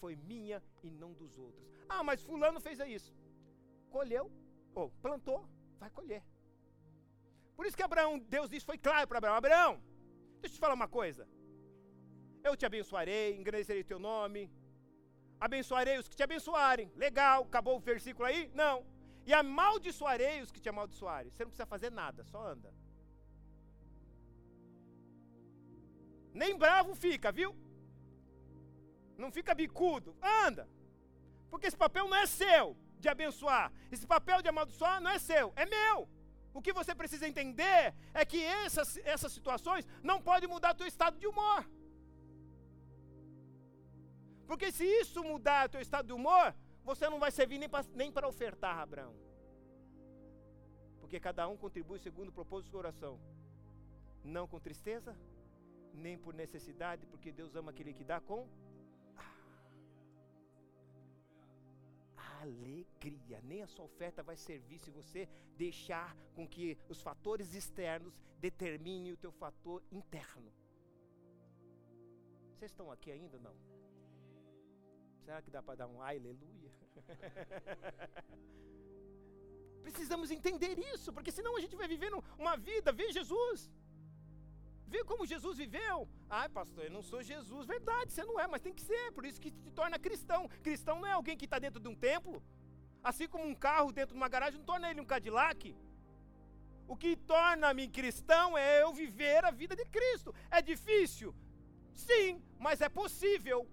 foi 0.00 0.14
minha 0.16 0.62
e 0.82 0.90
não 0.90 1.12
dos 1.12 1.38
outros. 1.38 1.66
Ah, 1.88 2.02
mas 2.02 2.22
fulano 2.22 2.60
fez 2.60 2.78
isso. 2.80 3.14
Colheu, 3.90 4.30
ou 4.74 4.90
plantou, 5.02 5.48
vai 5.78 5.90
colher. 5.90 6.22
Por 7.56 7.66
isso 7.66 7.76
que 7.76 7.82
Abraão, 7.82 8.18
Deus 8.18 8.50
disse, 8.50 8.66
foi 8.66 8.78
claro 8.78 9.06
para 9.06 9.18
Abraão: 9.18 9.36
Abraão, 9.36 9.82
deixa 10.40 10.54
eu 10.54 10.58
te 10.58 10.60
falar 10.60 10.74
uma 10.74 10.88
coisa. 10.88 11.28
Eu 12.42 12.56
te 12.56 12.66
abençoarei, 12.66 13.36
engrandecerei 13.38 13.84
teu 13.84 13.98
nome, 13.98 14.50
abençoarei 15.46 15.98
os 15.98 16.08
que 16.08 16.16
te 16.18 16.22
abençoarem. 16.22 16.90
Legal, 17.04 17.42
acabou 17.42 17.76
o 17.76 17.80
versículo 17.80 18.26
aí? 18.28 18.40
Não. 18.54 18.76
E 19.26 19.34
amaldiçoarei 19.34 20.40
os 20.40 20.52
que 20.52 20.60
te 20.60 20.68
amaldiçoarem. 20.68 21.30
Você 21.30 21.42
não 21.44 21.50
precisa 21.50 21.66
fazer 21.74 21.90
nada, 21.90 22.22
só 22.32 22.40
anda. 22.52 22.72
Nem 26.32 26.56
bravo 26.56 26.94
fica, 26.94 27.32
viu? 27.32 27.50
Não 29.18 29.30
fica 29.32 29.52
bicudo, 29.62 30.16
anda. 30.44 30.68
Porque 31.50 31.66
esse 31.66 31.76
papel 31.76 32.06
não 32.08 32.16
é 32.16 32.26
seu 32.26 32.76
de 33.00 33.08
abençoar. 33.08 33.66
Esse 33.90 34.06
papel 34.06 34.40
de 34.42 34.48
amaldiçoar 34.48 35.00
não 35.00 35.10
é 35.10 35.18
seu, 35.18 35.52
é 35.56 35.66
meu. 35.66 36.08
O 36.54 36.62
que 36.62 36.72
você 36.72 36.94
precisa 36.94 37.28
entender 37.28 37.92
é 38.14 38.24
que 38.24 38.40
essas, 38.44 38.96
essas 38.98 39.32
situações 39.32 39.86
não 40.02 40.18
podem 40.22 40.48
mudar 40.48 40.74
teu 40.74 40.86
estado 40.86 41.18
de 41.18 41.26
humor. 41.26 41.62
Porque 44.52 44.70
se 44.70 44.84
isso 44.84 45.24
mudar 45.24 45.70
teu 45.70 45.80
estado 45.80 46.08
de 46.08 46.12
humor, 46.12 46.54
você 46.84 47.08
não 47.08 47.18
vai 47.18 47.30
servir 47.30 47.56
nem 47.56 47.70
para 47.70 47.86
nem 47.94 48.12
ofertar, 48.28 48.80
Abraão. 48.80 49.14
Porque 51.00 51.18
cada 51.18 51.48
um 51.48 51.56
contribui 51.56 51.98
segundo 51.98 52.28
o 52.28 52.32
propósito 52.32 52.68
do 52.70 52.76
coração. 52.76 53.18
Não 54.22 54.46
com 54.46 54.60
tristeza, 54.60 55.16
nem 55.94 56.18
por 56.18 56.34
necessidade, 56.34 57.06
porque 57.06 57.32
Deus 57.32 57.56
ama 57.56 57.70
aquele 57.70 57.94
que 57.94 58.04
dá 58.04 58.20
com 58.20 58.46
alegria. 62.42 63.40
Nem 63.42 63.62
a 63.62 63.66
sua 63.66 63.86
oferta 63.86 64.22
vai 64.22 64.36
servir 64.36 64.78
se 64.80 64.90
você 64.90 65.26
deixar 65.56 66.14
com 66.34 66.46
que 66.46 66.76
os 66.90 67.00
fatores 67.00 67.54
externos 67.54 68.20
determinem 68.38 69.12
o 69.12 69.16
teu 69.16 69.32
fator 69.32 69.82
interno. 69.90 70.52
Vocês 72.50 72.70
estão 72.70 72.92
aqui 72.92 73.10
ainda 73.10 73.38
não? 73.38 73.71
Será 75.24 75.40
que 75.40 75.50
dá 75.50 75.62
para 75.62 75.76
dar 75.80 75.88
um 75.88 76.00
aleluia? 76.02 76.72
Precisamos 79.82 80.30
entender 80.30 80.78
isso, 80.92 81.12
porque 81.12 81.32
senão 81.38 81.56
a 81.56 81.60
gente 81.60 81.76
vai 81.76 81.88
vivendo 81.94 82.22
uma 82.38 82.56
vida, 82.56 82.92
vê 82.92 83.12
Jesus. 83.12 83.70
Vê 84.92 85.02
como 85.04 85.26
Jesus 85.32 85.56
viveu. 85.56 86.08
Ah, 86.28 86.48
pastor, 86.48 86.84
eu 86.84 86.90
não 86.90 87.02
sou 87.02 87.22
Jesus. 87.22 87.66
Verdade, 87.66 88.12
você 88.12 88.24
não 88.24 88.38
é, 88.38 88.46
mas 88.46 88.60
tem 88.60 88.74
que 88.74 88.82
ser. 88.82 89.04
Por 89.12 89.24
isso 89.24 89.40
que 89.40 89.50
te 89.50 89.70
torna 89.70 89.98
cristão. 89.98 90.48
Cristão 90.66 90.96
não 91.00 91.06
é 91.06 91.12
alguém 91.12 91.36
que 91.36 91.46
está 91.46 91.58
dentro 91.58 91.80
de 91.80 91.88
um 91.88 91.94
templo. 91.94 92.42
Assim 93.02 93.26
como 93.26 93.44
um 93.44 93.54
carro 93.54 93.90
dentro 93.90 94.14
de 94.14 94.20
uma 94.20 94.28
garagem 94.28 94.58
não 94.58 94.66
torna 94.66 94.90
ele 94.90 95.00
um 95.00 95.10
Cadillac. 95.12 95.74
O 96.86 96.96
que 96.96 97.16
torna-me 97.16 97.88
cristão 97.88 98.58
é 98.58 98.82
eu 98.82 98.92
viver 98.92 99.44
a 99.44 99.50
vida 99.50 99.74
de 99.74 99.86
Cristo. 99.86 100.34
É 100.50 100.60
difícil? 100.60 101.34
Sim, 101.94 102.42
mas 102.58 102.80
é 102.80 102.88
possível 102.88 103.66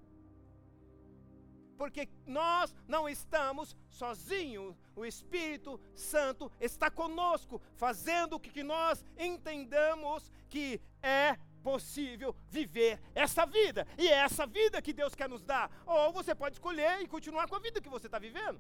porque 1.80 2.10
nós 2.28 2.76
não 2.94 3.08
estamos 3.08 3.74
sozinhos. 3.90 4.76
O 4.94 5.06
Espírito 5.06 5.80
Santo 5.96 6.52
está 6.60 6.92
conosco, 6.92 7.62
fazendo 7.78 8.38
com 8.38 8.50
que 8.50 8.64
nós 8.64 9.04
entendamos 9.18 10.30
que 10.50 10.82
é 11.02 11.38
possível 11.64 12.36
viver 12.50 13.02
essa 13.16 13.46
vida. 13.46 13.88
E 13.98 14.10
é 14.10 14.18
essa 14.28 14.46
vida 14.46 14.82
que 14.82 14.92
Deus 14.92 15.16
quer 15.16 15.30
nos 15.30 15.42
dar. 15.42 15.72
Ou 15.86 16.12
você 16.12 16.36
pode 16.36 16.56
escolher 16.58 17.02
e 17.02 17.08
continuar 17.08 17.48
com 17.48 17.56
a 17.56 17.66
vida 17.68 17.80
que 17.80 17.96
você 17.96 18.08
está 18.08 18.20
vivendo. 18.20 18.60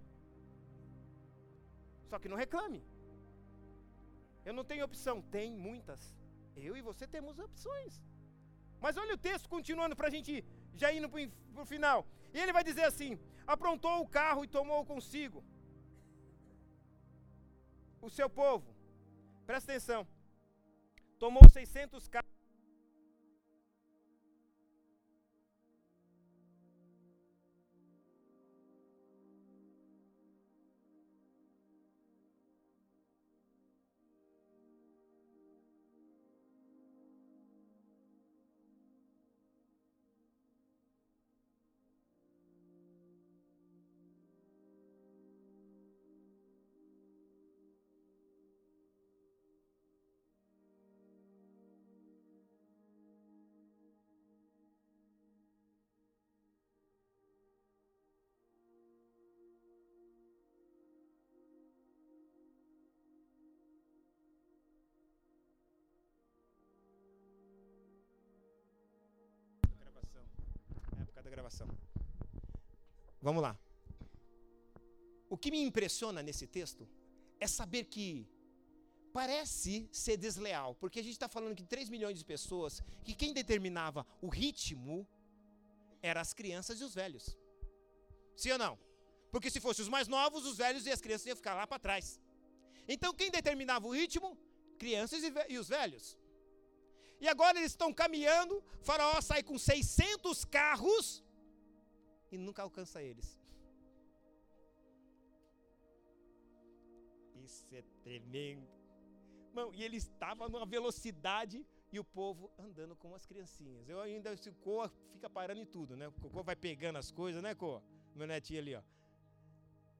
Só 2.09 2.17
que 2.17 2.29
não 2.29 2.37
reclame. 2.37 2.81
Eu 4.45 4.53
não 4.53 4.63
tenho 4.63 4.85
opção. 4.85 5.21
Tem 5.23 5.51
muitas. 5.51 6.15
Eu 6.55 6.77
e 6.77 6.81
você 6.81 7.05
temos 7.05 7.37
opções. 7.37 8.01
Mas 8.79 8.95
olha 8.95 9.15
o 9.15 9.23
texto 9.29 9.49
continuando 9.49 9.93
para 9.93 10.07
a 10.07 10.15
gente 10.15 10.45
já 10.73 10.93
indo 10.93 11.09
para 11.09 11.63
o 11.63 11.65
final. 11.65 12.07
E 12.33 12.39
ele 12.39 12.53
vai 12.53 12.63
dizer 12.63 12.83
assim: 12.83 13.19
aprontou 13.45 14.01
o 14.01 14.07
carro 14.07 14.43
e 14.43 14.47
tomou 14.47 14.85
consigo 14.85 15.43
o 18.01 18.09
seu 18.09 18.29
povo. 18.29 18.75
Presta 19.45 19.71
atenção. 19.71 20.07
Tomou 21.17 21.43
600 21.49 22.07
carros 22.07 22.38
gravação. 71.27 71.67
Vamos 73.21 73.41
lá. 73.41 73.57
O 75.29 75.37
que 75.37 75.51
me 75.51 75.61
impressiona 75.61 76.23
nesse 76.23 76.47
texto 76.47 76.87
é 77.39 77.47
saber 77.47 77.85
que 77.85 78.27
parece 79.11 79.89
ser 79.91 80.17
desleal, 80.17 80.75
porque 80.75 80.99
a 80.99 81.03
gente 81.03 81.13
está 81.13 81.27
falando 81.27 81.55
que 81.55 81.63
3 81.63 81.89
milhões 81.89 82.17
de 82.17 82.25
pessoas, 82.25 82.81
que 83.03 83.13
quem 83.13 83.33
determinava 83.33 84.05
o 84.21 84.27
ritmo 84.27 85.07
eram 86.01 86.21
as 86.21 86.33
crianças 86.33 86.79
e 86.79 86.83
os 86.83 86.93
velhos. 86.93 87.37
Sim 88.35 88.51
ou 88.51 88.57
não? 88.57 88.79
Porque 89.31 89.51
se 89.51 89.59
fossem 89.59 89.83
os 89.83 89.89
mais 89.89 90.07
novos, 90.07 90.45
os 90.45 90.57
velhos 90.57 90.85
e 90.85 90.91
as 90.91 91.01
crianças 91.01 91.27
iam 91.27 91.35
ficar 91.35 91.53
lá 91.53 91.67
para 91.67 91.79
trás. 91.79 92.19
Então 92.87 93.13
quem 93.13 93.29
determinava 93.29 93.87
o 93.87 93.91
ritmo? 93.91 94.37
Crianças 94.77 95.21
e, 95.23 95.57
os 95.57 95.67
velhos. 95.67 96.17
E 97.19 97.27
agora 97.27 97.57
eles 97.57 97.71
estão 97.71 97.93
caminhando, 97.93 98.63
faraó 98.81 99.19
sai 99.21 99.43
com 99.43 99.57
600 99.57 100.45
carros 100.45 101.23
e 102.31 102.37
nunca 102.37 102.61
alcança 102.61 103.01
eles. 103.03 103.37
Isso 107.43 107.67
é 107.73 107.83
tremendo. 108.03 108.67
Irmão, 109.49 109.73
e 109.73 109.83
ele 109.83 109.97
estava 109.97 110.47
numa 110.47 110.65
velocidade 110.65 111.65
e 111.91 111.99
o 111.99 112.03
povo 112.03 112.51
andando 112.57 112.95
com 112.95 113.13
as 113.15 113.25
criancinhas. 113.25 113.89
Eu 113.89 113.99
ainda, 113.99 114.31
o 114.33 114.55
Coa 114.55 114.89
fica 115.11 115.29
parando 115.29 115.59
em 115.59 115.65
tudo, 115.65 115.95
né? 115.95 116.07
O 116.07 116.29
Coa 116.29 116.43
vai 116.43 116.55
pegando 116.55 116.97
as 116.97 117.11
coisas, 117.11 117.41
né, 117.41 117.55
Coa? 117.55 117.83
Meu 118.15 118.27
netinho 118.27 118.59
ali, 118.59 118.75
ó. 118.75 118.83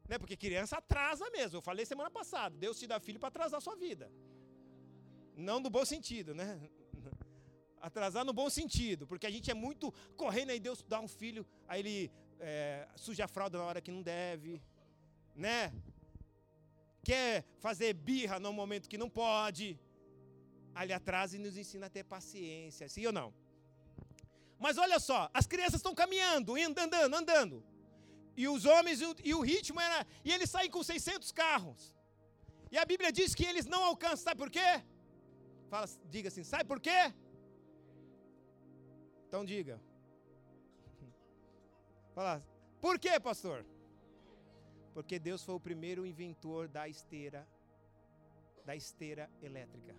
Né? 0.08 0.18
Porque 0.18 0.38
criança 0.38 0.78
atrasa 0.78 1.30
mesmo. 1.32 1.58
Eu 1.58 1.62
falei 1.62 1.86
semana 1.86 2.10
passada, 2.10 2.56
Deus 2.56 2.80
te 2.80 2.88
dá 2.88 3.00
filho 3.00 3.20
para 3.20 3.30
atrasar 3.30 3.58
a 3.58 3.62
sua 3.62 3.76
vida. 3.76 4.12
Não 5.36 5.60
no 5.60 5.70
bom 5.70 5.86
sentido, 5.86 6.34
né? 6.34 6.70
Atrasar 7.82 8.26
no 8.26 8.34
bom 8.34 8.50
sentido, 8.50 9.08
porque 9.08 9.26
a 9.26 9.32
gente 9.32 9.50
é 9.50 9.54
muito 9.54 9.94
correndo 10.18 10.50
aí, 10.50 10.60
Deus 10.60 10.84
dá 10.88 11.00
um 11.00 11.08
filho, 11.08 11.46
aí 11.68 11.80
ele 11.80 12.12
é, 12.40 12.88
suja 12.96 13.26
a 13.26 13.28
fralda 13.28 13.58
na 13.58 13.64
hora 13.64 13.82
que 13.82 13.92
não 13.92 14.02
deve, 14.02 14.62
né? 15.36 15.74
Quer 17.04 17.46
fazer 17.60 17.94
birra 17.94 18.40
no 18.40 18.52
momento 18.52 18.90
que 18.90 18.98
não 18.98 19.10
pode. 19.10 19.80
Ali 20.76 20.94
atrás 20.94 21.34
e 21.34 21.40
nos 21.40 21.58
ensina 21.58 21.88
a 21.88 21.90
ter 21.90 22.04
paciência, 22.04 22.88
sim 22.88 23.06
ou 23.06 23.12
não? 23.12 23.34
Mas 24.60 24.78
olha 24.78 25.00
só, 25.00 25.30
as 25.34 25.48
crianças 25.48 25.76
estão 25.76 25.96
caminhando, 25.96 26.56
andando, 26.56 27.16
andando. 27.16 27.64
e 28.36 28.48
os 28.48 28.66
homens, 28.66 29.00
e 29.24 29.34
o 29.34 29.42
ritmo 29.42 29.80
era. 29.80 30.06
E 30.24 30.32
eles 30.32 30.50
saem 30.50 30.70
com 30.70 30.82
600 30.84 31.32
carros. 31.32 31.96
E 32.72 32.78
a 32.78 32.86
Bíblia 32.86 33.12
diz 33.12 33.34
que 33.34 33.46
eles 33.46 33.66
não 33.66 33.84
alcançam, 33.84 34.18
sabe 34.18 34.38
por 34.38 34.50
quê? 34.50 34.84
Fala, 35.70 35.88
diga 36.06 36.28
assim, 36.28 36.44
sabe 36.44 36.66
por 36.66 36.80
quê? 36.80 37.14
Então 39.30 39.46
diga. 39.46 39.80
Fala, 42.16 42.44
por 42.82 42.98
quê, 42.98 43.20
pastor? 43.20 43.64
Porque 44.92 45.20
Deus 45.20 45.44
foi 45.44 45.54
o 45.54 45.60
primeiro 45.60 46.04
inventor 46.04 46.68
da 46.68 46.90
esteira, 46.90 47.48
da 48.66 48.76
esteira 48.76 49.30
elétrica. 49.40 49.96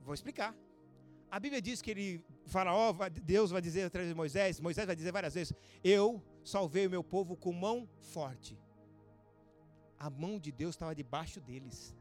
Vou 0.00 0.12
explicar. 0.12 0.52
A 1.30 1.38
Bíblia 1.38 1.62
diz 1.62 1.80
que 1.80 1.92
ele, 1.92 2.24
Faraó, 2.46 2.92
Deus 3.22 3.52
vai 3.52 3.62
dizer 3.62 3.84
através 3.84 4.10
de 4.10 4.16
Moisés, 4.16 4.58
Moisés 4.58 4.84
vai 4.84 4.96
dizer 4.96 5.12
várias 5.12 5.34
vezes: 5.34 5.54
Eu 5.84 6.20
salvei 6.42 6.88
o 6.88 6.90
meu 6.90 7.04
povo 7.04 7.36
com 7.36 7.52
mão 7.52 7.88
forte. 8.00 8.58
A 9.96 10.10
mão 10.10 10.40
de 10.40 10.50
Deus 10.50 10.74
estava 10.74 10.92
debaixo 10.92 11.40
deles, 11.40 11.94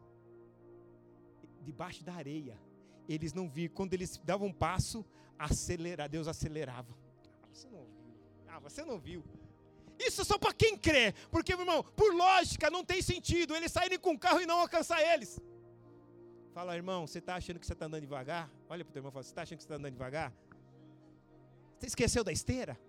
debaixo 1.61 2.03
da 2.03 2.15
areia. 2.15 2.57
Eles 3.07 3.33
não 3.33 3.49
viam. 3.49 3.73
Quando 3.73 3.93
eles 3.93 4.17
davam 4.23 4.47
um 4.47 4.53
passo, 4.53 5.05
acelerar, 5.37 6.09
Deus 6.09 6.27
acelerava. 6.27 6.93
Ah, 7.43 7.47
você 7.53 7.69
não 7.69 7.85
viu. 7.85 8.15
Ah, 8.47 8.59
você 8.59 8.85
não 8.85 8.99
viu. 8.99 9.23
Isso 9.99 10.21
é 10.21 10.23
só 10.23 10.37
para 10.37 10.53
quem 10.53 10.77
crê. 10.77 11.13
Porque, 11.31 11.55
meu 11.55 11.65
irmão, 11.65 11.83
por 11.83 12.13
lógica, 12.13 12.69
não 12.69 12.83
tem 12.83 13.01
sentido 13.01 13.55
eles 13.55 13.71
saírem 13.71 13.99
com 13.99 14.11
o 14.13 14.19
carro 14.19 14.41
e 14.41 14.45
não 14.45 14.59
alcançar 14.59 15.01
eles. 15.01 15.39
Fala, 16.53 16.75
irmão, 16.75 17.05
você 17.05 17.19
está 17.19 17.35
achando 17.35 17.59
que 17.59 17.65
você 17.65 17.73
está 17.73 17.85
andando 17.85 18.01
devagar? 18.01 18.49
Olha 18.69 18.83
para 18.83 18.91
o 18.91 18.93
teu 18.93 18.99
irmão 18.99 19.09
e 19.09 19.13
fala, 19.13 19.23
você 19.23 19.29
está 19.31 19.41
achando 19.43 19.57
que 19.57 19.63
você 19.63 19.67
está 19.67 19.75
andando 19.75 19.93
devagar? 19.93 20.33
Você 21.77 21.87
esqueceu 21.87 22.23
da 22.23 22.31
esteira? 22.31 22.79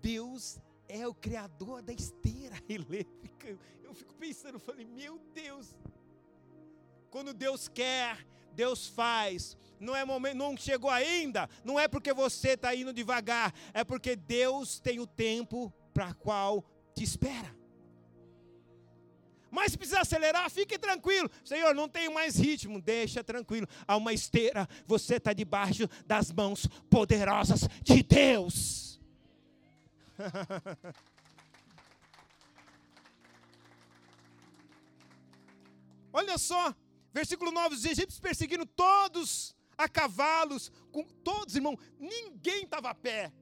Deus 0.00 0.58
é 0.88 1.06
o 1.06 1.14
criador 1.14 1.82
da 1.82 1.92
esteira 1.92 2.56
elétrica. 2.68 3.58
Eu 3.82 3.94
fico 3.94 4.14
pensando, 4.14 4.58
falei, 4.58 4.84
meu 4.84 5.18
Deus. 5.32 5.74
Quando 7.10 7.32
Deus 7.32 7.68
quer, 7.68 8.26
Deus 8.52 8.86
faz. 8.86 9.56
Não 9.78 9.94
é 9.94 10.04
momento, 10.04 10.36
não 10.36 10.56
chegou 10.56 10.90
ainda. 10.90 11.48
Não 11.64 11.78
é 11.78 11.86
porque 11.86 12.12
você 12.12 12.50
está 12.50 12.74
indo 12.74 12.92
devagar, 12.92 13.52
é 13.72 13.84
porque 13.84 14.16
Deus 14.16 14.80
tem 14.80 14.98
o 15.00 15.06
tempo 15.06 15.72
para 15.92 16.14
qual 16.14 16.64
te 16.94 17.04
espera. 17.04 17.54
Mas 19.54 19.70
se 19.70 19.78
precisar 19.78 20.00
acelerar, 20.00 20.50
fique 20.50 20.76
tranquilo. 20.76 21.30
Senhor, 21.44 21.72
não 21.76 21.88
tenho 21.88 22.12
mais 22.12 22.36
ritmo. 22.36 22.82
Deixa 22.82 23.22
tranquilo. 23.22 23.68
Há 23.86 23.96
uma 23.96 24.12
esteira. 24.12 24.68
Você 24.84 25.14
está 25.14 25.32
debaixo 25.32 25.88
das 26.04 26.32
mãos 26.32 26.66
poderosas 26.90 27.68
de 27.80 28.02
Deus. 28.02 28.83
Olha 36.12 36.38
só, 36.38 36.74
versículo 37.12 37.50
9: 37.50 37.74
os 37.74 37.84
egípcios 37.84 38.20
perseguindo 38.20 38.64
todos 38.66 39.54
a 39.76 39.88
cavalos, 39.88 40.70
com 40.92 41.02
todos, 41.02 41.56
irmão, 41.56 41.78
ninguém 41.98 42.64
estava 42.64 42.90
a 42.90 42.94
pé. 42.94 43.32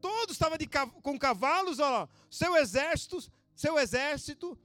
Todos 0.00 0.32
estavam 0.32 0.58
com 1.02 1.18
cavalos, 1.18 1.78
ó, 1.78 2.08
seu 2.30 2.56
exército, 2.56 3.18
seu 3.54 3.78
exército 3.78 4.58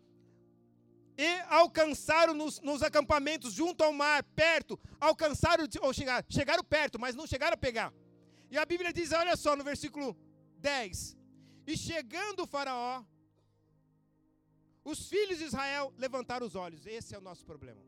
e 1.17 1.39
alcançaram 1.47 2.33
nos, 2.33 2.59
nos, 2.59 2.83
acampamentos 2.83 3.53
junto 3.53 3.83
ao 3.83 3.93
mar, 3.93 4.23
perto, 4.35 4.79
alcançaram, 4.99 5.65
ou 5.81 5.93
chegaram, 5.93 6.25
chegaram 6.29 6.63
perto, 6.63 6.99
mas 6.99 7.15
não 7.15 7.25
chegaram 7.25 7.53
a 7.53 7.57
pegar. 7.57 7.93
E 8.51 8.57
a 8.57 8.65
Bíblia 8.65 8.91
diz, 8.91 9.11
olha 9.11 9.35
só, 9.35 9.55
no 9.55 9.63
versículo 9.63 10.15
10: 10.57 11.17
E 11.67 11.77
chegando 11.77 12.43
o 12.43 12.47
Faraó, 12.47 13.03
os 14.83 15.07
filhos 15.09 15.39
de 15.39 15.45
Israel 15.45 15.93
levantaram 15.97 16.45
os 16.45 16.55
olhos. 16.55 16.85
Esse 16.85 17.15
é 17.15 17.17
o 17.17 17.21
nosso 17.21 17.43
problema. 17.45 17.81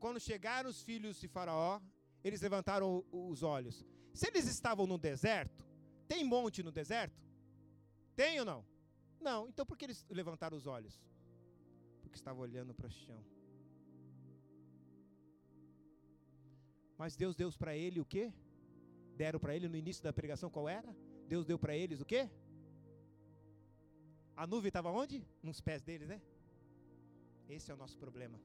Quando 0.00 0.20
chegaram 0.20 0.68
os 0.68 0.82
filhos 0.82 1.20
de 1.20 1.28
Faraó, 1.28 1.80
eles 2.24 2.40
levantaram 2.40 3.04
os 3.12 3.42
olhos. 3.42 3.84
Se 4.12 4.26
eles 4.26 4.46
estavam 4.46 4.86
no 4.86 4.98
deserto, 4.98 5.64
tem 6.08 6.24
monte 6.24 6.62
no 6.62 6.72
deserto? 6.72 7.22
Tem 8.16 8.38
ou 8.40 8.44
não? 8.44 8.64
Não, 9.20 9.48
então 9.48 9.64
por 9.64 9.76
que 9.76 9.84
eles 9.84 10.04
levantaram 10.10 10.56
os 10.56 10.66
olhos? 10.66 11.00
Porque 12.02 12.16
estavam 12.16 12.42
olhando 12.42 12.74
para 12.74 12.86
o 12.86 12.90
chão. 12.90 13.24
Mas 16.96 17.14
Deus 17.14 17.36
deu 17.36 17.50
para 17.52 17.76
ele 17.76 18.00
o 18.00 18.04
quê? 18.04 18.32
Deram 19.16 19.38
para 19.38 19.54
ele 19.54 19.68
no 19.68 19.76
início 19.76 20.02
da 20.02 20.12
pregação 20.12 20.50
qual 20.50 20.68
era? 20.68 20.92
Deus 21.32 21.44
deu 21.50 21.58
para 21.58 21.76
eles 21.76 22.00
o 22.00 22.06
quê? 22.12 22.22
A 24.36 24.46
nuvem 24.46 24.68
estava 24.68 24.90
onde? 24.90 25.16
Nos 25.42 25.60
pés 25.60 25.82
deles, 25.82 26.08
né? 26.08 26.20
Esse 27.48 27.70
é 27.70 27.74
o 27.74 27.76
nosso 27.76 27.96
problema. 28.04 28.38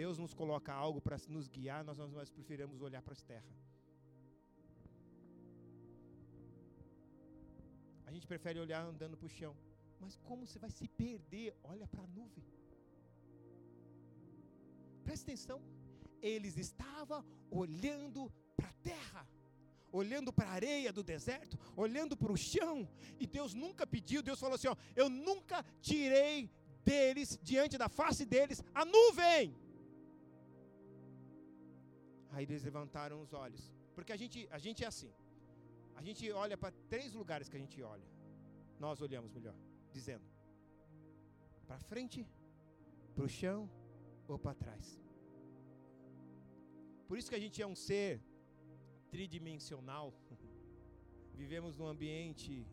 Deus 0.00 0.18
nos 0.18 0.34
coloca 0.34 0.72
algo 0.72 1.00
para 1.00 1.16
nos 1.28 1.46
guiar, 1.48 1.84
nós, 1.84 1.98
nós 1.98 2.30
preferimos 2.30 2.82
olhar 2.82 3.02
para 3.02 3.12
as 3.12 3.22
terras. 3.22 3.56
A 8.06 8.10
gente 8.14 8.26
prefere 8.26 8.58
olhar 8.58 8.82
andando 8.84 9.16
para 9.16 9.26
o 9.26 9.36
chão. 9.38 9.54
Mas 10.00 10.16
como 10.28 10.46
você 10.46 10.58
vai 10.58 10.70
se 10.70 10.86
perder? 10.88 11.56
Olha 11.62 11.86
para 11.86 12.02
a 12.02 12.06
nuvem. 12.18 12.44
Presta 15.04 15.24
atenção. 15.26 15.60
Eles 16.20 16.56
estavam 16.56 17.24
olhando 17.50 18.32
para 18.56 18.68
a 18.68 18.76
terra, 18.90 19.28
olhando 20.00 20.30
para 20.36 20.46
a 20.48 20.54
areia 20.60 20.92
do 20.98 21.02
deserto, 21.12 21.58
olhando 21.84 22.14
para 22.22 22.32
o 22.36 22.38
chão. 22.50 22.76
E 23.22 23.26
Deus 23.36 23.52
nunca 23.64 23.86
pediu, 23.94 24.22
Deus 24.28 24.40
falou 24.44 24.56
assim: 24.56 24.70
ó, 24.74 24.76
eu 25.02 25.08
nunca 25.08 25.58
tirei 25.88 26.50
deles, 26.90 27.38
diante 27.50 27.78
da 27.82 27.88
face 28.00 28.24
deles, 28.34 28.62
a 28.80 28.84
nuvem. 28.96 29.44
Aí 32.32 32.44
eles 32.46 32.64
levantaram 32.70 33.18
os 33.24 33.32
olhos. 33.44 33.62
Porque 33.94 34.12
a 34.16 34.18
gente, 34.22 34.38
a 34.50 34.58
gente 34.64 34.82
é 34.86 34.88
assim. 34.92 35.12
A 36.00 36.02
gente 36.06 36.24
olha 36.44 36.56
para 36.62 36.72
três 36.92 37.10
lugares 37.20 37.48
que 37.48 37.58
a 37.58 37.62
gente 37.64 37.80
olha. 37.94 38.08
Nós 38.84 39.00
olhamos 39.06 39.32
melhor 39.38 39.56
dizendo: 39.96 40.26
para 41.68 41.78
frente, 41.90 42.20
para 43.14 43.24
o 43.28 43.32
chão 43.40 43.60
ou 44.26 44.38
para 44.44 44.60
trás. 44.64 44.86
Por 47.08 47.16
isso 47.18 47.30
que 47.30 47.38
a 47.40 47.44
gente 47.44 47.58
é 47.64 47.66
um 47.72 47.76
ser 47.88 48.10
tridimensional. 49.14 50.12
Vivemos 51.40 51.76
num 51.78 51.86
ambiente 51.94 52.66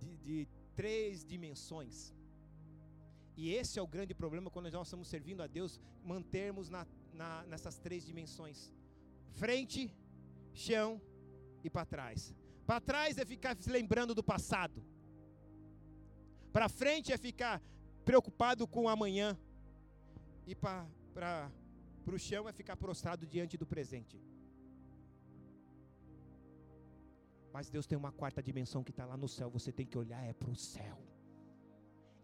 de, 0.00 0.16
de 0.26 0.48
três 0.76 1.24
dimensões. 1.32 2.14
E 3.36 3.52
esse 3.58 3.74
é 3.78 3.82
o 3.82 3.92
grande 3.94 4.14
problema 4.14 4.50
quando 4.50 4.70
nós 4.70 4.86
estamos 4.86 5.08
servindo 5.08 5.42
a 5.42 5.48
Deus, 5.48 5.80
mantermos 6.04 6.68
na, 6.74 6.86
na, 7.12 7.30
nessas 7.50 7.76
três 7.78 8.04
dimensões: 8.10 8.72
frente, 9.40 9.82
chão 10.54 11.00
e 11.64 11.68
para 11.68 11.84
trás. 11.94 12.32
Para 12.64 12.80
trás 12.80 13.18
é 13.18 13.24
ficar 13.24 13.56
se 13.56 13.70
lembrando 13.78 14.14
do 14.14 14.22
passado. 14.22 14.80
Para 16.52 16.68
frente 16.68 17.12
é 17.12 17.18
ficar 17.18 17.60
preocupado 18.04 18.66
com 18.74 18.88
amanhã. 18.88 19.36
E 20.46 20.54
para 20.54 21.50
o 22.06 22.18
chão 22.18 22.48
é 22.48 22.52
ficar 22.52 22.76
prostrado 22.76 23.26
diante 23.26 23.56
do 23.56 23.66
presente. 23.66 24.16
Mas 27.58 27.68
Deus 27.68 27.88
tem 27.88 27.98
uma 27.98 28.12
quarta 28.12 28.40
dimensão 28.40 28.84
que 28.84 28.92
está 28.92 29.04
lá 29.04 29.16
no 29.16 29.26
céu. 29.26 29.50
Você 29.50 29.72
tem 29.72 29.84
que 29.84 29.98
olhar 29.98 30.22
é 30.24 30.32
para 30.32 30.48
o 30.48 30.54
céu. 30.54 30.96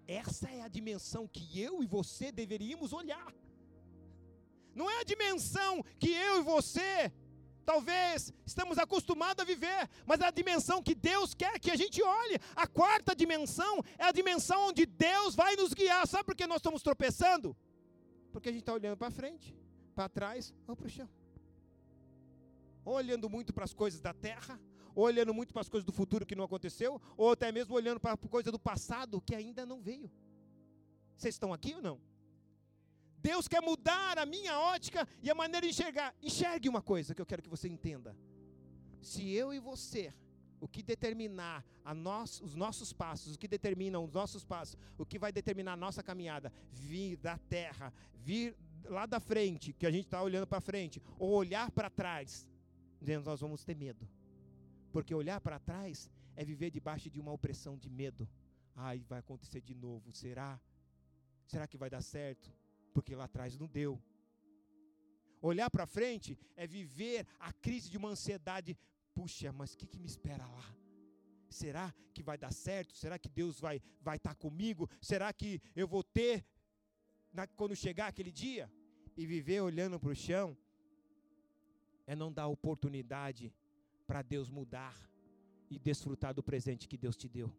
Essa 0.07 0.49
é 0.49 0.61
a 0.62 0.68
dimensão 0.68 1.26
que 1.26 1.61
eu 1.61 1.82
e 1.82 1.87
você 1.89 2.30
deveríamos 2.30 2.93
olhar. 2.93 3.35
Não 4.72 4.89
é 4.89 5.01
a 5.01 5.03
dimensão 5.03 5.82
que 5.99 6.11
eu 6.11 6.39
e 6.41 6.45
você 6.45 7.12
Talvez 7.64 8.32
estamos 8.47 8.78
acostumados 8.78 9.43
a 9.43 9.45
viver, 9.45 9.91
mas 10.07 10.20
é 10.20 10.26
a 10.26 10.30
dimensão 10.30 10.80
que 10.80 10.95
Deus 10.95 11.35
quer 11.35 11.59
que 11.59 11.70
a 11.72 11.76
gente 11.82 12.01
olhe. 12.01 12.39
A 12.55 12.66
quarta 12.66 13.16
dimensão 13.16 13.82
é 13.99 14.05
a 14.05 14.12
dimensão 14.12 14.68
onde 14.68 14.87
Deus 14.87 15.35
vai 15.35 15.57
nos 15.57 15.72
guiar. 15.74 16.07
Sabe 16.07 16.24
por 16.24 16.37
que 16.37 16.47
nós 16.47 16.59
estamos 16.59 16.80
tropeçando? 16.80 17.57
Porque 18.30 18.51
a 18.51 18.53
gente 18.53 18.61
está 18.62 18.74
olhando 18.74 18.99
para 18.99 19.11
frente, 19.11 19.57
para 19.97 20.09
trás 20.09 20.55
ou 20.68 20.76
para 20.76 20.87
o 20.87 20.91
chão. 20.91 21.09
Ou 22.85 22.95
olhando 22.95 23.28
muito 23.28 23.53
para 23.53 23.64
as 23.64 23.74
coisas 23.74 24.01
da 24.01 24.12
terra, 24.12 24.61
ou 24.95 25.05
olhando 25.05 25.34
muito 25.34 25.53
para 25.53 25.62
as 25.62 25.68
coisas 25.68 25.84
do 25.84 25.92
futuro 25.92 26.26
que 26.26 26.36
não 26.36 26.45
aconteceu, 26.45 27.01
ou 27.16 27.32
até 27.32 27.51
mesmo 27.51 27.74
olhando 27.74 28.01
para 28.01 28.16
coisa 28.16 28.51
do 28.53 28.59
passado 28.59 29.20
que 29.20 29.34
ainda 29.34 29.66
não 29.66 29.80
veio. 29.80 30.11
Vocês 31.16 31.34
estão 31.34 31.53
aqui 31.53 31.74
ou 31.74 31.82
não? 31.82 32.01
Deus 33.18 33.49
quer 33.49 33.62
mudar 33.62 34.18
a 34.18 34.26
minha 34.26 34.59
ótica 34.59 35.09
e 35.22 35.30
a 35.30 35.34
maneira 35.34 35.66
de 35.66 35.70
enxergar. 35.70 36.14
Enxergue 36.22 36.68
uma 36.68 36.82
coisa 36.82 37.14
que 37.14 37.22
eu 37.22 37.26
quero 37.26 37.42
que 37.42 37.49
você 37.49 37.66
entenda. 37.68 38.14
Se 39.01 39.30
eu 39.30 39.53
e 39.53 39.59
você, 39.59 40.12
o 40.61 40.68
que 40.68 40.82
determinar 40.82 41.64
nós, 41.95 42.40
os 42.40 42.55
nossos 42.55 42.92
passos, 42.92 43.34
o 43.34 43.38
que 43.38 43.49
determinam 43.49 44.05
os 44.05 44.12
nossos 44.12 44.45
passos, 44.45 44.76
o 44.99 45.07
que 45.07 45.18
vai 45.18 45.32
determinar 45.32 45.72
a 45.72 45.76
nossa 45.76 46.03
caminhada, 46.03 46.53
vir 46.70 47.16
da 47.16 47.38
terra, 47.38 47.92
vir 48.14 48.57
lá 48.84 49.07
da 49.07 49.20
frente, 49.20 49.72
que 49.72 49.86
a 49.86 49.90
gente 49.90 50.05
está 50.05 50.22
olhando 50.22 50.47
para 50.47 50.61
frente, 50.61 51.03
ou 51.18 51.30
olhar 51.30 51.70
para 51.70 51.88
trás, 51.88 52.47
nós 53.24 53.40
vamos 53.40 53.64
ter 53.64 53.74
medo. 53.74 54.07
Porque 54.95 55.12
olhar 55.12 55.40
para 55.40 55.59
trás 55.59 56.09
é 56.36 56.45
viver 56.45 56.70
debaixo 56.70 57.11
de 57.11 57.18
uma 57.18 57.32
opressão 57.32 57.76
de 57.76 57.90
medo. 57.90 58.28
Ai, 58.76 59.05
vai 59.09 59.18
acontecer 59.18 59.61
de 59.61 59.74
novo. 59.74 60.12
Será? 60.12 60.61
Será 61.49 61.66
que 61.66 61.76
vai 61.76 61.90
dar 61.90 62.01
certo? 62.01 62.49
Porque 62.92 63.16
lá 63.16 63.24
atrás 63.24 63.59
não 63.59 63.66
deu. 63.66 64.01
Olhar 65.42 65.68
para 65.68 65.84
frente 65.84 66.38
é 66.55 66.64
viver 66.64 67.26
a 67.40 67.53
crise 67.53 67.90
de 67.90 67.97
uma 67.97 68.11
ansiedade. 68.11 68.78
Puxa, 69.12 69.53
mas 69.53 69.74
o 69.74 69.78
que, 69.78 69.88
que 69.88 69.99
me 69.99 70.07
espera 70.07 70.47
lá? 70.47 70.76
Será 71.51 71.92
que 72.14 72.22
vai 72.22 72.38
dar 72.38 72.53
certo? 72.53 72.95
Será 72.95 73.18
que 73.18 73.28
Deus 73.28 73.59
vai 73.59 73.82
vai 74.01 74.16
estar 74.16 74.34
tá 74.36 74.36
comigo? 74.36 74.88
Será 75.01 75.32
que 75.32 75.61
eu 75.74 75.88
vou 75.88 76.05
ter 76.05 76.47
na, 77.32 77.49
quando 77.49 77.74
chegar 77.74 78.07
aquele 78.07 78.30
dia? 78.30 78.70
E 79.16 79.26
viver 79.26 79.61
olhando 79.61 79.99
para 79.99 80.11
o 80.11 80.14
chão 80.14 80.57
é 82.07 82.14
não 82.14 82.32
dar 82.32 82.47
oportunidade 82.47 83.53
para 84.07 84.23
Deus 84.23 84.51
mudar 84.51 84.95
e 85.71 85.79
desfrutar 85.79 86.35
do 86.35 86.43
presente 86.43 86.89
que 86.89 86.97
Deus 86.97 87.17
te 87.17 87.29
deu. 87.29 87.53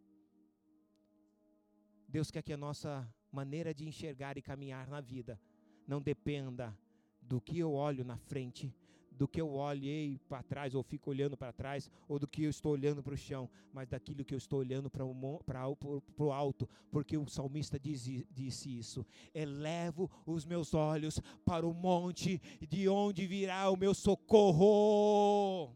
Deus 2.07 2.31
quer 2.31 2.41
que 2.41 2.53
a 2.53 2.57
nossa 2.57 3.07
maneira 3.31 3.73
de 3.73 3.87
enxergar 3.87 4.37
e 4.37 4.41
caminhar 4.41 4.87
na 4.87 5.01
vida 5.01 5.39
não 5.87 6.01
dependa 6.01 6.77
do 7.21 7.41
que 7.41 7.59
eu 7.59 7.73
olho 7.73 8.05
na 8.05 8.17
frente, 8.17 8.73
do 9.11 9.27
que 9.27 9.41
eu 9.41 9.49
olhei 9.49 10.19
para 10.27 10.43
trás 10.43 10.75
ou 10.75 10.83
fico 10.83 11.09
olhando 11.09 11.35
para 11.35 11.51
trás, 11.51 11.89
ou 12.07 12.19
do 12.19 12.27
que 12.27 12.43
eu 12.43 12.49
estou 12.49 12.73
olhando 12.73 13.01
para 13.01 13.13
o 13.13 13.17
chão, 13.17 13.49
mas 13.73 13.87
daquilo 13.87 14.23
que 14.23 14.33
eu 14.33 14.37
estou 14.37 14.59
olhando 14.59 14.89
para 14.89 15.05
o 15.05 16.31
alto, 16.31 16.69
porque 16.91 17.17
o 17.17 17.27
salmista 17.27 17.79
diz, 17.79 18.05
disse 18.31 18.77
isso: 18.77 19.05
elevo 19.33 20.09
os 20.25 20.45
meus 20.45 20.73
olhos 20.73 21.19
para 21.45 21.65
o 21.65 21.73
monte, 21.73 22.41
de 22.69 22.87
onde 22.87 23.25
virá 23.25 23.69
o 23.69 23.77
meu 23.77 23.93
socorro. 23.93 25.75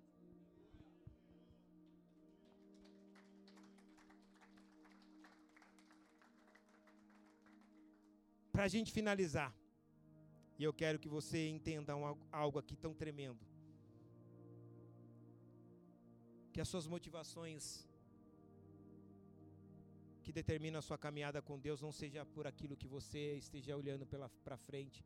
Para 8.59 8.65
a 8.65 8.75
gente 8.77 8.91
finalizar, 8.91 9.55
e 10.57 10.65
eu 10.65 10.73
quero 10.73 10.99
que 10.99 11.07
você 11.07 11.47
entenda 11.47 11.93
algo 12.29 12.59
aqui 12.59 12.75
tão 12.75 12.93
tremendo. 12.93 13.39
Que 16.51 16.59
as 16.59 16.67
suas 16.67 16.85
motivações 16.85 17.87
que 20.21 20.33
determinam 20.33 20.79
a 20.79 20.81
sua 20.81 20.97
caminhada 20.97 21.41
com 21.41 21.57
Deus 21.57 21.79
não 21.79 21.93
seja 21.93 22.25
por 22.25 22.45
aquilo 22.45 22.75
que 22.75 22.85
você 22.85 23.37
esteja 23.37 23.77
olhando 23.77 24.05
para 24.43 24.57
frente, 24.57 25.05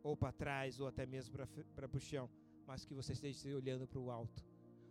ou 0.00 0.16
para 0.16 0.30
trás, 0.30 0.78
ou 0.78 0.86
até 0.86 1.04
mesmo 1.04 1.34
para 1.74 1.90
o 1.92 1.98
chão, 1.98 2.30
mas 2.64 2.84
que 2.84 2.94
você 2.94 3.12
esteja 3.12 3.56
olhando 3.56 3.88
para 3.88 3.98
o 3.98 4.08
alto. 4.08 4.46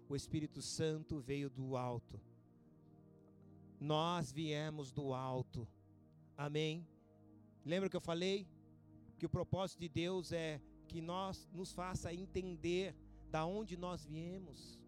O 0.09 0.15
Espírito 0.17 0.61
Santo 0.61 1.21
veio 1.21 1.49
do 1.49 1.77
alto. 1.77 2.19
Nós 3.79 4.29
viemos 4.29 4.91
do 4.91 5.13
alto. 5.13 5.65
Amém? 6.35 6.85
Lembra 7.67 7.89
que 7.89 7.95
eu 7.95 8.01
falei? 8.01 8.47
que 9.17 9.25
o 9.25 9.29
propósito 9.29 9.79
de 9.79 9.89
Deus 9.89 10.31
é 10.31 10.61
que 10.87 11.01
nós 11.01 11.49
nos 11.51 11.71
faça 11.73 12.13
entender 12.13 12.95
da 13.29 13.45
onde 13.45 13.75
nós 13.75 14.05
viemos. 14.05 14.79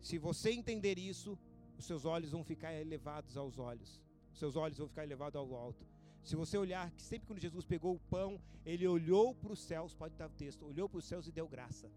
Se 0.00 0.18
você 0.18 0.50
entender 0.50 0.98
isso, 0.98 1.38
os 1.78 1.84
seus 1.84 2.04
olhos 2.04 2.30
vão 2.30 2.42
ficar 2.42 2.72
elevados 2.72 3.36
aos 3.36 3.58
olhos. 3.58 4.00
Os 4.32 4.38
seus 4.38 4.56
olhos 4.56 4.78
vão 4.78 4.88
ficar 4.88 5.04
elevados 5.04 5.36
ao 5.36 5.54
alto. 5.54 5.86
Se 6.22 6.34
você 6.34 6.56
olhar 6.56 6.90
que 6.90 7.02
sempre 7.02 7.26
quando 7.26 7.40
Jesus 7.40 7.64
pegou 7.64 7.94
o 7.94 8.00
pão, 8.10 8.40
ele 8.64 8.86
olhou 8.86 9.34
para 9.34 9.52
os 9.52 9.60
céus, 9.60 9.94
pode 9.94 10.14
estar 10.14 10.26
o 10.26 10.30
texto, 10.32 10.66
olhou 10.66 10.88
para 10.88 10.98
os 10.98 11.04
céus 11.04 11.26
e 11.26 11.32
deu 11.32 11.46
graça. 11.46 11.90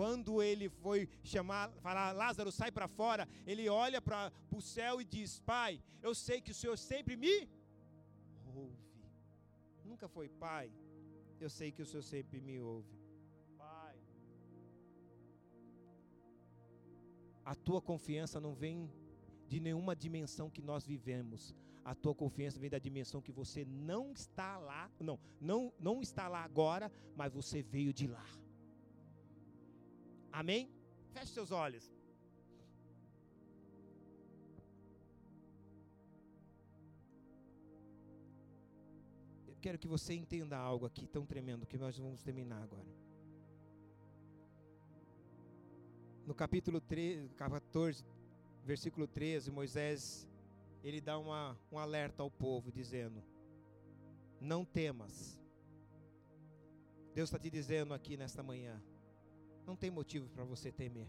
Quando 0.00 0.42
ele 0.42 0.68
foi 0.82 1.00
chamar, 1.22 1.70
falar, 1.86 2.12
Lázaro, 2.12 2.50
sai 2.50 2.70
para 2.72 2.88
fora, 2.88 3.28
ele 3.46 3.68
olha 3.68 4.00
para 4.00 4.32
o 4.50 4.60
céu 4.74 5.00
e 5.00 5.04
diz: 5.04 5.40
Pai, 5.40 5.72
eu 6.02 6.14
sei 6.14 6.40
que 6.40 6.52
o 6.52 6.58
Senhor 6.60 6.76
sempre 6.78 7.16
me 7.16 7.36
nunca 10.00 10.08
foi 10.08 10.30
pai, 10.30 10.72
eu 11.38 11.50
sei 11.50 11.70
que 11.70 11.82
o 11.82 11.86
Senhor 11.86 12.02
sempre 12.02 12.40
me 12.40 12.58
ouve. 12.58 12.96
Pai. 13.58 13.96
A 17.44 17.54
tua 17.54 17.82
confiança 17.82 18.40
não 18.40 18.54
vem 18.54 18.90
de 19.46 19.60
nenhuma 19.60 19.94
dimensão 19.94 20.48
que 20.48 20.62
nós 20.62 20.86
vivemos. 20.86 21.54
A 21.84 21.94
tua 21.94 22.14
confiança 22.14 22.58
vem 22.58 22.70
da 22.70 22.78
dimensão 22.78 23.20
que 23.20 23.32
você 23.32 23.62
não 23.66 24.12
está 24.12 24.56
lá, 24.56 24.90
não, 24.98 25.18
não, 25.38 25.70
não 25.78 26.00
está 26.00 26.28
lá 26.28 26.42
agora, 26.44 26.90
mas 27.14 27.34
você 27.34 27.60
veio 27.60 27.92
de 27.92 28.06
lá. 28.06 28.26
Amém? 30.40 30.70
Feche 31.12 31.32
seus 31.34 31.50
olhos. 31.50 31.92
quero 39.60 39.78
que 39.78 39.86
você 39.86 40.14
entenda 40.14 40.56
algo 40.56 40.86
aqui 40.86 41.06
tão 41.06 41.26
tremendo 41.26 41.66
que 41.66 41.76
nós 41.76 41.98
vamos 41.98 42.22
terminar 42.22 42.62
agora. 42.62 42.88
No 46.26 46.34
capítulo 46.34 46.80
13, 46.80 47.28
14, 47.36 48.02
versículo 48.64 49.06
13, 49.06 49.50
Moisés 49.50 50.26
ele 50.82 51.02
dá 51.02 51.18
uma, 51.18 51.54
um 51.70 51.78
alerta 51.78 52.22
ao 52.22 52.30
povo 52.30 52.72
dizendo: 52.72 53.22
Não 54.40 54.64
temas. 54.64 55.38
Deus 57.14 57.28
está 57.28 57.38
te 57.38 57.50
dizendo 57.50 57.92
aqui 57.92 58.16
nesta 58.16 58.42
manhã: 58.42 58.82
Não 59.70 59.76
tem 59.76 59.88
motivo 59.88 60.28
para 60.30 60.42
você 60.42 60.72
temer. 60.72 61.06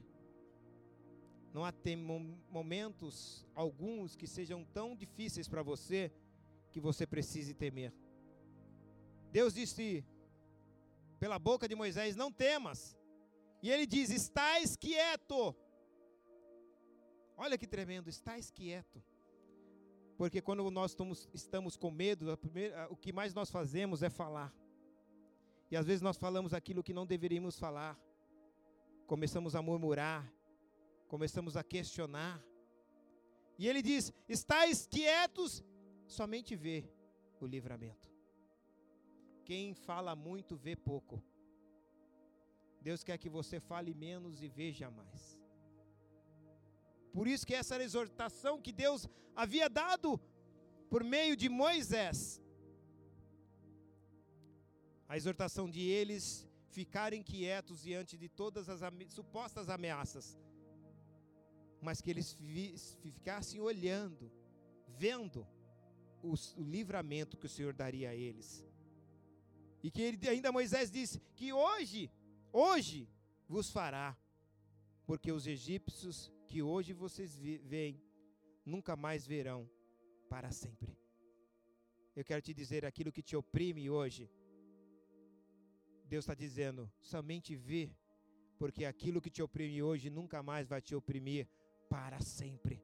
Não 1.52 1.66
há 1.66 1.72
tem 1.72 1.98
momentos 1.98 3.44
alguns 3.56 4.16
que 4.16 4.28
sejam 4.28 4.64
tão 4.64 4.96
difíceis 4.96 5.48
para 5.48 5.64
você 5.64 6.12
que 6.72 6.80
você 6.80 7.08
precise 7.08 7.56
temer. 7.56 7.92
Deus 9.32 9.56
disse 9.56 10.06
pela 11.20 11.40
boca 11.40 11.68
de 11.68 11.74
Moisés: 11.74 12.16
Não 12.16 12.32
temas. 12.32 12.96
E 13.64 13.72
ele 13.72 13.88
diz: 13.88 14.12
Estás 14.12 14.76
quieto. 14.76 15.56
Olha 17.36 17.58
que 17.58 17.66
tremendo, 17.66 18.12
estás 18.12 18.52
quieto. 18.52 19.04
Porque 20.20 20.40
quando 20.40 20.70
nós 20.70 20.92
estamos, 20.92 21.28
estamos 21.34 21.76
com 21.76 21.90
medo, 21.90 22.38
primeira, 22.38 22.88
o 22.92 22.96
que 22.96 23.12
mais 23.12 23.34
nós 23.34 23.50
fazemos 23.50 24.04
é 24.04 24.10
falar. 24.12 24.54
E 25.72 25.76
às 25.76 25.88
vezes 25.88 26.04
nós 26.04 26.16
falamos 26.16 26.54
aquilo 26.54 26.84
que 26.84 26.94
não 26.94 27.08
deveríamos 27.08 27.58
falar. 27.58 28.00
Começamos 29.12 29.58
a 29.58 29.62
murmurar, 29.62 30.22
começamos 31.14 31.58
a 31.58 31.64
questionar. 31.72 32.42
E 33.60 33.68
ele 33.68 33.82
diz: 33.82 34.04
Estais 34.36 34.88
quietos, 34.88 35.62
somente 36.08 36.56
vê 36.56 36.78
o 37.42 37.46
livramento. 37.46 38.10
Quem 39.44 39.74
fala 39.74 40.16
muito 40.16 40.56
vê 40.56 40.78
pouco. 40.78 41.22
Deus 42.80 43.04
quer 43.04 43.18
que 43.18 43.28
você 43.38 43.60
fale 43.60 43.94
menos 43.94 44.42
e 44.42 44.48
veja 44.48 44.90
mais. 44.90 45.38
Por 47.12 47.28
isso 47.28 47.46
que 47.46 47.54
essa 47.54 47.76
era 47.76 47.84
a 47.84 47.90
exortação 47.92 48.62
que 48.62 48.72
Deus 48.72 49.10
havia 49.36 49.68
dado 49.70 50.18
por 50.90 51.04
meio 51.04 51.36
de 51.36 51.50
Moisés. 51.50 52.42
A 55.10 55.18
exortação 55.18 55.70
de 55.70 55.82
eles 55.82 56.50
ficarem 56.72 57.22
quietos 57.22 57.84
diante 57.84 58.18
de 58.18 58.30
todas 58.30 58.70
as 58.70 58.82
ame 58.82 59.10
supostas 59.10 59.70
ameaças, 59.70 60.38
mas 61.82 62.02
que 62.02 62.10
eles 62.10 62.38
ficassem 63.02 63.60
olhando, 63.60 64.32
vendo 64.88 65.46
o, 66.24 66.34
o 66.58 66.64
livramento 66.64 67.38
que 67.38 67.46
o 67.46 67.50
Senhor 67.50 67.74
daria 67.74 68.10
a 68.10 68.16
eles. 68.16 68.66
E 69.84 69.90
que 69.90 70.02
ele, 70.02 70.30
ainda 70.30 70.52
Moisés 70.52 70.92
disse 70.92 71.20
que 71.36 71.52
hoje, 71.52 72.10
hoje 72.54 73.10
vos 73.48 73.70
fará, 73.72 74.18
porque 75.06 75.32
os 75.32 75.48
egípcios 75.48 76.32
que 76.48 76.62
hoje 76.62 76.94
vocês 76.94 77.36
veem, 77.36 78.02
nunca 78.66 78.96
mais 78.96 79.26
verão 79.26 79.70
para 80.30 80.52
sempre. 80.52 80.98
Eu 82.16 82.24
quero 82.24 82.42
te 82.42 82.54
dizer 82.54 82.86
aquilo 82.86 83.12
que 83.12 83.24
te 83.24 83.36
oprime 83.36 83.90
hoje. 83.90 84.30
Deus 86.12 86.24
está 86.26 86.36
dizendo, 86.46 86.82
somente 87.14 87.56
vê, 87.56 87.84
porque 88.60 88.84
aquilo 88.86 89.22
que 89.24 89.34
te 89.36 89.42
oprime 89.48 89.82
hoje 89.90 90.10
nunca 90.10 90.40
mais 90.50 90.68
vai 90.74 90.82
te 90.88 90.94
oprimir 91.02 91.44
para 91.94 92.20
sempre. 92.20 92.76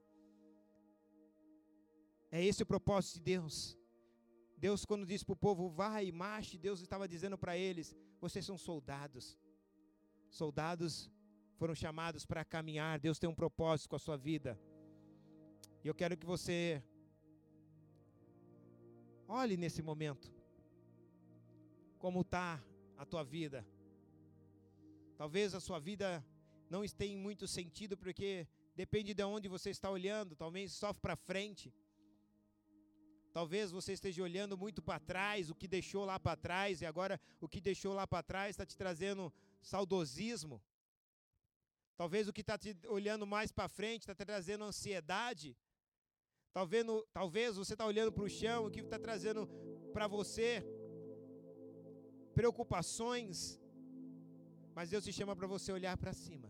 É 2.32 2.40
esse 2.50 2.64
o 2.64 2.72
propósito 2.74 3.16
de 3.16 3.22
Deus. 3.34 3.56
Deus, 4.66 4.86
quando 4.90 5.06
disse 5.12 5.26
para 5.26 5.34
o 5.34 5.44
povo, 5.48 5.70
vai, 5.70 6.12
marche, 6.12 6.58
Deus 6.68 6.80
estava 6.82 7.08
dizendo 7.08 7.38
para 7.38 7.58
eles: 7.58 7.96
vocês 8.20 8.46
são 8.46 8.58
soldados. 8.58 9.38
Soldados 10.30 11.12
foram 11.60 11.76
chamados 11.84 12.26
para 12.26 12.46
caminhar, 12.46 13.00
Deus 13.00 13.20
tem 13.20 13.30
um 13.30 13.42
propósito 13.44 13.90
com 13.90 13.98
a 13.98 14.06
sua 14.08 14.18
vida. 14.18 14.60
E 15.84 15.88
eu 15.88 15.96
quero 15.96 16.18
que 16.18 16.26
você 16.26 16.82
Olhe 19.28 19.58
nesse 19.58 19.82
momento. 19.82 20.32
Como 22.00 22.22
está 22.22 22.64
a 22.98 23.06
tua 23.06 23.24
vida. 23.24 23.66
Talvez 25.18 25.54
a 25.54 25.60
sua 25.60 25.80
vida 25.80 26.26
não 26.70 26.84
esteja 26.84 27.14
em 27.14 27.18
muito 27.18 27.48
sentido, 27.48 27.98
porque 27.98 28.48
depende 28.76 29.14
de 29.14 29.24
onde 29.24 29.48
você 29.48 29.70
está 29.70 29.90
olhando, 29.90 30.36
talvez 30.36 30.74
só 30.74 30.94
para 30.94 31.16
frente. 31.16 31.74
Talvez 33.32 33.72
você 33.72 33.94
esteja 33.94 34.24
olhando 34.24 34.58
muito 34.58 34.82
para 34.82 35.00
trás, 35.00 35.50
o 35.50 35.56
que 35.56 35.68
deixou 35.68 36.06
lá 36.06 36.20
para 36.20 36.36
trás, 36.36 36.82
e 36.82 36.86
agora 36.86 37.20
o 37.40 37.48
que 37.48 37.62
deixou 37.62 37.94
lá 37.94 38.06
para 38.08 38.24
trás 38.24 38.52
está 38.52 38.66
te 38.66 38.76
trazendo 38.76 39.34
saudosismo. 39.62 40.62
Talvez 41.96 42.28
o 42.28 42.34
que 42.34 42.42
está 42.42 42.58
te 42.58 42.76
olhando 42.88 43.26
mais 43.26 43.52
para 43.52 43.68
frente 43.68 44.02
está 44.02 44.14
te 44.14 44.26
trazendo 44.26 44.64
ansiedade. 44.64 45.58
Talvez, 46.52 46.86
talvez 47.14 47.56
você 47.56 47.74
está 47.74 47.86
olhando 47.86 48.12
para 48.12 48.24
o 48.24 48.30
chão, 48.30 48.66
o 48.66 48.72
que 48.72 48.80
está 48.80 49.00
trazendo 49.00 49.48
para 49.94 50.08
você 50.08 50.64
preocupações. 52.40 53.38
Mas 54.76 54.90
Deus 54.92 55.04
te 55.08 55.12
chama 55.18 55.36
para 55.40 55.48
você 55.54 55.70
olhar 55.78 55.96
para 56.04 56.14
cima. 56.26 56.48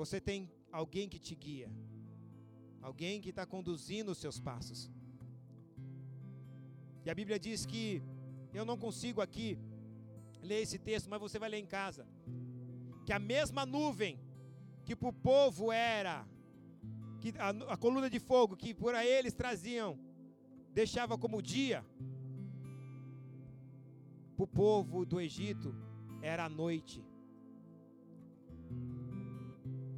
Você 0.00 0.18
tem 0.28 0.38
alguém 0.80 1.06
que 1.12 1.20
te 1.26 1.34
guia, 1.44 1.68
alguém 2.88 3.20
que 3.24 3.30
está 3.32 3.44
conduzindo 3.54 4.12
os 4.12 4.18
seus 4.24 4.38
passos. 4.48 4.80
E 7.04 7.10
a 7.10 7.14
Bíblia 7.20 7.38
diz 7.46 7.66
que 7.72 7.86
eu 8.58 8.64
não 8.70 8.76
consigo 8.84 9.20
aqui 9.26 9.48
ler 10.48 10.60
esse 10.62 10.78
texto, 10.78 11.10
mas 11.12 11.20
você 11.26 11.38
vai 11.42 11.50
ler 11.54 11.60
em 11.64 11.70
casa. 11.78 12.06
Que 13.04 13.12
a 13.12 13.18
mesma 13.32 13.64
nuvem 13.76 14.14
que 14.86 14.94
para 15.00 15.08
o 15.08 15.12
povo 15.12 15.72
era, 15.72 16.16
que 17.20 17.34
a, 17.46 17.50
a 17.74 17.76
coluna 17.76 18.08
de 18.14 18.20
fogo 18.30 18.56
que 18.62 18.72
por 18.82 18.94
aí 18.94 19.12
eles 19.20 19.34
traziam, 19.42 19.98
deixava 20.80 21.18
como 21.18 21.42
dia, 21.42 21.84
para 24.40 24.44
o 24.44 24.46
povo 24.46 25.04
do 25.04 25.20
Egito 25.20 25.74
era 26.22 26.44
a 26.46 26.48
noite. 26.48 27.04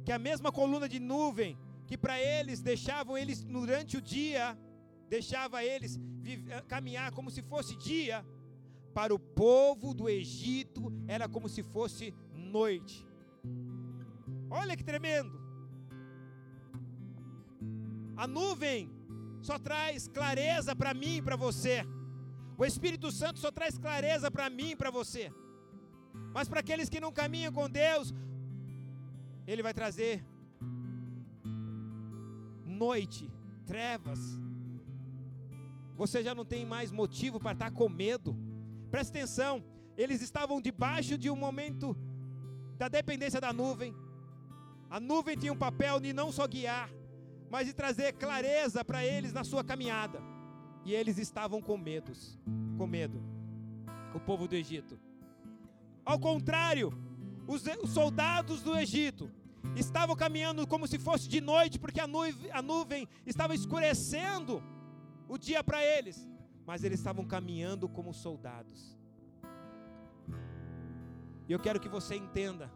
Que 0.03 0.11
a 0.11 0.19
mesma 0.19 0.51
coluna 0.51 0.89
de 0.89 0.99
nuvem 0.99 1.57
que 1.87 1.97
para 1.97 2.19
eles 2.19 2.61
deixavam 2.61 3.17
eles 3.17 3.43
durante 3.43 3.95
o 3.97 4.01
dia, 4.01 4.57
deixava 5.09 5.63
eles 5.63 5.97
eh, 6.25 6.61
caminhar 6.67 7.11
como 7.13 7.29
se 7.29 7.41
fosse 7.41 7.77
dia, 7.77 8.25
para 8.93 9.13
o 9.13 9.19
povo 9.19 9.93
do 9.93 10.09
Egito 10.09 10.91
era 11.07 11.27
como 11.29 11.47
se 11.47 11.63
fosse 11.63 12.13
noite. 12.33 13.07
Olha 14.49 14.75
que 14.75 14.83
tremendo! 14.83 15.41
A 18.17 18.27
nuvem 18.27 18.91
só 19.41 19.57
traz 19.57 20.07
clareza 20.07 20.75
para 20.75 20.93
mim 20.93 21.17
e 21.17 21.21
para 21.21 21.37
você. 21.37 21.85
O 22.57 22.65
Espírito 22.65 23.11
Santo 23.11 23.39
só 23.39 23.51
traz 23.51 23.77
clareza 23.77 24.29
para 24.29 24.49
mim 24.49 24.71
e 24.71 24.75
para 24.75 24.91
você. 24.91 25.31
Mas 26.33 26.47
para 26.47 26.59
aqueles 26.59 26.89
que 26.89 26.99
não 26.99 27.11
caminham 27.11 27.51
com 27.51 27.69
Deus, 27.69 28.13
Ele 29.47 29.63
vai 29.63 29.73
trazer 29.73 30.23
noite, 32.65 33.31
trevas. 33.65 34.19
Você 35.95 36.23
já 36.23 36.33
não 36.35 36.45
tem 36.45 36.65
mais 36.65 36.91
motivo 36.91 37.39
para 37.39 37.53
estar 37.53 37.71
com 37.71 37.87
medo. 37.89 38.35
Presta 38.91 39.17
atenção, 39.17 39.63
eles 39.97 40.21
estavam 40.21 40.61
debaixo 40.61 41.17
de 41.17 41.29
um 41.29 41.35
momento 41.35 41.95
da 42.77 42.87
dependência 42.87 43.39
da 43.39 43.53
nuvem. 43.53 43.95
A 44.89 44.99
nuvem 44.99 45.37
tinha 45.37 45.53
um 45.53 45.57
papel 45.57 45.99
de 45.99 46.13
não 46.13 46.31
só 46.31 46.47
guiar, 46.47 46.89
mas 47.49 47.67
de 47.67 47.73
trazer 47.73 48.13
clareza 48.13 48.83
para 48.83 49.05
eles 49.05 49.33
na 49.33 49.43
sua 49.43 49.63
caminhada. 49.63 50.32
E 50.85 50.93
eles 50.93 51.17
estavam 51.17 51.61
com 51.61 51.77
medos, 51.77 52.37
com 52.77 52.85
medo. 52.85 53.21
O 54.13 54.19
povo 54.19 54.47
do 54.47 54.55
Egito. 54.55 54.99
Ao 56.05 56.19
contrário, 56.19 56.93
os, 57.47 57.63
os 57.81 57.91
soldados 57.91 58.61
do 58.61 58.77
Egito 58.77 59.31
estavam 59.75 60.15
caminhando 60.15 60.67
como 60.67 60.87
se 60.87 60.99
fosse 60.99 61.27
de 61.27 61.39
noite, 61.39 61.79
porque 61.79 61.99
a 61.99 62.07
nuvem, 62.07 62.51
a 62.51 62.61
nuvem 62.61 63.07
estava 63.25 63.55
escurecendo 63.55 64.61
o 65.27 65.37
dia 65.37 65.63
para 65.63 65.83
eles. 65.83 66.29
Mas 66.65 66.83
eles 66.83 66.99
estavam 66.99 67.25
caminhando 67.25 67.89
como 67.89 68.13
soldados. 68.13 68.97
E 71.47 71.51
eu 71.51 71.59
quero 71.59 71.79
que 71.79 71.89
você 71.89 72.15
entenda 72.15 72.71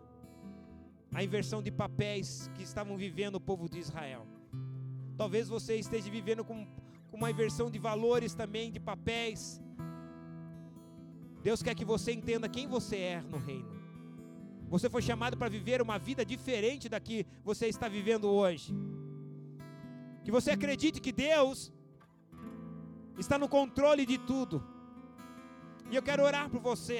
a 1.14 1.24
inversão 1.24 1.62
de 1.62 1.72
papéis 1.72 2.49
que 2.55 2.64
estavam 2.64 2.97
vivendo 2.97 3.36
o 3.36 3.41
povo 3.41 3.70
de 3.70 3.80
Israel. 3.80 4.26
Talvez 5.18 5.47
você 5.47 5.78
esteja 5.78 6.10
vivendo 6.12 6.43
com 6.43 6.68
uma 7.18 7.32
inversão 7.32 7.68
de 7.76 7.80
valores 7.80 8.34
também, 8.41 8.72
de 8.76 8.80
papéis. 8.80 9.59
Deus 11.47 11.63
quer 11.63 11.74
que 11.80 11.88
você 11.93 12.11
entenda 12.11 12.53
quem 12.55 12.68
você 12.68 12.97
é 13.15 13.22
no 13.34 13.39
reino. 13.49 13.72
Você 14.74 14.88
foi 14.95 15.01
chamado 15.01 15.36
para 15.39 15.49
viver 15.49 15.82
uma 15.82 15.97
vida 15.97 16.24
diferente 16.34 16.88
da 16.93 16.99
que 16.99 17.26
você 17.43 17.65
está 17.68 17.88
vivendo 17.97 18.26
hoje. 18.30 18.72
Que 20.24 20.32
você 20.38 20.51
acredite 20.51 21.01
que 21.01 21.11
Deus 21.11 21.74
está 23.18 23.38
no 23.43 23.49
controle 23.49 24.05
de 24.05 24.18
tudo. 24.20 24.63
E 25.89 25.95
eu 25.95 26.03
quero 26.03 26.24
orar 26.24 26.49
por 26.49 26.61
você. 26.61 26.99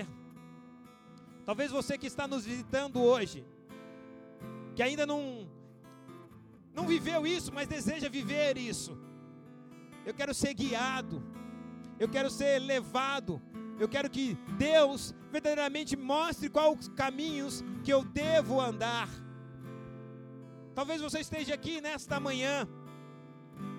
Talvez 1.46 1.72
você 1.72 1.96
que 1.98 2.08
está 2.08 2.28
nos 2.28 2.46
visitando 2.46 3.02
hoje, 3.02 3.46
que 4.76 4.82
ainda 4.82 5.06
não 5.06 5.22
não 6.74 6.86
viveu 6.88 7.26
isso, 7.26 7.52
mas 7.52 7.68
deseja 7.68 8.08
viver 8.08 8.58
isso 8.58 9.07
eu 10.08 10.14
quero 10.14 10.34
ser 10.34 10.54
guiado, 10.54 11.22
eu 12.00 12.08
quero 12.08 12.30
ser 12.30 12.60
levado, 12.60 13.42
eu 13.78 13.90
quero 13.90 14.10
que 14.10 14.36
Deus 14.58 15.14
verdadeiramente 15.30 15.98
mostre 15.98 16.50
quais 16.50 16.80
os 16.80 16.88
caminhos 17.02 17.62
que 17.84 17.92
eu 17.92 18.06
devo 18.06 18.62
andar. 18.62 19.10
Talvez 20.74 21.02
você 21.02 21.20
esteja 21.20 21.54
aqui 21.54 21.82
nesta 21.82 22.22
manhã 22.22 22.66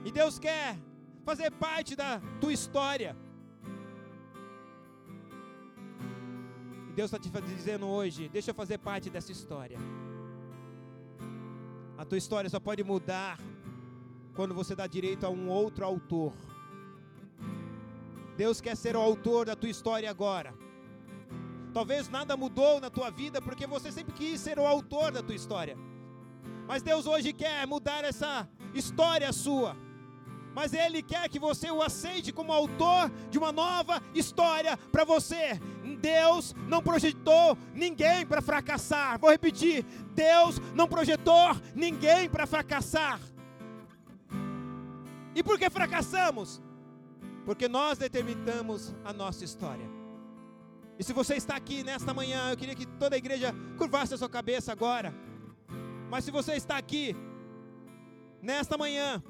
e 0.04 0.12
Deus 0.12 0.38
quer 0.38 0.76
fazer 1.24 1.50
parte 1.50 1.96
da 1.96 2.20
tua 2.42 2.52
história. 2.52 3.16
E 6.90 6.92
Deus 6.92 7.10
está 7.10 7.18
te 7.18 7.54
dizendo 7.54 7.86
hoje: 7.86 8.28
deixa 8.28 8.50
eu 8.50 8.54
fazer 8.54 8.76
parte 8.76 9.08
dessa 9.08 9.32
história. 9.32 9.78
A 11.96 12.04
tua 12.04 12.18
história 12.18 12.50
só 12.50 12.60
pode 12.60 12.84
mudar 12.84 13.40
quando 14.38 14.54
você 14.54 14.72
dá 14.76 14.86
direito 14.86 15.26
a 15.26 15.30
um 15.30 15.48
outro 15.48 15.84
autor. 15.84 16.32
Deus 18.36 18.60
quer 18.60 18.76
ser 18.76 18.94
o 18.94 19.00
autor 19.00 19.46
da 19.46 19.56
tua 19.56 19.68
história 19.68 20.08
agora. 20.08 20.54
Talvez 21.74 22.08
nada 22.08 22.36
mudou 22.36 22.80
na 22.80 22.88
tua 22.88 23.10
vida 23.10 23.42
porque 23.42 23.66
você 23.66 23.90
sempre 23.90 24.14
quis 24.14 24.40
ser 24.40 24.56
o 24.60 24.64
autor 24.64 25.10
da 25.10 25.24
tua 25.24 25.34
história. 25.34 25.76
Mas 26.68 26.84
Deus 26.84 27.04
hoje 27.04 27.32
quer 27.32 27.66
mudar 27.66 28.04
essa 28.04 28.48
história 28.74 29.32
sua. 29.32 29.76
Mas 30.54 30.72
Ele 30.72 31.02
quer 31.02 31.28
que 31.28 31.40
você 31.40 31.68
o 31.72 31.82
aceite 31.82 32.32
como 32.32 32.52
autor 32.52 33.10
de 33.32 33.38
uma 33.38 33.50
nova 33.50 34.00
história 34.14 34.76
para 34.92 35.02
você. 35.02 35.60
Deus 36.00 36.54
não 36.68 36.80
projetou 36.80 37.58
ninguém 37.74 38.24
para 38.24 38.40
fracassar. 38.40 39.18
Vou 39.18 39.32
repetir: 39.32 39.84
Deus 40.14 40.60
não 40.76 40.86
projetou 40.86 41.56
ninguém 41.74 42.30
para 42.30 42.46
fracassar. 42.46 43.18
E 45.38 45.42
por 45.42 45.56
que 45.56 45.70
fracassamos? 45.70 46.60
Porque 47.46 47.68
nós 47.68 47.96
determinamos 47.96 48.92
a 49.04 49.12
nossa 49.12 49.44
história. 49.44 49.88
E 50.98 51.04
se 51.04 51.12
você 51.12 51.36
está 51.36 51.54
aqui 51.54 51.84
nesta 51.84 52.12
manhã, 52.12 52.50
eu 52.50 52.56
queria 52.56 52.74
que 52.74 52.84
toda 52.84 53.14
a 53.14 53.18
igreja 53.18 53.54
curvasse 53.76 54.12
a 54.12 54.18
sua 54.18 54.28
cabeça 54.28 54.72
agora. 54.72 55.14
Mas 56.10 56.24
se 56.24 56.32
você 56.32 56.54
está 56.54 56.76
aqui 56.76 57.14
nesta 58.42 58.76
manhã 58.76 59.22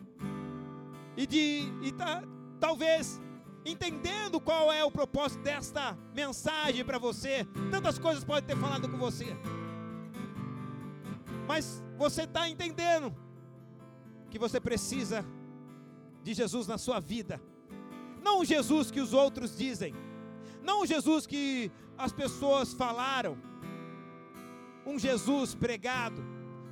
e 1.14 1.26
de 1.26 1.70
e 1.82 1.92
tá, 1.92 2.22
talvez 2.58 3.20
entendendo 3.62 4.40
qual 4.40 4.72
é 4.72 4.82
o 4.82 4.90
propósito 4.90 5.42
desta 5.42 5.94
mensagem 6.14 6.86
para 6.86 6.96
você, 6.96 7.46
tantas 7.70 7.98
coisas 7.98 8.24
podem 8.24 8.44
ter 8.44 8.56
falado 8.56 8.88
com 8.88 8.96
você. 8.96 9.26
Mas 11.46 11.84
você 11.98 12.22
está 12.22 12.48
entendendo 12.48 13.14
que 14.30 14.38
você 14.38 14.58
precisa 14.58 15.22
de 16.28 16.34
Jesus 16.34 16.66
na 16.66 16.76
sua 16.76 17.00
vida. 17.00 17.40
Não 18.22 18.40
o 18.40 18.44
Jesus 18.44 18.90
que 18.90 19.00
os 19.00 19.12
outros 19.14 19.56
dizem, 19.56 19.94
não 20.62 20.82
o 20.82 20.86
Jesus 20.86 21.26
que 21.26 21.72
as 21.96 22.12
pessoas 22.12 22.74
falaram, 22.74 23.38
um 24.84 24.98
Jesus 24.98 25.54
pregado, 25.54 26.22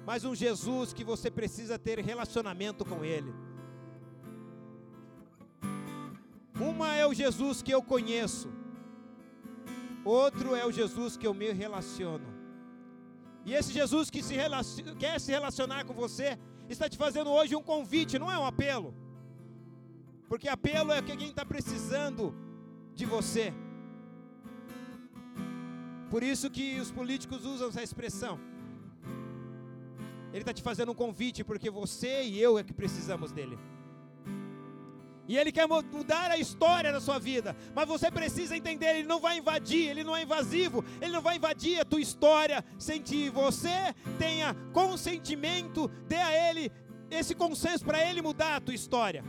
mas 0.05 0.25
um 0.25 0.35
Jesus 0.35 0.93
que 0.93 1.03
você 1.03 1.31
precisa 1.31 1.79
ter 1.79 1.99
relacionamento 2.01 2.85
com 2.85 3.03
Ele. 3.03 3.33
Uma 6.61 6.95
é 6.95 7.07
o 7.07 7.15
Jesus 7.15 7.63
que 7.63 7.73
eu 7.73 7.83
conheço, 7.83 8.51
outro 10.05 10.55
é 10.55 10.67
o 10.67 10.73
Jesus 10.73 11.17
que 11.17 11.27
eu 11.27 11.33
me 11.33 11.51
relaciono. 11.51 12.27
E 13.47 13.55
esse 13.55 13.73
Jesus 13.73 14.11
que 14.11 14.23
se 14.23 14.35
quer 14.99 15.19
se 15.19 15.31
relacionar 15.33 15.85
com 15.87 15.95
você, 15.95 16.39
está 16.69 16.89
te 16.91 16.99
fazendo 16.99 17.31
hoje 17.31 17.57
um 17.57 17.63
convite, 17.63 18.19
não 18.19 18.31
é 18.31 18.39
um 18.39 18.45
apelo. 18.45 19.06
Porque 20.29 20.49
apelo 20.49 20.93
é 20.93 21.01
quem 21.03 21.29
está 21.29 21.45
precisando 21.45 22.35
de 22.95 23.05
você. 23.05 23.53
Por 26.11 26.22
isso 26.22 26.51
que 26.51 26.81
os 26.81 26.91
políticos 26.91 27.45
usam 27.45 27.68
essa 27.68 27.83
expressão. 27.83 28.39
Ele 30.33 30.43
está 30.43 30.53
te 30.53 30.62
fazendo 30.62 30.93
um 30.93 30.95
convite, 30.95 31.45
porque 31.45 31.70
você 31.70 32.24
e 32.24 32.41
eu 32.41 32.59
é 32.59 32.64
que 32.64 32.72
precisamos 32.72 33.33
dele. 33.33 33.59
E 35.29 35.37
ele 35.37 35.51
quer 35.51 35.66
mudar 35.66 36.31
a 36.31 36.39
história 36.39 36.93
da 36.93 37.01
sua 37.01 37.18
vida. 37.18 37.57
Mas 37.74 37.89
você 37.89 38.11
precisa 38.11 38.57
entender, 38.57 38.97
ele 38.97 39.09
não 39.09 39.20
vai 39.20 39.39
invadir, 39.39 39.89
ele 39.89 40.05
não 40.05 40.14
é 40.14 40.22
invasivo, 40.22 40.85
ele 41.01 41.12
não 41.12 41.22
vai 41.22 41.37
invadir 41.37 41.81
a 41.81 41.85
tua 41.85 42.01
história 42.01 42.64
sem 42.79 43.03
que 43.03 43.29
você 43.31 43.95
tenha 44.18 44.55
consentimento, 44.72 45.89
dê 46.07 46.16
a 46.16 46.51
ele 46.51 46.70
esse 47.11 47.35
consenso 47.35 47.85
para 47.85 48.05
ele 48.09 48.22
mudar 48.22 48.57
a 48.57 48.61
tua 48.61 48.74
história. 48.74 49.24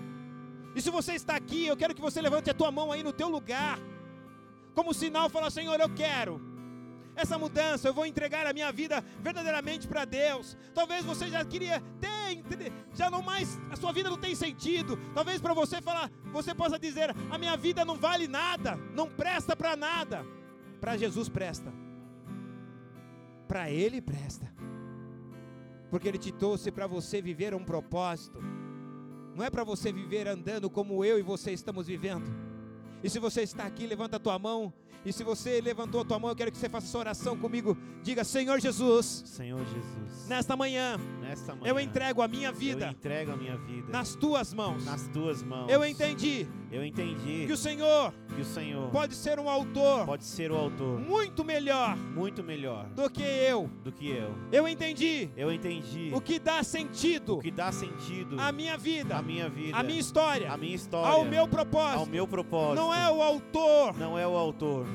E 0.78 0.82
se 0.82 0.92
você 0.92 1.14
está 1.14 1.36
aqui, 1.36 1.66
eu 1.66 1.76
quero 1.76 1.96
que 1.96 2.02
você 2.08 2.22
levante 2.22 2.52
a 2.52 2.54
tua 2.54 2.72
mão 2.72 2.92
aí 2.92 3.02
no 3.02 3.12
teu 3.12 3.28
lugar. 3.28 3.80
Como 4.76 4.94
sinal, 4.94 5.28
fala: 5.28 5.50
Senhor, 5.50 5.80
eu 5.80 5.90
quero 5.90 6.40
essa 7.16 7.36
mudança, 7.36 7.88
eu 7.88 7.96
vou 7.96 8.06
entregar 8.06 8.46
a 8.46 8.54
minha 8.54 8.72
vida 8.72 9.04
verdadeiramente 9.20 9.88
para 9.88 10.06
Deus. 10.06 10.56
Talvez 10.76 11.04
você 11.04 11.30
já 11.30 11.44
queria 11.44 11.82
ter, 12.00 12.72
já 12.94 13.10
não 13.10 13.24
mais, 13.24 13.60
a 13.72 13.76
sua 13.76 13.92
vida 13.92 14.08
não 14.08 14.20
tem 14.20 14.36
sentido. 14.36 15.00
Talvez 15.16 15.42
para 15.42 15.56
você 15.56 15.82
falar, 15.82 16.12
você 16.32 16.54
possa 16.54 16.78
dizer: 16.78 17.10
a 17.32 17.40
minha 17.40 17.58
vida 17.58 17.84
não 17.84 17.96
vale 17.96 18.28
nada, 18.28 18.78
não 18.94 19.10
presta 19.10 19.56
para 19.56 19.76
nada. 19.76 20.24
Para 20.80 20.96
Jesus 20.96 21.28
presta. 21.28 21.74
Para 23.48 23.72
Ele 23.72 24.00
presta. 24.00 24.54
Porque 25.90 26.08
Ele 26.08 26.20
te 26.20 26.32
trouxe 26.32 26.72
para 26.72 26.86
você 26.86 27.20
viver 27.20 27.56
um 27.56 27.64
propósito. 27.64 28.57
Não 29.38 29.46
é 29.46 29.52
para 29.52 29.64
você 29.64 29.92
viver 29.92 30.28
andando 30.28 30.68
como 30.68 31.06
eu 31.06 31.20
e 31.20 31.22
você 31.22 31.52
estamos 31.52 31.86
vivendo. 31.86 32.26
E 33.04 33.08
se 33.08 33.20
você 33.20 33.44
está 33.44 33.68
aqui, 33.68 33.86
levanta 33.86 34.16
a 34.16 34.20
tua 34.20 34.40
mão 34.40 34.74
e 35.06 35.14
se 35.14 35.24
você 35.24 35.62
levantou 35.62 36.02
a 36.02 36.06
tua 36.06 36.20
mão, 36.20 36.30
eu 36.30 36.36
quero 36.36 36.52
que 36.52 36.58
você 36.58 36.68
faça 36.68 36.88
essa 36.88 36.98
oração 36.98 37.38
comigo. 37.38 37.78
Diga: 38.04 38.24
Senhor 38.24 38.60
Jesus. 38.60 39.24
Senhor 39.26 39.60
Jesus. 39.60 40.28
Nesta 40.28 40.56
manhã. 40.56 40.98
Nesta 41.22 41.56
manhã. 41.56 41.70
Eu 41.70 41.80
entrego 41.80 42.22
a 42.22 42.28
minha 42.28 42.52
vida. 42.52 42.88
Eu 42.88 42.92
entrego 42.92 43.32
a 43.32 43.38
minha 43.38 43.58
vida. 43.58 43.92
Nas 43.92 44.16
tuas 44.16 44.54
mãos. 44.54 44.86
Nas 44.86 45.08
tuas 45.08 45.42
mãos. 45.44 45.70
Eu 45.72 45.86
entendi. 45.86 46.48
Eu 46.72 46.84
entendi. 46.84 47.46
Que 47.48 47.54
o 47.54 47.58
Senhor. 47.58 48.14
Que 48.36 48.42
o 48.42 48.46
Senhor. 48.46 48.90
Pode 48.92 49.16
ser 49.16 49.40
um 49.40 49.50
autor. 49.50 50.06
Pode 50.06 50.26
ser 50.26 50.52
o 50.52 50.56
autor. 50.56 51.00
Muito 51.00 51.44
melhor. 51.44 51.96
Muito 51.96 52.44
melhor. 52.44 52.88
Do 52.90 53.10
que 53.10 53.24
eu. 53.24 53.70
Do 53.84 53.92
que 53.92 54.10
eu. 54.10 54.36
Eu 54.52 54.68
entendi. 54.68 55.30
Eu 55.38 55.52
entendi. 55.52 56.12
O 56.14 56.20
que 56.20 56.40
dá 56.40 56.64
sentido. 56.64 57.38
O 57.38 57.42
que 57.42 57.52
dá 57.52 57.72
sentido. 57.72 58.40
A 58.40 58.52
minha 58.52 58.78
vida. 58.78 59.18
A 59.18 59.22
minha 59.22 59.50
vida. 59.50 59.78
A 59.78 59.84
minha 59.84 60.00
história. 60.00 60.52
A 60.52 60.58
minha 60.58 60.76
história. 60.76 61.14
Ao 61.14 61.24
meu 61.24 61.48
propósito. 61.48 62.00
Ao 62.00 62.06
meu 62.06 62.28
propósito. 62.28 62.76
Não 62.76 62.94
é 62.94 63.10
o 63.10 63.22
autor. 63.22 63.98
Não 63.98 64.18
é 64.18 64.28
o 64.28 64.36
autor 64.36 64.86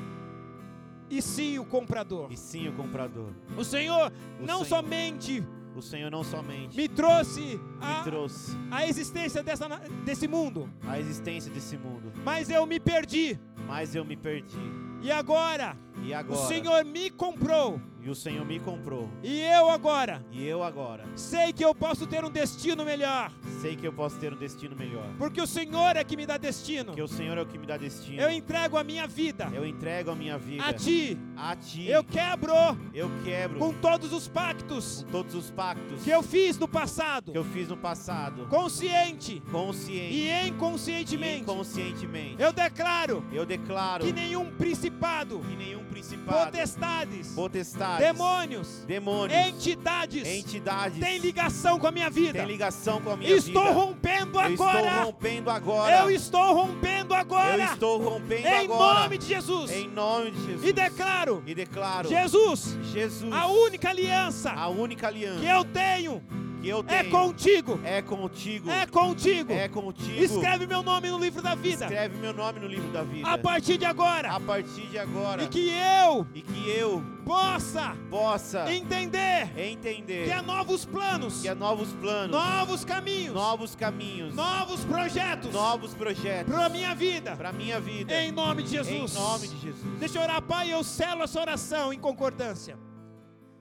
e 1.12 1.20
sim 1.20 1.58
o 1.58 1.64
comprador. 1.64 2.32
E 2.32 2.36
sim 2.38 2.68
o 2.68 2.72
comprador. 2.72 3.32
O 3.54 3.62
Senhor 3.62 4.10
o 4.40 4.46
não 4.46 4.64
Senhor, 4.64 4.82
somente 4.82 5.46
o 5.76 5.82
Senhor 5.82 6.10
não 6.10 6.24
somente 6.24 6.74
me 6.74 6.88
trouxe 6.88 7.60
a, 7.80 7.98
me 7.98 8.04
trouxe 8.04 8.56
a 8.70 8.86
existência 8.86 9.42
dessa, 9.42 9.68
desse 10.06 10.26
mundo. 10.26 10.70
A 10.88 10.98
existência 10.98 11.52
desse 11.52 11.76
mundo. 11.76 12.10
Mas 12.24 12.48
eu 12.48 12.64
me 12.64 12.80
perdi. 12.80 13.38
Mas 13.66 13.94
eu 13.94 14.06
me 14.06 14.16
perdi. 14.16 14.58
E 15.02 15.10
agora? 15.10 15.76
E 16.02 16.14
agora? 16.14 16.40
O 16.40 16.46
Senhor 16.46 16.82
me 16.84 17.10
comprou. 17.10 17.78
E 18.05 18.11
o 18.11 18.16
Senhor 18.16 18.44
me 18.44 18.59
comprou. 18.59 19.09
E 19.22 19.40
eu 19.40 19.70
agora. 19.70 20.24
E 20.32 20.44
eu 20.44 20.64
agora. 20.64 21.05
Sei 21.14 21.53
que 21.53 21.64
eu 21.64 21.72
posso 21.72 22.05
ter 22.05 22.24
um 22.24 22.30
destino 22.30 22.84
melhor. 22.84 23.30
Sei 23.61 23.76
que 23.76 23.86
eu 23.86 23.92
posso 23.92 24.18
ter 24.18 24.32
um 24.32 24.36
destino 24.36 24.74
melhor. 24.74 25.07
Porque 25.16 25.40
o 25.40 25.46
Senhor 25.46 25.94
é 25.94 26.03
que 26.03 26.16
me 26.16 26.26
dá 26.26 26.36
destino. 26.36 26.86
Porque 26.86 27.03
o 27.03 27.07
Senhor 27.07 27.38
é 27.38 27.42
o 27.42 27.46
que 27.46 27.57
me 27.57 27.64
dá 27.64 27.76
destino. 27.76 28.20
Eu 28.20 28.28
entrego 28.28 28.76
a 28.76 28.82
minha 28.82 29.07
vida. 29.07 29.48
Eu 29.55 29.64
entrego 29.64 30.11
a 30.11 30.16
minha 30.16 30.36
vida. 30.36 30.64
A 30.64 30.72
ti. 30.72 31.16
A 31.36 31.55
ti. 31.55 31.88
Eu 31.88 32.03
quebro. 32.03 32.53
Eu 32.92 33.09
quebro. 33.22 33.61
Com 33.61 33.72
todos 33.74 34.12
os 34.12 34.26
pactos. 34.26 35.05
Com 35.05 35.12
todos 35.12 35.34
os 35.36 35.53
pactos. 35.53 36.03
Que 36.03 36.11
eu 36.11 36.24
fiz 36.24 36.59
no 36.59 36.66
passado. 36.66 37.30
Que 37.30 37.38
eu 37.38 37.44
fiz 37.44 37.68
no 37.68 37.76
passado. 37.76 38.48
Consciente. 38.48 39.40
Consciente. 39.53 40.12
E 40.12 40.48
inconscientemente. 40.48 41.42
Inconscientemente. 41.42 42.42
Eu 42.42 42.53
declaro. 42.53 43.24
Eu 43.30 43.46
declaro. 43.46 44.05
Que 44.05 44.12
nenhum 44.12 44.50
principado. 44.57 45.38
Que 45.38 45.55
nenhum 45.55 45.84
principado. 45.84 46.46
Potestades. 46.46 47.32
Potestades. 47.32 47.91
Demônios 47.99 48.68
demônios, 48.86 49.38
entidades, 49.38 50.26
entidades 50.26 50.99
tem 50.99 51.18
ligação 51.18 51.78
com 51.78 51.86
a 51.86 51.90
minha 51.90 52.11
vida. 52.11 52.38
Tem 52.38 52.47
ligação 52.47 53.01
com 53.01 53.11
a 53.11 53.16
minha 53.16 53.36
estou 53.36 53.62
vida. 53.62 53.74
Rompendo 53.74 54.38
eu 54.38 54.40
agora. 54.40 54.80
Estou 54.80 55.05
rompendo 55.05 55.51
agora. 55.51 55.99
Eu 55.99 56.11
estou 56.11 56.55
rompendo 56.55 57.14
agora. 57.14 57.62
Eu 57.62 57.64
estou 57.64 58.03
rompendo 58.03 58.49
em 58.49 58.64
agora. 58.64 58.99
Em 58.99 59.03
nome 59.03 59.18
de 59.18 59.26
Jesus. 59.26 59.70
Em 59.70 59.88
nome 59.88 60.30
de 60.30 60.47
Jesus. 60.47 60.68
E 60.68 60.72
declaro. 60.72 61.43
E 61.47 61.55
declaro. 61.55 62.09
Jesus. 62.09 62.76
Jesus. 62.93 63.32
A 63.32 63.47
única 63.47 63.88
aliança. 63.90 64.51
A 64.53 64.68
única 64.68 65.09
aliança 65.09 65.40
que 65.40 65.47
eu 65.47 65.64
tenho 65.64 66.22
que 66.62 66.68
eu 66.68 66.84
é 66.86 67.04
contigo. 67.04 67.80
É 67.84 68.00
contigo. 68.00 68.70
É 68.70 68.86
contigo. 68.86 69.52
É 69.52 69.68
contigo. 69.68 70.22
Escreve 70.22 70.66
meu 70.66 70.82
nome 70.82 71.10
no 71.10 71.18
livro 71.18 71.42
da 71.42 71.56
vida. 71.56 71.86
Escreve 71.86 72.16
meu 72.18 72.32
nome 72.32 72.60
no 72.60 72.68
livro 72.68 72.88
da 72.92 73.02
vida. 73.02 73.28
A 73.28 73.36
partir 73.36 73.76
de 73.76 73.84
agora. 73.84 74.30
A 74.30 74.38
partir 74.38 74.86
de 74.86 74.96
agora. 74.96 75.42
E 75.42 75.48
que 75.48 75.70
eu. 75.70 76.24
E 76.32 76.40
que 76.40 76.70
eu 76.70 77.02
possa. 77.24 77.96
Possa. 78.08 78.72
Entender. 78.72 79.50
Entender. 79.58 80.26
Que 80.26 80.30
há 80.30 80.40
novos 80.40 80.84
planos. 80.84 81.42
Que 81.42 81.48
há 81.48 81.54
novos 81.54 81.92
planos. 81.94 82.30
Novos 82.30 82.84
caminhos. 82.84 83.34
Novos 83.34 83.74
caminhos. 83.74 84.32
Novos 84.32 84.84
projetos. 84.84 85.52
Novos 85.52 85.94
projetos. 85.94 86.54
Para 86.54 86.68
minha 86.68 86.94
vida. 86.94 87.34
Para 87.34 87.52
minha 87.52 87.80
vida. 87.80 88.14
Em 88.22 88.30
nome 88.30 88.62
de 88.62 88.70
Jesus. 88.70 89.16
Em 89.16 89.18
nome 89.18 89.48
de 89.48 89.58
Jesus. 89.58 89.98
Deixa 89.98 90.18
eu 90.18 90.22
orar, 90.22 90.40
Pai, 90.42 90.72
eu 90.72 90.84
selo 90.84 91.24
essa 91.24 91.40
oração 91.40 91.92
em 91.92 91.98
concordância 91.98 92.78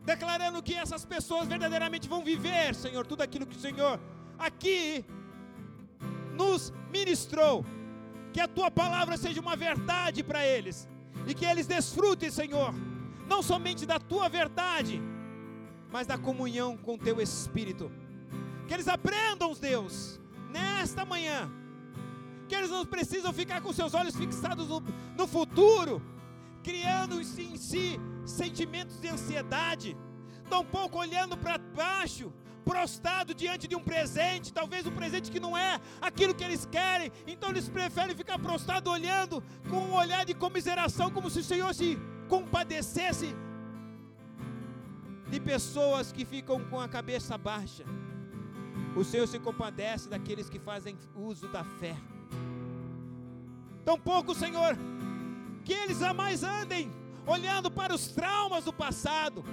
declarando 0.03 0.63
que 0.63 0.73
essas 0.73 1.05
pessoas 1.05 1.47
verdadeiramente 1.47 2.09
vão 2.09 2.23
viver, 2.23 2.73
Senhor, 2.73 3.05
tudo 3.05 3.21
aquilo 3.21 3.45
que 3.45 3.55
o 3.55 3.59
Senhor 3.59 3.99
aqui 4.37 5.05
nos 6.33 6.73
ministrou. 6.91 7.65
Que 8.33 8.39
a 8.39 8.47
tua 8.47 8.71
palavra 8.71 9.17
seja 9.17 9.41
uma 9.41 9.55
verdade 9.55 10.23
para 10.23 10.45
eles 10.45 10.87
e 11.27 11.33
que 11.33 11.45
eles 11.45 11.67
desfrutem, 11.67 12.31
Senhor, 12.31 12.73
não 13.27 13.41
somente 13.43 13.85
da 13.85 13.99
tua 13.99 14.29
verdade, 14.29 15.01
mas 15.91 16.07
da 16.07 16.17
comunhão 16.17 16.77
com 16.77 16.97
teu 16.97 17.21
Espírito. 17.21 17.91
Que 18.67 18.73
eles 18.73 18.87
aprendam, 18.87 19.53
Deus, 19.53 20.19
nesta 20.49 21.03
manhã, 21.05 21.51
que 22.47 22.55
eles 22.55 22.69
não 22.69 22.85
precisam 22.85 23.33
ficar 23.33 23.61
com 23.61 23.73
seus 23.73 23.93
olhos 23.93 24.15
fixados 24.15 24.67
no, 24.69 24.81
no 25.17 25.27
futuro, 25.27 26.01
criando 26.63 27.19
em 27.19 27.57
si 27.57 27.99
sentimentos 28.25 28.99
de 28.99 29.07
ansiedade, 29.07 29.97
tampouco 30.49 30.97
olhando 30.97 31.37
para 31.37 31.57
baixo, 31.57 32.31
prostrado 32.63 33.33
diante 33.33 33.67
de 33.67 33.75
um 33.75 33.83
presente, 33.83 34.53
talvez 34.53 34.85
um 34.85 34.91
presente 34.91 35.31
que 35.31 35.39
não 35.39 35.57
é 35.57 35.79
aquilo 35.99 36.35
que 36.35 36.43
eles 36.43 36.65
querem, 36.65 37.11
então 37.25 37.49
eles 37.49 37.67
preferem 37.67 38.15
ficar 38.15 38.37
prostrado 38.39 38.89
olhando 38.89 39.43
com 39.69 39.77
um 39.77 39.93
olhar 39.93 40.25
de 40.25 40.33
comiseração, 40.33 41.09
como 41.09 41.29
se 41.29 41.39
o 41.39 41.43
Senhor 41.43 41.73
se 41.73 41.97
compadecesse 42.27 43.35
de 45.29 45.39
pessoas 45.39 46.11
que 46.11 46.25
ficam 46.25 46.63
com 46.65 46.79
a 46.79 46.87
cabeça 46.87 47.37
baixa. 47.37 47.85
O 48.95 49.03
Senhor 49.03 49.27
se 49.27 49.39
compadece 49.39 50.09
daqueles 50.09 50.49
que 50.49 50.59
fazem 50.59 50.97
uso 51.15 51.47
da 51.47 51.63
fé. 51.63 51.95
Tampouco, 53.85 54.35
Senhor, 54.35 54.77
que 55.63 55.73
eles 55.73 55.99
jamais 55.99 56.43
andem 56.43 56.91
olhando 57.25 57.69
para 57.69 57.93
os 57.93 58.07
traumas 58.07 58.65
do 58.65 58.73
passado, 58.73 59.43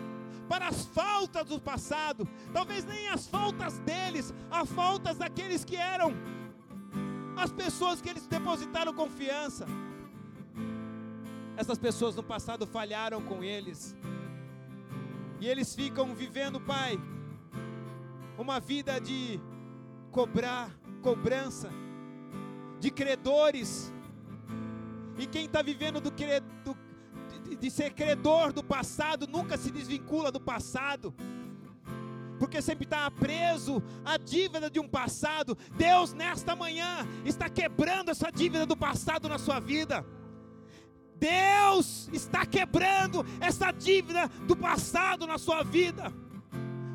para 0.48 0.68
as 0.68 0.86
faltas 0.86 1.46
do 1.46 1.60
passado, 1.60 2.26
talvez 2.52 2.84
nem 2.84 3.08
as 3.08 3.26
faltas 3.26 3.78
deles, 3.80 4.32
as 4.50 4.68
faltas 4.70 5.18
daqueles 5.18 5.64
que 5.64 5.76
eram 5.76 6.14
as 7.36 7.52
pessoas 7.52 8.00
que 8.00 8.08
eles 8.08 8.26
depositaram 8.26 8.92
confiança. 8.92 9.66
Essas 11.56 11.78
pessoas 11.78 12.14
no 12.16 12.22
passado 12.22 12.66
falharam 12.66 13.22
com 13.22 13.44
eles. 13.44 13.96
E 15.40 15.46
eles 15.46 15.74
ficam 15.74 16.14
vivendo, 16.14 16.60
Pai, 16.60 16.98
uma 18.36 18.58
vida 18.58 19.00
de 19.00 19.40
cobrar, 20.10 20.70
cobrança, 21.00 21.70
de 22.80 22.90
credores. 22.90 23.92
E 25.16 25.26
quem 25.26 25.44
está 25.44 25.62
vivendo 25.62 26.00
do, 26.00 26.10
do, 26.10 26.76
de 27.56 27.70
ser 27.70 27.92
credor 27.92 28.52
do 28.52 28.62
passado, 28.62 29.26
nunca 29.26 29.56
se 29.56 29.70
desvincula 29.70 30.30
do 30.30 30.40
passado, 30.40 31.14
porque 32.38 32.62
sempre 32.62 32.84
está 32.84 33.10
preso 33.10 33.82
à 34.04 34.16
dívida 34.16 34.70
de 34.70 34.78
um 34.78 34.88
passado. 34.88 35.56
Deus, 35.76 36.12
nesta 36.12 36.54
manhã, 36.54 37.06
está 37.24 37.48
quebrando 37.48 38.10
essa 38.10 38.30
dívida 38.30 38.64
do 38.64 38.76
passado 38.76 39.28
na 39.28 39.38
sua 39.38 39.58
vida. 39.58 40.04
Deus 41.16 42.08
está 42.12 42.46
quebrando 42.46 43.26
essa 43.40 43.72
dívida 43.72 44.28
do 44.46 44.56
passado 44.56 45.26
na 45.26 45.36
sua 45.36 45.64
vida. 45.64 46.12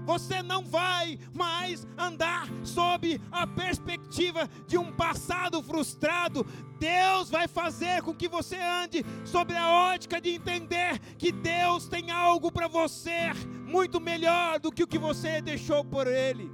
Você 0.06 0.41
não 0.41 0.64
vai 0.64 1.18
mais 1.34 1.88
andar 1.97 2.47
sob 2.64 3.20
a 3.32 3.47
perspectiva 3.47 4.49
de 4.68 4.78
um 4.78 4.91
passado 4.91 5.62
frustrado. 5.62 6.45
Deus 6.80 7.30
vai 7.30 7.47
fazer 7.47 8.01
com 8.01 8.14
que 8.14 8.28
você 8.28 8.58
ande 8.58 9.06
sobre 9.24 9.56
a 9.56 9.70
ótica 9.70 10.20
de 10.20 10.32
entender 10.32 10.99
que 11.18 11.32
Deus 11.32 11.88
tem 11.88 12.12
algo 12.12 12.51
para 12.51 12.68
você 12.68 13.32
muito 13.66 13.99
melhor 14.01 14.60
do 14.60 14.72
que 14.72 14.84
o 14.84 14.88
que 14.88 14.99
você 14.99 15.41
deixou 15.41 15.84
por 15.84 16.08
Ele. 16.08 16.51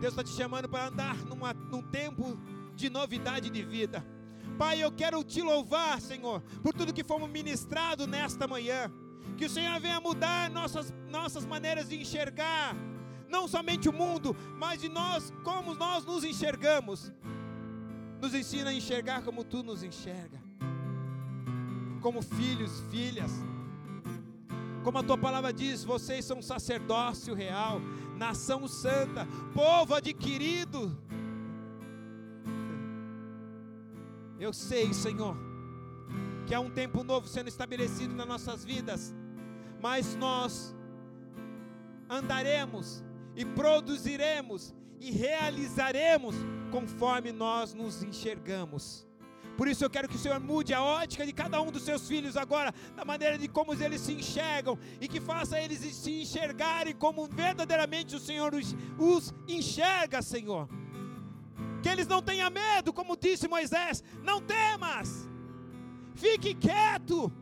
Deus 0.00 0.12
está 0.12 0.24
te 0.24 0.30
chamando 0.30 0.68
para 0.68 0.86
andar 0.86 1.16
numa, 1.26 1.52
num 1.52 1.82
tempo 1.82 2.36
de 2.74 2.88
novidade 2.88 3.50
de 3.50 3.62
vida. 3.62 4.04
Pai, 4.58 4.82
eu 4.82 4.90
quero 4.90 5.22
te 5.22 5.42
louvar, 5.42 6.00
Senhor, 6.00 6.42
por 6.62 6.72
tudo 6.72 6.92
que 6.92 7.04
fomos 7.04 7.30
ministrado 7.30 8.06
nesta 8.06 8.46
manhã. 8.46 8.90
Que 9.36 9.46
o 9.46 9.50
Senhor 9.50 9.78
venha 9.80 10.00
mudar 10.00 10.50
nossas, 10.50 10.92
nossas 11.08 11.44
maneiras 11.44 11.88
de 11.88 12.00
enxergar, 12.00 12.74
não 13.28 13.48
somente 13.48 13.88
o 13.88 13.92
mundo, 13.92 14.36
mas 14.56 14.80
de 14.80 14.88
nós, 14.88 15.32
como 15.42 15.74
nós 15.74 16.04
nos 16.04 16.24
enxergamos. 16.24 17.12
Nos 18.20 18.34
ensina 18.34 18.70
a 18.70 18.74
enxergar 18.74 19.22
como 19.22 19.42
tu 19.42 19.62
nos 19.62 19.82
enxerga, 19.82 20.38
como 22.02 22.20
filhos, 22.20 22.82
filhas. 22.90 23.32
Como 24.84 24.98
a 24.98 25.02
tua 25.02 25.16
palavra 25.16 25.52
diz, 25.52 25.84
vocês 25.84 26.24
são 26.24 26.40
sacerdócio 26.40 27.34
real, 27.34 27.80
nação 28.16 28.66
santa, 28.66 29.26
povo 29.54 29.94
adquirido. 29.94 30.96
Eu 34.38 34.54
sei, 34.54 34.92
Senhor, 34.94 35.36
que 36.50 36.54
há 36.56 36.58
um 36.58 36.68
tempo 36.68 37.04
novo 37.04 37.28
sendo 37.28 37.46
estabelecido 37.46 38.12
nas 38.12 38.26
nossas 38.26 38.64
vidas, 38.64 39.14
mas 39.80 40.16
nós 40.16 40.74
andaremos 42.08 43.04
e 43.36 43.44
produziremos 43.44 44.74
e 44.98 45.12
realizaremos 45.12 46.34
conforme 46.72 47.30
nós 47.30 47.72
nos 47.72 48.02
enxergamos. 48.02 49.06
Por 49.56 49.68
isso 49.68 49.84
eu 49.84 49.88
quero 49.88 50.08
que 50.08 50.16
o 50.16 50.18
Senhor 50.18 50.40
mude 50.40 50.74
a 50.74 50.82
ótica 50.82 51.24
de 51.24 51.32
cada 51.32 51.62
um 51.62 51.70
dos 51.70 51.84
seus 51.84 52.08
filhos 52.08 52.36
agora, 52.36 52.74
da 52.96 53.04
maneira 53.04 53.38
de 53.38 53.46
como 53.46 53.72
eles 53.72 54.00
se 54.00 54.12
enxergam, 54.12 54.76
e 55.00 55.06
que 55.06 55.20
faça 55.20 55.56
eles 55.60 55.78
se 55.78 56.22
enxergarem 56.22 56.96
como 56.96 57.28
verdadeiramente 57.28 58.16
o 58.16 58.18
Senhor 58.18 58.52
os, 58.56 58.74
os 58.98 59.32
enxerga, 59.46 60.20
Senhor. 60.20 60.68
Que 61.80 61.88
eles 61.88 62.08
não 62.08 62.20
tenham 62.20 62.50
medo, 62.50 62.92
como 62.92 63.16
disse 63.16 63.46
Moisés, 63.46 64.02
não 64.24 64.42
temas, 64.42 65.29
fique 66.20 66.54
quieto, 66.54 67.32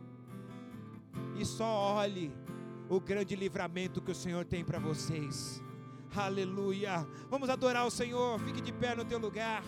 e 1.36 1.44
só 1.44 1.96
olhe 1.96 2.32
o 2.88 3.00
grande 3.00 3.34
livramento 3.34 4.00
que 4.00 4.12
o 4.12 4.14
Senhor 4.14 4.44
tem 4.44 4.64
para 4.64 4.78
vocês. 4.78 5.60
Aleluia. 6.14 7.06
Vamos 7.28 7.50
adorar 7.50 7.86
o 7.86 7.90
Senhor. 7.90 8.38
Fique 8.40 8.60
de 8.60 8.72
pé 8.72 8.94
no 8.94 9.04
teu 9.04 9.18
lugar. 9.18 9.62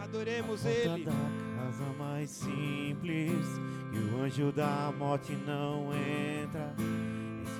Adoremos 0.00 0.62
Porta 0.62 0.70
Ele. 0.70 1.04
da 1.04 1.12
casa 1.12 1.84
mais 1.98 2.30
simples 2.30 3.46
que 3.90 3.98
o 3.98 4.22
anjo 4.22 4.52
da 4.52 4.92
morte 4.96 5.32
não 5.32 5.90
entra. 5.92 6.74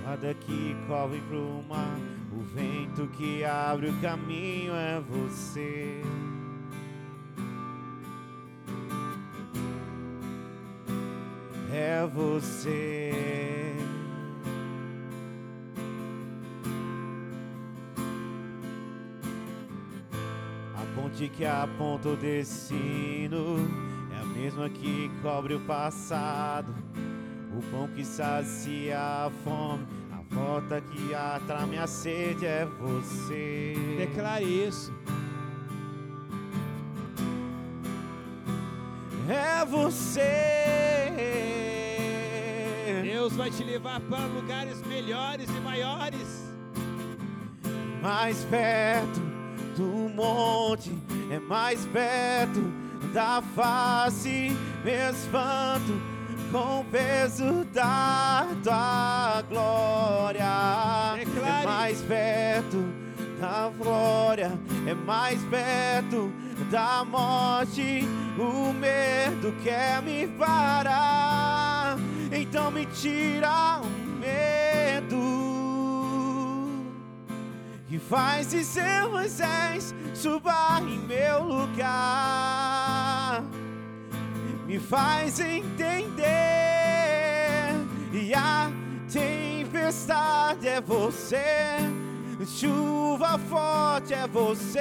Espada 0.08 0.32
que 0.32 0.74
corre 0.86 1.20
pro 1.28 1.62
mar, 1.68 1.98
o 2.32 2.40
vento 2.40 3.06
que 3.08 3.44
abre 3.44 3.90
o 3.90 4.00
caminho 4.00 4.72
é 4.74 4.98
você. 4.98 6.00
É 11.70 12.06
você. 12.06 13.76
A 20.74 20.94
ponte 20.94 21.28
que 21.28 21.44
aponta 21.44 22.08
o 22.08 22.16
destino 22.16 23.58
é 24.16 24.22
a 24.22 24.24
mesma 24.24 24.70
que 24.70 25.10
cobre 25.20 25.52
o 25.52 25.60
passado. 25.60 26.74
O 27.58 27.62
pão 27.72 27.88
que 27.88 28.04
sacia 28.04 28.96
a 29.00 29.30
fome, 29.42 29.84
a 30.12 30.32
porta 30.32 30.80
que 30.80 31.12
atrai 31.12 31.66
minha 31.66 31.88
sede 31.88 32.46
é 32.46 32.64
você. 32.64 33.74
Declare 33.98 34.44
isso. 34.44 34.94
É 39.28 39.64
você. 39.64 40.22
Deus 43.02 43.32
vai 43.32 43.50
te 43.50 43.64
levar 43.64 43.98
para 44.02 44.24
lugares 44.26 44.80
melhores 44.82 45.48
e 45.50 45.60
maiores. 45.60 46.44
mais 48.00 48.44
perto 48.44 49.20
do 49.76 50.08
monte, 50.14 50.96
é 51.28 51.40
mais 51.40 51.84
perto 51.86 52.60
da 53.12 53.42
face, 53.56 54.56
me 54.84 55.10
espanto 55.10 56.17
com 56.50 56.80
o 56.80 56.84
peso 56.84 57.64
da 57.72 58.46
tua 58.62 59.42
glória. 59.48 61.16
Declare. 61.16 61.62
É 61.62 61.66
mais 61.66 62.00
perto 62.02 62.84
da 63.40 63.70
glória, 63.76 64.52
é 64.86 64.94
mais 64.94 65.42
perto 65.44 66.32
da 66.70 67.04
morte. 67.04 68.06
O 68.38 68.72
medo 68.72 69.52
quer 69.62 70.00
me 70.02 70.28
parar, 70.38 71.96
então 72.32 72.70
me 72.70 72.86
tira 72.86 73.80
o 73.82 73.86
medo 74.20 75.48
que 77.88 77.98
faz 77.98 78.50
dizer 78.50 79.08
Moisés 79.08 79.94
suba 80.14 80.80
em 80.82 80.98
meu 80.98 81.42
lugar, 81.42 81.82
me 84.68 84.78
faz 84.78 85.40
entender. 85.40 86.28
E 88.12 88.34
a 88.34 88.70
tempestade 89.10 90.68
é 90.68 90.78
você, 90.80 91.78
chuva 92.46 93.38
forte 93.48 94.12
é 94.12 94.26
você, 94.26 94.80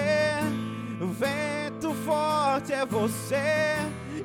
vento 1.00 1.94
forte 2.06 2.74
é 2.74 2.86
você 2.86 3.76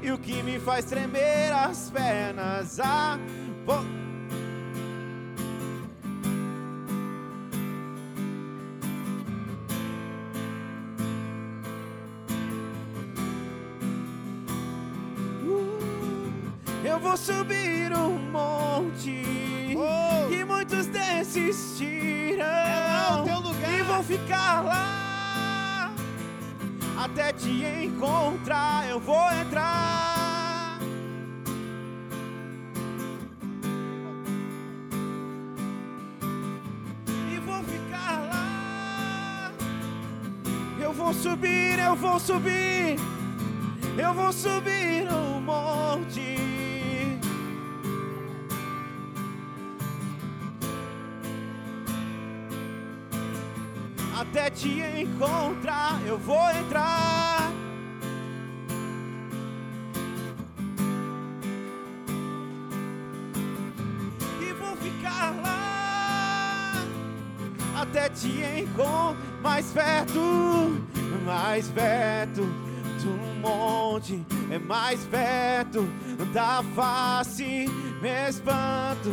e 0.02 0.10
o 0.10 0.18
que 0.18 0.42
me 0.42 0.58
faz 0.58 0.84
tremer 0.86 1.52
as 1.52 1.90
pernas 1.90 2.80
a 2.80 3.16
vo- 3.64 3.86
vou 17.02 17.16
subir 17.16 17.92
um 17.92 18.16
monte 18.30 19.74
Oh! 19.76 20.32
e 20.32 20.44
muitos 20.44 20.86
desistirão. 20.86 22.44
É 22.46 23.24
teu 23.24 23.40
lugar. 23.40 23.72
E 23.72 23.82
vou 23.82 24.02
ficar 24.04 24.60
lá 24.62 25.92
até 26.96 27.32
te 27.32 27.64
encontrar. 27.84 28.88
Eu 28.88 29.00
vou 29.00 29.30
entrar. 29.32 30.78
E 37.32 37.38
vou 37.40 37.64
ficar 37.64 38.18
lá. 38.30 39.52
Eu 40.80 40.92
vou 40.92 41.12
subir, 41.12 41.78
eu 41.78 41.96
vou 41.96 42.20
subir. 42.20 42.96
Eu 43.98 44.14
vou 44.14 44.32
subir 44.32 45.08
um 45.12 45.40
monte. 45.40 46.41
Até 54.32 54.48
te 54.48 54.80
encontrar, 54.80 56.00
eu 56.06 56.16
vou 56.16 56.50
entrar. 56.52 57.52
E 64.40 64.52
vou 64.54 64.74
ficar 64.76 65.34
lá 65.42 66.72
até 67.76 68.08
te 68.08 68.42
encontrar 68.58 69.16
mais 69.42 69.66
perto, 69.70 70.80
mais 71.26 71.68
perto 71.68 72.40
do 73.02 73.38
monte, 73.38 74.24
é 74.50 74.58
mais 74.58 75.04
perto 75.04 75.86
da 76.32 76.62
face, 76.74 77.66
me 78.00 78.28
espanto 78.30 79.10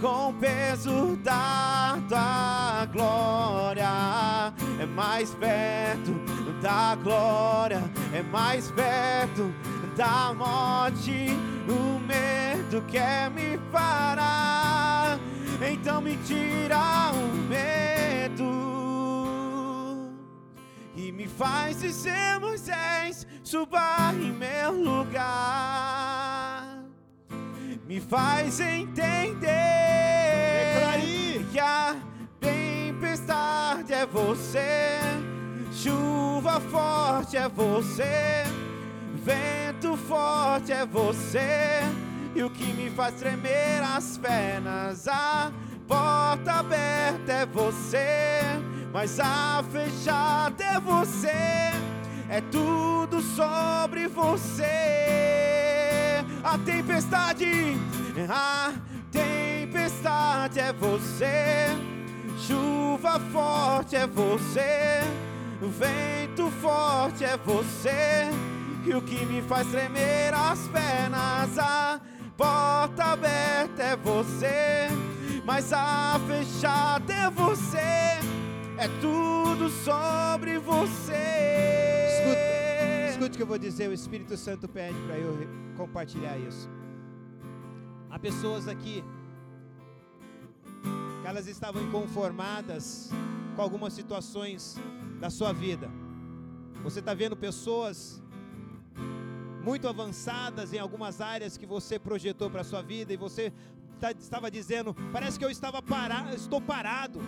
com 0.00 0.30
o 0.30 0.34
peso 0.34 1.16
da 1.16 1.98
tua 2.08 2.86
glória. 2.92 4.52
É 4.80 4.86
mais 4.86 5.34
perto 5.34 6.12
da 6.60 6.94
glória, 6.96 7.82
é 8.12 8.22
mais 8.22 8.70
perto 8.70 9.52
da 9.96 10.34
morte. 10.34 11.28
O 11.68 11.98
medo 12.00 12.82
quer 12.88 13.30
me 13.30 13.58
parar, 13.72 15.18
então 15.60 16.00
me 16.00 16.16
tira 16.18 17.10
o 17.12 17.28
medo 17.48 18.66
e 20.94 21.12
me 21.12 21.26
faz 21.26 21.80
dizer 21.80 22.38
Moisés, 22.40 23.26
suba 23.42 24.12
em 24.14 24.32
meu 24.32 24.72
lugar. 24.72 26.66
Me 27.86 28.00
faz 28.00 28.58
entender 28.60 29.75
você, 34.12 35.00
chuva 35.72 36.60
forte 36.60 37.36
é 37.36 37.48
você, 37.48 38.44
vento 39.24 39.96
forte 39.96 40.72
é 40.72 40.86
você, 40.86 41.80
e 42.34 42.42
o 42.42 42.50
que 42.50 42.72
me 42.72 42.90
faz 42.90 43.14
tremer 43.14 43.82
as 43.82 44.18
pernas, 44.18 45.06
a 45.08 45.52
porta 45.86 46.52
aberta 46.52 47.32
é 47.32 47.46
você 47.46 48.40
mas 48.96 49.20
a 49.20 49.62
fechada 49.70 50.64
é 50.64 50.80
você, 50.80 51.28
é 52.30 52.40
tudo 52.50 53.20
sobre 53.20 54.08
você. 54.08 54.64
A 56.42 56.56
tempestade, 56.64 57.76
a 58.26 58.72
tempestade 59.12 60.60
é 60.60 60.72
você, 60.72 61.66
chuva 62.38 63.20
forte 63.32 63.96
é 63.96 64.06
você, 64.06 65.00
vento 65.60 66.50
forte 66.60 67.24
é 67.24 67.36
você, 67.36 68.30
e 68.84 68.94
o 68.94 69.02
que 69.02 69.24
me 69.26 69.42
faz 69.42 69.66
tremer 69.68 70.32
as 70.34 70.68
pernas, 70.68 71.58
a 71.58 72.00
porta 72.36 73.04
aberta 73.04 73.82
é 73.82 73.96
você, 73.96 74.88
mas 75.44 75.72
a 75.72 76.20
fechada 76.26 77.12
é 77.12 77.30
você 77.30 78.16
é 78.78 78.88
tudo 79.00 79.68
sobre 79.70 80.58
você. 80.58 81.12
Escute, 82.12 83.10
escute 83.10 83.30
o 83.30 83.36
que 83.36 83.42
eu 83.42 83.46
vou 83.46 83.58
dizer, 83.58 83.88
o 83.88 83.92
Espírito 83.92 84.36
Santo 84.36 84.68
pede 84.68 84.98
para 85.06 85.18
eu 85.18 85.34
compartilhar 85.76 86.36
isso. 86.38 86.68
Há 88.10 88.18
pessoas 88.18 88.68
aqui 88.68 89.02
que 91.26 91.30
elas 91.30 91.48
estavam 91.48 91.82
inconformadas 91.82 93.10
com 93.56 93.60
algumas 93.60 93.92
situações 93.92 94.76
da 95.18 95.28
sua 95.28 95.52
vida. 95.52 95.90
Você 96.84 97.00
está 97.00 97.14
vendo 97.14 97.36
pessoas 97.36 98.22
muito 99.64 99.88
avançadas 99.88 100.72
em 100.72 100.78
algumas 100.78 101.20
áreas 101.20 101.56
que 101.56 101.66
você 101.66 101.98
projetou 101.98 102.48
para 102.48 102.60
a 102.60 102.64
sua 102.64 102.80
vida 102.80 103.12
e 103.12 103.16
você 103.16 103.52
tá, 103.98 104.12
estava 104.12 104.48
dizendo, 104.48 104.94
parece 105.12 105.36
que 105.36 105.44
eu 105.44 105.50
estava 105.50 105.82
parado, 105.82 106.32
estou 106.32 106.60
parado 106.60 107.20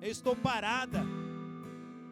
eu 0.00 0.10
estou 0.10 0.34
parada. 0.34 1.06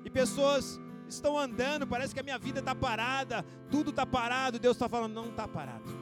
E 0.04 0.08
pessoas 0.08 0.80
estão 1.08 1.36
andando, 1.36 1.84
parece 1.88 2.14
que 2.14 2.20
a 2.20 2.22
minha 2.22 2.38
vida 2.38 2.60
está 2.60 2.72
parada, 2.72 3.44
tudo 3.68 3.90
está 3.90 4.06
parado. 4.06 4.60
Deus 4.60 4.76
está 4.76 4.88
falando, 4.88 5.14
não 5.14 5.30
está 5.30 5.48
parado. 5.48 5.99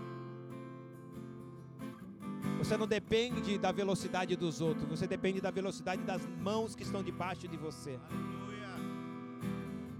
Você 2.58 2.76
não 2.76 2.88
depende 2.88 3.56
da 3.56 3.70
velocidade 3.70 4.34
dos 4.34 4.60
outros, 4.60 4.88
você 4.88 5.06
depende 5.06 5.40
da 5.40 5.50
velocidade 5.50 6.02
das 6.02 6.26
mãos 6.40 6.74
que 6.74 6.82
estão 6.82 7.02
debaixo 7.02 7.46
de 7.46 7.56
você. 7.56 7.98
Aleluia. 8.10 8.68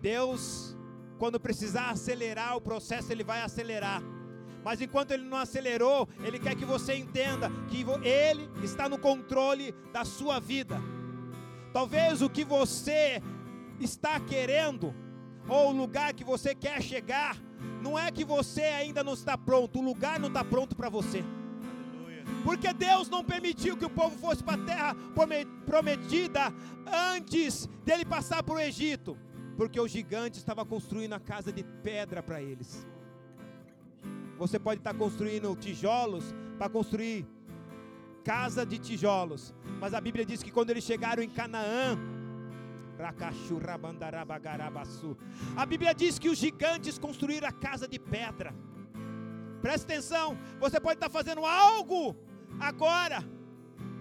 Deus, 0.00 0.76
quando 1.18 1.38
precisar 1.38 1.90
acelerar 1.90 2.56
o 2.56 2.60
processo, 2.60 3.12
Ele 3.12 3.22
vai 3.22 3.42
acelerar. 3.42 4.02
Mas 4.64 4.80
enquanto 4.80 5.12
Ele 5.12 5.22
não 5.22 5.38
acelerou, 5.38 6.08
Ele 6.22 6.38
quer 6.38 6.56
que 6.56 6.64
você 6.64 6.96
entenda 6.96 7.48
que 7.68 7.84
Ele 8.02 8.50
está 8.62 8.88
no 8.88 8.98
controle 8.98 9.72
da 9.92 10.04
sua 10.04 10.40
vida. 10.40 10.80
Talvez 11.72 12.22
o 12.22 12.28
que 12.28 12.44
você 12.44 13.22
está 13.80 14.18
querendo, 14.18 14.92
ou 15.48 15.70
o 15.70 15.76
lugar 15.76 16.12
que 16.12 16.24
você 16.24 16.56
quer 16.56 16.82
chegar, 16.82 17.36
não 17.80 17.96
é 17.98 18.10
que 18.10 18.24
você 18.24 18.62
ainda 18.62 19.04
não 19.04 19.14
está 19.14 19.38
pronto, 19.38 19.78
o 19.78 19.82
lugar 19.82 20.18
não 20.18 20.28
está 20.28 20.44
pronto 20.44 20.74
para 20.74 20.88
você. 20.88 21.24
Porque 22.44 22.72
Deus 22.72 23.08
não 23.08 23.24
permitiu 23.24 23.76
que 23.76 23.84
o 23.84 23.90
povo 23.90 24.16
fosse 24.18 24.42
para 24.42 24.60
a 24.60 24.64
terra 24.64 24.96
prometida 25.66 26.52
antes 27.14 27.68
dele 27.84 28.04
passar 28.04 28.42
para 28.42 28.54
o 28.54 28.60
Egito, 28.60 29.16
porque 29.56 29.80
o 29.80 29.88
gigante 29.88 30.38
estava 30.38 30.64
construindo 30.64 31.14
a 31.14 31.20
casa 31.20 31.52
de 31.52 31.62
pedra 31.62 32.22
para 32.22 32.40
eles. 32.40 32.86
Você 34.38 34.58
pode 34.58 34.80
estar 34.80 34.94
construindo 34.94 35.54
tijolos 35.56 36.32
para 36.56 36.68
construir 36.68 37.26
casa 38.24 38.64
de 38.64 38.78
tijolos. 38.78 39.54
Mas 39.80 39.94
a 39.94 40.00
Bíblia 40.00 40.24
diz 40.24 40.42
que 40.42 40.50
quando 40.50 40.70
eles 40.70 40.84
chegaram 40.84 41.22
em 41.22 41.30
Canaã, 41.30 41.98
a 45.56 45.66
Bíblia 45.66 45.94
diz 45.94 46.18
que 46.18 46.28
os 46.28 46.38
gigantes 46.38 46.98
construíram 46.98 47.48
a 47.48 47.52
casa 47.52 47.88
de 47.88 47.98
pedra. 47.98 48.54
Preste 49.62 49.84
atenção, 49.84 50.36
você 50.60 50.78
pode 50.80 50.96
estar 50.96 51.08
fazendo 51.08 51.44
algo 51.44 52.16
agora 52.60 53.24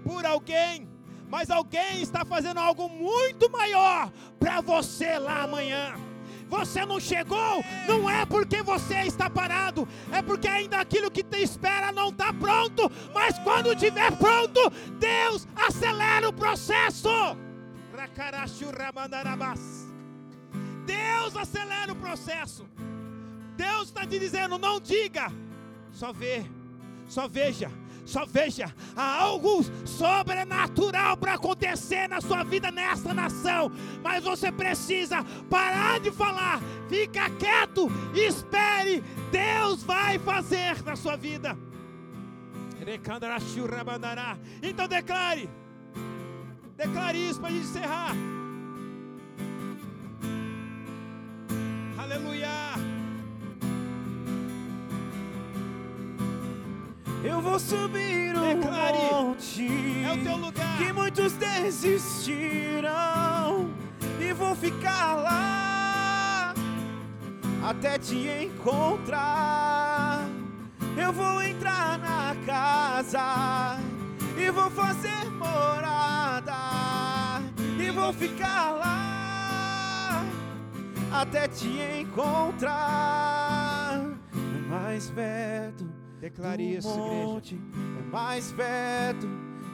por 0.03 0.25
alguém, 0.25 0.88
mas 1.29 1.49
alguém 1.49 2.01
está 2.01 2.23
fazendo 2.23 2.59
algo 2.59 2.88
muito 2.88 3.49
maior 3.51 4.11
para 4.39 4.61
você 4.61 5.19
lá 5.19 5.43
amanhã. 5.43 5.95
Você 6.49 6.85
não 6.85 6.97
chegou, 6.97 7.61
não 7.85 8.09
é 8.09 8.25
porque 8.25 8.63
você 8.63 9.01
está 9.01 9.29
parado, 9.29 9.85
é 10.13 10.21
porque 10.21 10.47
ainda 10.47 10.79
aquilo 10.79 11.11
que 11.11 11.21
te 11.21 11.41
espera 11.43 11.91
não 11.91 12.07
está 12.07 12.31
pronto. 12.31 12.89
Mas 13.13 13.38
quando 13.39 13.73
estiver 13.73 14.15
pronto, 14.17 14.69
Deus 14.97 15.45
acelera 15.55 16.29
o 16.29 16.34
processo. 16.34 17.09
Deus 20.85 21.35
acelera 21.35 21.91
o 21.91 21.95
processo. 21.97 22.65
Deus 23.57 23.89
está 23.89 24.05
te 24.05 24.17
dizendo: 24.17 24.57
não 24.57 24.79
diga, 24.79 25.29
só 25.91 26.13
vê, 26.13 26.45
só 27.09 27.27
veja 27.27 27.69
só 28.07 28.25
veja, 28.25 28.73
há 28.95 29.21
algo 29.21 29.63
sobrenatural 29.85 31.17
para 31.17 31.34
acontecer 31.34 32.07
na 32.07 32.21
sua 32.21 32.41
vida 32.41 32.71
nessa 32.71 33.13
nação. 33.13 33.69
Mas 34.01 34.23
você 34.23 34.49
precisa 34.49 35.25
parar 35.49 35.99
de 35.99 36.09
falar, 36.09 36.61
fica 36.88 37.29
quieto, 37.31 37.91
espere. 38.15 39.03
Deus 39.29 39.84
vai 39.84 40.17
fazer 40.19 40.81
na 40.84 40.95
sua 40.95 41.17
vida. 41.17 41.57
Então 44.63 44.88
declare. 44.88 45.49
Declare 46.77 47.17
isso 47.17 47.41
para 47.41 47.49
a 47.49 47.51
gente 47.51 47.65
encerrar. 47.65 48.15
Aleluia. 51.97 52.77
Eu 57.23 57.41
vou 57.41 57.60
subir 57.60 58.35
o 58.35 58.41
Declare, 58.41 58.98
monte 59.11 59.68
é 60.03 60.14
o 60.14 60.23
teu 60.23 60.38
lugar. 60.38 60.77
que 60.77 60.94
muitos 60.94 61.34
desistiram 61.34 62.91
e 64.19 64.31
vou 64.34 64.56
ficar 64.56 65.15
lá 65.15 66.53
até 67.68 67.98
te 67.98 68.27
encontrar. 68.44 70.27
Eu 70.95 71.11
vou 71.11 71.41
entrar 71.41 71.98
na 71.98 72.35
casa 72.45 73.77
e 74.38 74.52
vou 74.52 74.69
fazer 74.69 75.30
morada 75.31 76.53
e 77.80 77.89
vou 77.91 78.14
ficar 78.14 78.72
lá 78.72 80.23
até 81.11 81.48
te 81.48 81.68
encontrar 82.02 82.38
mais 84.69 85.10
perto 85.10 85.97
Declare 86.19 86.77
isso, 86.77 86.89
monte, 86.89 87.56
igreja. 87.56 87.99
É 87.99 88.11
mais 88.11 88.52
perto 88.52 89.27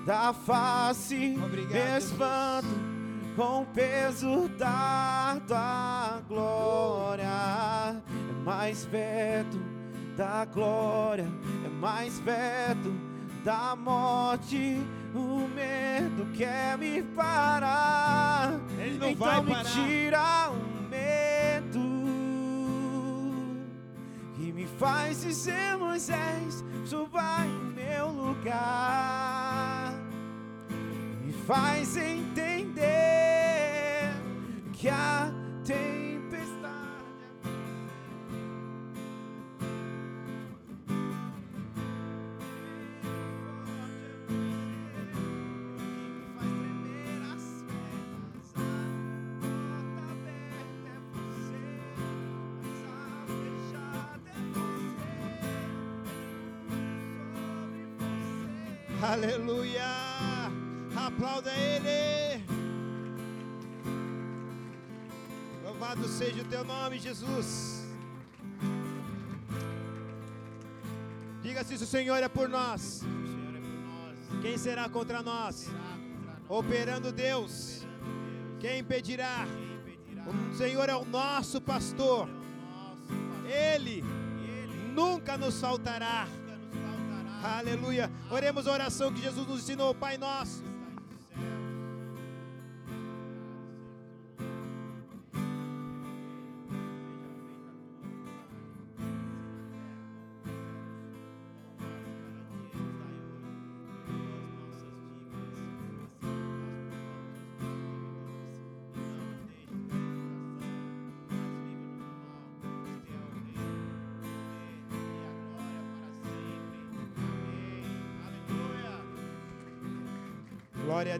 da 0.06 0.34
face. 0.34 1.38
Obrigado, 1.44 1.98
espanto 1.98 2.68
com 3.36 3.62
o 3.62 3.66
peso 3.68 4.50
da 4.58 5.42
tua 5.48 6.22
glória. 6.28 7.26
É 7.26 8.44
mais 8.44 8.86
perto 8.86 9.60
da 10.18 10.46
glória. 10.46 11.28
É 11.66 11.70
mais 11.70 12.20
perto 12.20 12.94
da 13.44 13.76
morte. 13.76 14.82
O 15.16 15.48
medo 15.48 16.26
quer 16.36 16.78
me 16.78 17.04
parar. 17.16 18.60
Ele 18.80 18.98
não 18.98 19.10
então 19.12 19.28
vai 19.28 19.42
me 19.42 19.52
parar. 19.52 19.64
tira 19.64 20.50
o 20.52 20.83
Me 24.64 24.70
faz 24.80 25.22
dizer, 25.24 25.78
Moisés, 25.78 26.64
suba 26.86 27.46
em 27.46 27.74
meu 27.76 28.08
lugar. 28.08 29.92
Me 31.22 31.34
faz 31.46 31.98
entender 31.98 32.53
Aleluia! 59.24 59.86
Aplauda 60.94 61.50
Ele! 61.54 62.44
Louvado 65.64 66.06
seja 66.10 66.42
o 66.42 66.46
teu 66.46 66.66
nome, 66.66 67.00
Jesus. 67.00 67.88
Diga 71.42 71.64
se 71.64 71.76
o 71.76 71.78
Senhor 71.78 72.22
é 72.22 72.28
por 72.28 72.50
nós. 72.50 73.02
É. 73.04 74.42
Quem 74.42 74.58
será 74.58 74.90
contra 74.90 75.24
nós? 75.24 75.70
Operando 76.50 77.10
Deus. 77.14 77.88
Quem 78.60 78.80
impedirá? 78.80 79.46
O 80.52 80.54
Senhor 80.54 80.90
é 80.90 80.96
o 80.98 81.06
nosso 81.06 81.62
pastor. 81.62 82.28
É. 83.48 83.76
Ele 83.76 84.04
Ele 84.46 84.92
nunca 84.94 85.38
nos 85.38 85.62
faltará. 85.62 86.28
Aleluia. 87.44 88.10
Oremos 88.32 88.68
a 88.68 88.72
oração 88.72 89.12
que 89.12 89.22
Jesus 89.22 89.46
nos 89.46 89.60
ensinou, 89.60 89.94
Pai 89.94 90.18
nosso. 90.18 90.64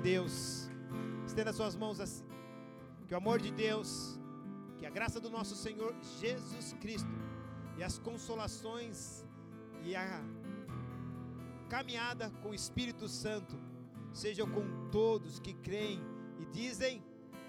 Deus. 0.04 0.70
Estenda 1.26 1.54
suas 1.54 1.76
mãos 1.76 2.00
assim. 2.02 2.26
Que 3.08 3.14
o 3.14 3.18
amor 3.18 3.40
de 3.40 3.52
Deus, 3.52 4.20
que 4.78 4.86
a 4.86 4.90
graça 4.90 5.20
do 5.20 5.30
nosso 5.30 5.56
Senhor 5.56 5.96
Jesus 6.20 6.74
Cristo 6.82 7.10
e 7.78 7.84
as 7.84 7.98
consolações 7.98 9.26
e 9.84 9.96
a 9.96 10.22
caminhada 11.70 12.30
com 12.42 12.50
o 12.50 12.54
Espírito 12.54 13.08
Santo 13.08 13.58
sejam 14.12 14.48
com 14.48 14.90
todos 14.92 15.40
que 15.40 15.54
creem 15.54 16.02
e 16.38 16.46
dizem 16.46 17.02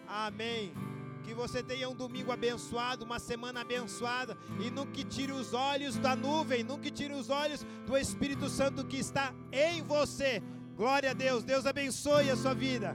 amém. 0.07 0.73
Que 1.25 1.35
você 1.35 1.63
tenha 1.63 1.89
um 1.89 1.95
domingo 1.95 2.31
abençoado, 2.31 3.05
uma 3.05 3.19
semana 3.19 3.63
abençoada 3.63 4.37
e 4.61 4.71
nunca 4.71 5.03
tire 5.05 5.33
os 5.33 5.55
olhos 5.55 5.97
da 5.97 6.15
nuvem, 6.15 6.63
nunca 6.63 6.91
tire 6.91 7.15
os 7.15 7.31
olhos 7.31 7.65
do 7.87 7.97
Espírito 7.97 8.49
Santo 8.49 8.87
que 8.87 8.99
está 8.99 9.35
em 9.51 9.83
você. 9.83 10.43
Glória 10.77 11.11
a 11.11 11.15
Deus. 11.15 11.45
Deus 11.45 11.67
abençoe 11.67 12.31
a 12.31 12.37
sua 12.37 12.55
vida. 12.55 12.95